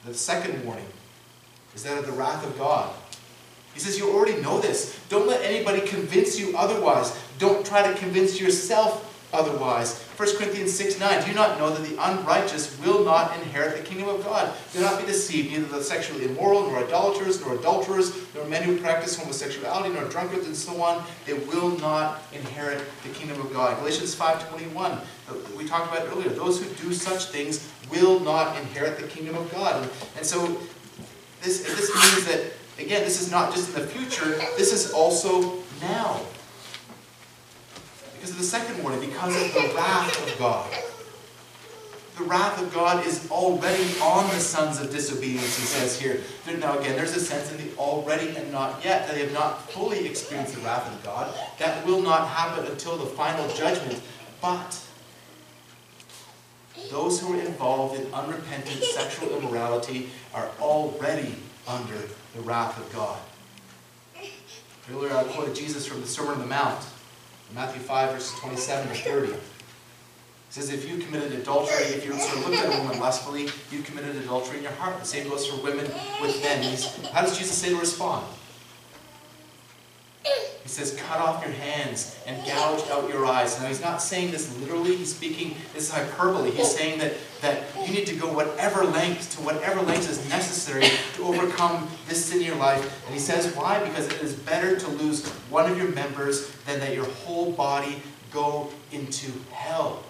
The 0.05 0.13
second 0.13 0.65
warning 0.65 0.87
is 1.75 1.83
that 1.83 1.99
of 1.99 2.07
the 2.07 2.11
wrath 2.13 2.45
of 2.45 2.57
God. 2.57 2.93
He 3.75 3.79
says, 3.79 3.99
You 3.99 4.11
already 4.11 4.41
know 4.41 4.59
this. 4.59 4.99
Don't 5.09 5.27
let 5.27 5.43
anybody 5.43 5.81
convince 5.81 6.39
you 6.39 6.57
otherwise. 6.57 7.15
Don't 7.37 7.65
try 7.65 7.91
to 7.91 7.97
convince 7.99 8.39
yourself 8.39 9.11
otherwise. 9.33 10.01
1 10.17 10.37
Corinthians 10.37 10.73
6 10.73 10.99
9. 10.99 11.23
Do 11.23 11.29
you 11.29 11.35
not 11.35 11.59
know 11.59 11.69
that 11.69 11.87
the 11.87 11.95
unrighteous 12.01 12.79
will 12.79 13.03
not 13.03 13.35
inherit 13.39 13.77
the 13.77 13.83
kingdom 13.83 14.09
of 14.09 14.23
God? 14.23 14.53
Do 14.73 14.79
not 14.81 14.99
be 14.99 15.05
deceived, 15.05 15.51
neither 15.51 15.65
the 15.65 15.83
sexually 15.83 16.25
immoral, 16.25 16.63
nor 16.63 16.83
idolaters, 16.83 17.41
nor 17.41 17.55
adulterers, 17.55 18.15
nor 18.33 18.45
men 18.45 18.63
who 18.63 18.77
practice 18.77 19.17
homosexuality, 19.17 19.93
nor 19.93 20.05
drunkards, 20.05 20.47
and 20.47 20.55
so 20.55 20.81
on. 20.81 21.03
They 21.25 21.33
will 21.33 21.77
not 21.79 22.23
inherit 22.33 22.83
the 23.03 23.09
kingdom 23.09 23.39
of 23.41 23.51
God. 23.51 23.77
Galatians 23.79 24.15
5.21, 24.15 25.57
we 25.57 25.65
talked 25.65 25.91
about 25.91 26.07
earlier. 26.07 26.29
Those 26.29 26.61
who 26.61 26.69
do 26.75 26.93
such 26.93 27.25
things 27.25 27.69
will 27.91 28.19
not 28.19 28.57
inherit 28.57 28.97
the 28.97 29.07
kingdom 29.07 29.35
of 29.35 29.51
God. 29.51 29.81
And, 29.81 29.91
and 30.17 30.25
so 30.25 30.59
this, 31.41 31.63
this 31.63 31.93
means 31.93 32.25
that, 32.27 32.53
again, 32.83 33.03
this 33.03 33.21
is 33.21 33.31
not 33.31 33.53
just 33.53 33.75
in 33.75 33.81
the 33.81 33.87
future, 33.87 34.25
this 34.57 34.73
is 34.73 34.91
also 34.91 35.59
now. 35.81 36.21
Because 38.25 38.37
of 38.37 38.41
the 38.41 38.57
second 38.57 38.83
warning, 38.83 39.01
because 39.01 39.35
of 39.35 39.53
the 39.53 39.75
wrath 39.75 40.27
of 40.27 40.39
God. 40.39 40.71
The 42.17 42.23
wrath 42.23 42.59
of 42.59 42.73
God 42.73 43.05
is 43.05 43.29
already 43.29 43.83
on 43.99 44.27
the 44.29 44.39
sons 44.39 44.81
of 44.81 44.89
disobedience, 44.89 45.59
he 45.59 45.65
says 45.65 45.99
here. 45.99 46.21
Now, 46.57 46.79
again, 46.79 46.95
there's 46.95 47.15
a 47.15 47.19
sense 47.19 47.51
in 47.51 47.57
the 47.57 47.77
already 47.77 48.35
and 48.35 48.51
not 48.51 48.83
yet. 48.83 49.05
That 49.05 49.13
they 49.13 49.21
have 49.21 49.31
not 49.31 49.69
fully 49.69 50.07
experienced 50.07 50.55
the 50.55 50.61
wrath 50.61 50.91
of 50.91 51.03
God. 51.03 51.35
That 51.59 51.85
will 51.85 52.01
not 52.01 52.27
happen 52.27 52.65
until 52.65 52.97
the 52.97 53.05
final 53.05 53.47
judgment. 53.49 54.01
But 54.41 54.83
those 56.89 57.21
who 57.21 57.37
are 57.37 57.39
involved 57.39 57.99
in 57.99 58.11
unrepentant 58.11 58.83
sexual 58.85 59.37
immorality 59.37 60.09
are 60.33 60.49
already 60.59 61.35
under 61.67 62.01
the 62.33 62.41
wrath 62.41 62.75
of 62.79 62.91
God. 62.91 63.19
Earlier 64.91 65.15
I 65.15 65.25
quoted 65.25 65.53
Jesus 65.53 65.85
from 65.85 66.01
the 66.01 66.07
Sermon 66.07 66.33
on 66.33 66.39
the 66.39 66.47
Mount. 66.47 66.83
Matthew 67.55 67.81
5, 67.81 68.11
verses 68.11 68.37
27 68.39 68.89
to 68.89 68.93
30. 68.95 69.31
It 69.31 69.39
says, 70.49 70.73
if 70.73 70.89
you 70.89 70.97
committed 70.97 71.31
adultery, 71.31 71.85
if 71.85 72.05
you 72.05 72.11
sort 72.19 72.37
of 72.37 72.49
looked 72.49 72.61
at 72.61 72.73
a 72.73 72.81
woman 72.81 72.99
lustfully, 72.99 73.47
you 73.71 73.81
committed 73.81 74.17
adultery 74.17 74.57
in 74.57 74.63
your 74.63 74.73
heart. 74.73 74.99
The 74.99 75.05
same 75.05 75.29
goes 75.29 75.47
for 75.47 75.63
women 75.63 75.89
with 76.21 76.41
men. 76.43 76.77
How 77.13 77.21
does 77.21 77.37
Jesus 77.37 77.57
say 77.57 77.69
to 77.69 77.77
respond? 77.77 78.25
He 80.65 80.69
says, 80.69 80.99
cut 80.99 81.19
off 81.19 81.45
your 81.45 81.53
hands 81.53 82.17
and 82.25 82.43
gouge 82.43 82.89
out 82.89 83.07
your 83.07 83.23
eyes. 83.23 83.61
Now, 83.61 83.67
he's 83.67 83.81
not 83.81 84.01
saying 84.01 84.31
this 84.31 84.51
literally. 84.57 84.95
He's 84.95 85.13
speaking, 85.15 85.55
this 85.75 85.83
is 85.83 85.91
hyperbole. 85.91 86.49
He's 86.49 86.75
saying 86.75 86.97
that, 86.97 87.13
that 87.41 87.65
you 87.85 87.93
need 87.93 88.07
to 88.07 88.15
go 88.15 88.33
whatever 88.33 88.83
length, 88.83 89.35
to 89.37 89.43
whatever 89.43 89.79
lengths 89.83 90.09
is 90.09 90.27
necessary 90.27 90.87
to 91.13 91.23
overcome 91.23 91.87
this 92.07 92.25
sin 92.25 92.39
in 92.39 92.47
your 92.47 92.55
life. 92.55 93.03
And 93.05 93.13
he 93.13 93.19
says, 93.19 93.55
why? 93.55 93.77
Because 93.87 94.07
it 94.07 94.19
is 94.23 94.33
better 94.33 94.75
to 94.75 94.87
lose 94.89 95.27
one 95.51 95.71
of 95.71 95.77
your 95.77 95.89
members 95.89 96.49
than 96.65 96.79
that 96.79 96.95
your 96.95 97.05
whole 97.05 97.51
body 97.51 98.01
go 98.31 98.71
into 98.91 99.31
hell. 99.51 100.03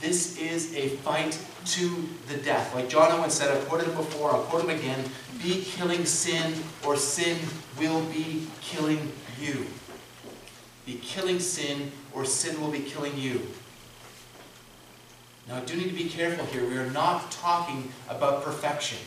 This 0.00 0.38
is 0.38 0.74
a 0.74 0.88
fight 0.88 1.38
to 1.66 2.08
the 2.28 2.38
death. 2.38 2.74
Like 2.74 2.88
John 2.88 3.12
Owen 3.12 3.28
said, 3.28 3.54
I've 3.54 3.68
quoted 3.68 3.88
him 3.88 3.96
before, 3.96 4.32
I'll 4.32 4.42
quote 4.44 4.64
him 4.64 4.70
again. 4.70 5.04
Be 5.42 5.62
killing 5.62 6.06
sin, 6.06 6.54
or 6.86 6.96
sin 6.96 7.38
will 7.78 8.02
be 8.06 8.46
killing 8.62 9.12
you. 9.38 9.66
Be 10.86 10.94
killing 11.02 11.38
sin, 11.38 11.92
or 12.14 12.24
sin 12.24 12.60
will 12.60 12.70
be 12.70 12.80
killing 12.80 13.16
you. 13.16 13.46
Now, 15.48 15.56
I 15.56 15.60
do 15.60 15.76
need 15.76 15.88
to 15.88 15.94
be 15.94 16.08
careful 16.08 16.46
here. 16.46 16.66
We 16.66 16.78
are 16.78 16.90
not 16.90 17.30
talking 17.30 17.92
about 18.08 18.42
perfection. 18.42 18.98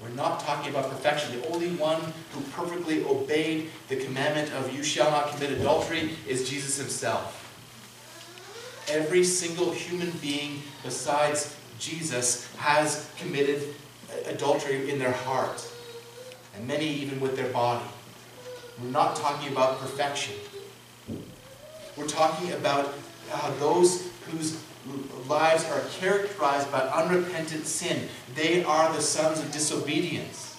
We're 0.00 0.08
not 0.10 0.40
talking 0.40 0.70
about 0.70 0.90
perfection. 0.90 1.38
The 1.40 1.46
only 1.48 1.70
one 1.72 2.00
who 2.32 2.40
perfectly 2.52 3.04
obeyed 3.04 3.70
the 3.88 3.96
commandment 3.96 4.50
of 4.54 4.74
you 4.74 4.82
shall 4.82 5.10
not 5.10 5.30
commit 5.30 5.52
adultery 5.52 6.16
is 6.26 6.48
Jesus 6.48 6.78
himself. 6.78 7.39
Every 8.90 9.22
single 9.22 9.72
human 9.72 10.10
being 10.22 10.62
besides 10.82 11.56
Jesus 11.78 12.52
has 12.56 13.08
committed 13.18 13.74
adultery 14.26 14.90
in 14.90 14.98
their 14.98 15.12
heart, 15.12 15.64
and 16.56 16.66
many 16.66 16.86
even 16.86 17.20
with 17.20 17.36
their 17.36 17.52
body. 17.52 17.84
We're 18.82 18.90
not 18.90 19.16
talking 19.16 19.52
about 19.52 19.78
perfection. 19.78 20.34
We're 21.96 22.06
talking 22.08 22.52
about 22.52 22.94
uh, 23.32 23.54
those 23.58 24.10
whose 24.26 24.60
lives 25.28 25.64
are 25.66 25.82
characterized 26.00 26.72
by 26.72 26.80
unrepentant 26.80 27.66
sin. 27.66 28.08
They 28.34 28.64
are 28.64 28.92
the 28.92 29.02
sons 29.02 29.38
of 29.38 29.52
disobedience. 29.52 30.49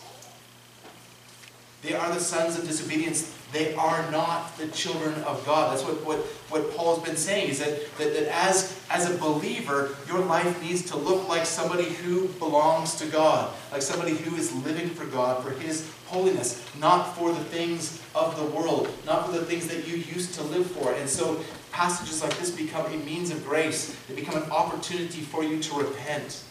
They 1.81 1.93
are 1.93 2.13
the 2.13 2.19
sons 2.19 2.57
of 2.57 2.67
disobedience 2.67 3.35
they 3.51 3.75
are 3.75 4.09
not 4.11 4.57
the 4.57 4.67
children 4.67 5.13
of 5.23 5.45
God. 5.45 5.73
That's 5.73 5.83
what, 5.83 6.05
what, 6.05 6.19
what 6.49 6.75
Paul's 6.75 7.03
been 7.03 7.17
saying, 7.17 7.49
is 7.49 7.59
that, 7.59 7.97
that, 7.97 8.13
that 8.13 8.27
as, 8.33 8.79
as 8.89 9.09
a 9.09 9.17
believer, 9.17 9.95
your 10.07 10.19
life 10.19 10.61
needs 10.61 10.83
to 10.91 10.97
look 10.97 11.27
like 11.27 11.45
somebody 11.45 11.83
who 11.83 12.27
belongs 12.39 12.95
to 12.95 13.07
God, 13.07 13.53
like 13.71 13.81
somebody 13.81 14.13
who 14.13 14.35
is 14.37 14.53
living 14.65 14.89
for 14.89 15.05
God, 15.05 15.43
for 15.43 15.51
His 15.51 15.89
holiness, 16.07 16.65
not 16.79 17.15
for 17.17 17.33
the 17.33 17.43
things 17.45 18.01
of 18.15 18.37
the 18.37 18.45
world, 18.55 18.89
not 19.05 19.25
for 19.25 19.33
the 19.33 19.43
things 19.43 19.67
that 19.67 19.85
you 19.85 19.97
used 19.97 20.33
to 20.35 20.43
live 20.43 20.69
for. 20.71 20.93
And 20.93 21.09
so 21.09 21.43
passages 21.71 22.21
like 22.21 22.37
this 22.37 22.51
become 22.51 22.85
a 22.85 22.97
means 22.97 23.31
of 23.31 23.45
grace. 23.45 23.97
They 24.07 24.15
become 24.15 24.41
an 24.41 24.49
opportunity 24.49 25.21
for 25.21 25.43
you 25.43 25.61
to 25.61 25.75
repent. 25.75 26.43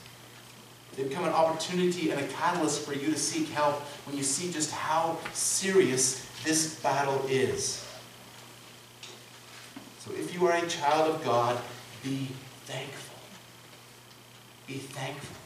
They 0.96 1.04
become 1.04 1.24
an 1.24 1.32
opportunity 1.32 2.10
and 2.10 2.20
a 2.20 2.26
catalyst 2.28 2.84
for 2.84 2.92
you 2.92 3.10
to 3.12 3.18
seek 3.18 3.48
help 3.50 3.76
when 4.06 4.16
you 4.16 4.22
see 4.22 4.52
just 4.52 4.70
how 4.72 5.18
serious 5.32 6.26
this 6.44 6.80
battle 6.80 7.24
is. 7.28 7.86
So 9.98 10.12
if 10.12 10.34
you 10.34 10.46
are 10.46 10.56
a 10.56 10.66
child 10.66 11.14
of 11.14 11.24
God, 11.24 11.60
be 12.02 12.28
thankful. 12.64 13.18
Be 14.66 14.74
thankful. 14.74 15.36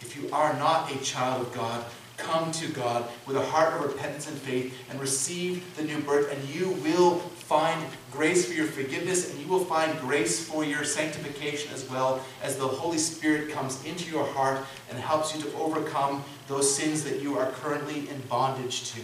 If 0.00 0.16
you 0.16 0.30
are 0.32 0.54
not 0.54 0.92
a 0.92 0.98
child 0.98 1.46
of 1.46 1.52
God, 1.52 1.84
come 2.16 2.50
to 2.52 2.68
God 2.68 3.08
with 3.26 3.36
a 3.36 3.44
heart 3.44 3.74
of 3.74 3.82
repentance 3.82 4.26
and 4.26 4.36
faith 4.36 4.74
and 4.90 5.00
receive 5.00 5.76
the 5.76 5.82
new 5.82 6.00
birth, 6.00 6.32
and 6.32 6.48
you 6.48 6.70
will 6.70 7.18
find 7.46 7.86
grace 8.10 8.44
for 8.44 8.54
your 8.54 8.66
forgiveness 8.66 9.30
and 9.30 9.40
you 9.40 9.46
will 9.46 9.64
find 9.64 9.96
grace 10.00 10.44
for 10.44 10.64
your 10.64 10.82
sanctification 10.82 11.72
as 11.72 11.88
well 11.88 12.20
as 12.42 12.56
the 12.56 12.66
Holy 12.66 12.98
Spirit 12.98 13.50
comes 13.50 13.84
into 13.84 14.10
your 14.10 14.26
heart 14.26 14.58
and 14.90 14.98
helps 14.98 15.32
you 15.32 15.40
to 15.40 15.56
overcome 15.56 16.24
those 16.48 16.72
sins 16.74 17.04
that 17.04 17.22
you 17.22 17.38
are 17.38 17.52
currently 17.52 18.08
in 18.08 18.20
bondage 18.28 18.90
to. 18.90 19.00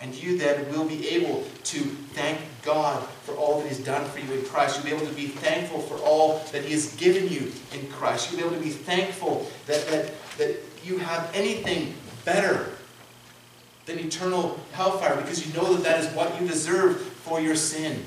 And 0.00 0.12
you 0.12 0.36
then 0.36 0.68
will 0.72 0.84
be 0.84 1.08
able 1.10 1.44
to 1.64 1.78
thank 1.78 2.40
God 2.64 3.08
for 3.22 3.36
all 3.36 3.60
that 3.60 3.68
He's 3.68 3.78
done 3.78 4.04
for 4.10 4.18
you 4.18 4.32
in 4.32 4.44
Christ. 4.44 4.76
You'll 4.76 4.96
be 4.96 5.02
able 5.02 5.08
to 5.08 5.16
be 5.16 5.28
thankful 5.28 5.78
for 5.78 5.94
all 6.04 6.40
that 6.50 6.64
He 6.64 6.72
has 6.72 6.96
given 6.96 7.28
you 7.28 7.52
in 7.72 7.86
Christ. 7.92 8.32
You'll 8.32 8.40
be 8.40 8.46
able 8.46 8.56
to 8.56 8.62
be 8.62 8.70
thankful 8.70 9.48
that, 9.66 9.86
that, 9.86 10.12
that 10.38 10.56
you 10.84 10.98
have 10.98 11.30
anything 11.32 11.94
better 12.24 12.70
than 13.86 13.98
eternal 13.98 14.58
hellfire 14.72 15.16
because 15.16 15.46
you 15.46 15.52
know 15.54 15.74
that 15.74 15.84
that 15.84 16.00
is 16.00 16.14
what 16.14 16.40
you 16.40 16.46
deserve 16.46 17.00
for 17.00 17.40
your 17.40 17.56
sin. 17.56 18.04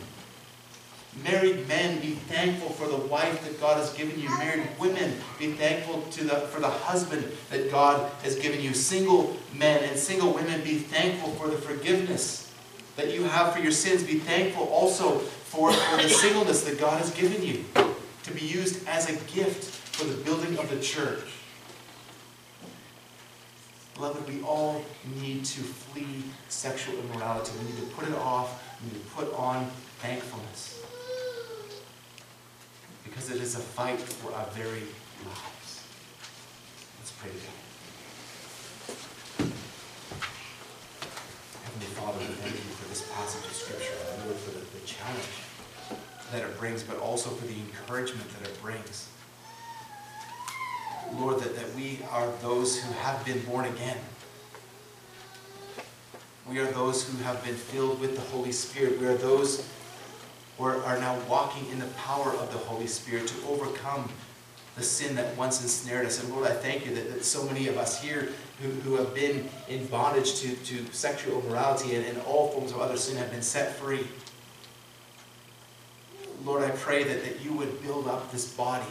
Married 1.23 1.65
men, 1.67 1.99
be 2.01 2.11
thankful 2.11 2.69
for 2.69 2.87
the 2.87 2.97
wife 3.07 3.41
that 3.45 3.59
God 3.61 3.77
has 3.77 3.93
given 3.93 4.19
you. 4.19 4.29
Married 4.37 4.67
women, 4.77 5.13
be 5.39 5.53
thankful 5.53 6.01
to 6.11 6.25
the, 6.25 6.35
for 6.47 6.59
the 6.59 6.69
husband 6.69 7.25
that 7.49 7.71
God 7.71 8.11
has 8.23 8.35
given 8.35 8.59
you. 8.59 8.73
Single 8.73 9.37
men 9.53 9.83
and 9.85 9.97
single 9.97 10.33
women, 10.33 10.61
be 10.61 10.77
thankful 10.77 11.31
for 11.31 11.47
the 11.47 11.55
forgiveness 11.55 12.53
that 12.97 13.13
you 13.13 13.23
have 13.23 13.53
for 13.53 13.59
your 13.59 13.71
sins. 13.71 14.03
Be 14.03 14.19
thankful 14.19 14.67
also 14.67 15.19
for, 15.19 15.71
for 15.71 16.01
the 16.01 16.09
singleness 16.09 16.63
that 16.63 16.79
God 16.79 16.99
has 16.99 17.11
given 17.11 17.41
you 17.41 17.63
to 18.23 18.31
be 18.33 18.41
used 18.41 18.85
as 18.87 19.09
a 19.09 19.13
gift 19.33 19.63
for 19.95 20.05
the 20.05 20.21
building 20.23 20.57
of 20.57 20.69
the 20.69 20.79
church. 20.81 21.19
Beloved, 23.95 24.27
we 24.27 24.41
all 24.43 24.83
need 25.21 25.45
to 25.45 25.61
flee 25.61 26.23
sexual 26.49 26.99
immorality. 26.99 27.53
We 27.59 27.71
need 27.71 27.79
to 27.79 27.95
put 27.95 28.05
it 28.05 28.15
off. 28.15 28.61
We 28.83 28.91
need 28.91 29.01
to 29.01 29.09
put 29.11 29.33
on 29.33 29.67
thankfulness. 29.99 30.83
Because 33.05 33.31
it 33.31 33.41
is 33.41 33.55
a 33.55 33.59
fight 33.59 33.97
for 33.99 34.33
our 34.33 34.45
very 34.47 34.83
lives. 35.23 35.87
Let's 36.99 37.11
pray 37.11 37.29
together. 37.29 37.63
Heavenly 41.63 41.87
Father, 41.95 42.19
we 42.19 42.25
thank 42.43 42.55
you 42.55 42.71
for 42.75 42.89
this 42.89 43.09
passage 43.13 43.45
of 43.45 43.53
Scripture. 43.53 43.93
Lord, 44.25 44.35
for 44.35 44.51
the, 44.51 44.65
the 44.77 44.85
challenge 44.85 45.23
that 46.33 46.41
it 46.41 46.59
brings, 46.59 46.83
but 46.83 46.99
also 46.99 47.29
for 47.29 47.47
the 47.47 47.55
encouragement 47.55 48.27
that 48.37 48.49
it 48.49 48.61
brings. 48.61 49.07
Lord, 51.19 51.39
that, 51.39 51.55
that 51.55 51.73
we 51.75 51.99
are 52.11 52.29
those 52.41 52.81
who 52.81 52.91
have 52.93 53.23
been 53.25 53.39
born 53.41 53.65
again. 53.65 53.97
We 56.47 56.59
are 56.59 56.71
those 56.71 57.07
who 57.07 57.17
have 57.23 57.43
been 57.43 57.55
filled 57.55 57.99
with 57.99 58.15
the 58.15 58.21
Holy 58.21 58.51
Spirit. 58.51 58.99
We 58.99 59.07
are 59.07 59.15
those 59.15 59.67
who 60.57 60.65
are, 60.65 60.99
now 60.99 61.17
walking 61.27 61.69
in 61.71 61.79
the 61.79 61.87
power 61.87 62.31
of 62.31 62.51
the 62.51 62.59
Holy 62.59 62.87
Spirit 62.87 63.27
to 63.27 63.47
overcome 63.47 64.09
the 64.75 64.83
sin 64.83 65.15
that 65.15 65.35
once 65.37 65.61
ensnared 65.61 66.05
us. 66.05 66.21
And 66.21 66.31
Lord, 66.33 66.47
I 66.49 66.53
thank 66.53 66.85
you 66.85 66.93
that, 66.95 67.11
that 67.13 67.25
so 67.25 67.43
many 67.45 67.67
of 67.67 67.77
us 67.77 68.01
here 68.01 68.29
who, 68.61 68.69
who 68.69 68.95
have 68.95 69.15
been 69.15 69.49
in 69.67 69.85
bondage 69.87 70.39
to, 70.41 70.55
to 70.55 70.85
sexual 70.93 71.41
immorality 71.41 71.95
and, 71.95 72.05
and 72.05 72.21
all 72.23 72.49
forms 72.49 72.71
of 72.71 72.79
other 72.79 72.97
sin 72.97 73.17
have 73.17 73.31
been 73.31 73.41
set 73.41 73.75
free. 73.75 74.05
Lord, 76.43 76.63
I 76.63 76.69
pray 76.71 77.03
that, 77.03 77.23
that 77.23 77.41
you 77.41 77.53
would 77.53 77.81
build 77.81 78.07
up 78.07 78.31
this 78.31 78.53
body, 78.53 78.85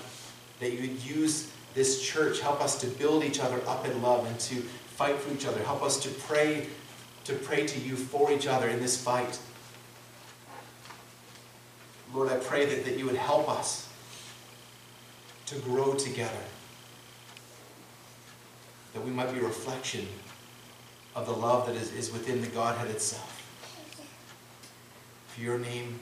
that 0.60 0.72
you 0.72 0.80
would 0.80 1.04
use 1.04 1.52
this 1.74 2.00
church, 2.00 2.40
help 2.40 2.60
us 2.60 2.80
to 2.80 2.86
build 2.86 3.24
each 3.24 3.40
other 3.40 3.60
up 3.66 3.86
in 3.86 4.00
love 4.00 4.26
and 4.26 4.38
to 4.40 4.54
fight 4.54 5.16
for 5.16 5.32
each 5.34 5.44
other. 5.44 5.62
Help 5.64 5.82
us 5.82 5.98
to 6.00 6.08
pray, 6.08 6.68
to 7.24 7.34
pray 7.34 7.66
to 7.66 7.80
you 7.80 7.96
for 7.96 8.32
each 8.32 8.46
other 8.46 8.68
in 8.68 8.80
this 8.80 9.02
fight. 9.02 9.38
Lord, 12.14 12.30
I 12.30 12.36
pray 12.36 12.64
that, 12.64 12.84
that 12.84 12.96
you 12.96 13.06
would 13.06 13.16
help 13.16 13.48
us 13.48 13.88
to 15.46 15.56
grow 15.56 15.94
together. 15.94 16.32
That 18.94 19.04
we 19.04 19.10
might 19.10 19.32
be 19.32 19.40
a 19.40 19.42
reflection 19.42 20.06
of 21.16 21.26
the 21.26 21.32
love 21.32 21.66
that 21.66 21.74
is, 21.74 21.92
is 21.92 22.12
within 22.12 22.40
the 22.40 22.46
Godhead 22.48 22.88
itself. 22.88 23.40
For 25.28 25.40
your 25.40 25.58
name 25.58 25.98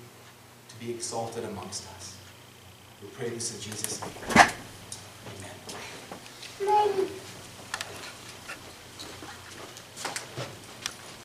to 0.69 0.87
be 0.87 0.93
exalted 0.93 1.45
amongst 1.45 1.89
us. 1.97 2.17
We 3.03 3.09
pray 3.09 3.31
this 3.31 3.55
in 3.55 3.61
Jesus' 3.63 4.01
name. 4.03 4.49
Mãe. 6.65 7.22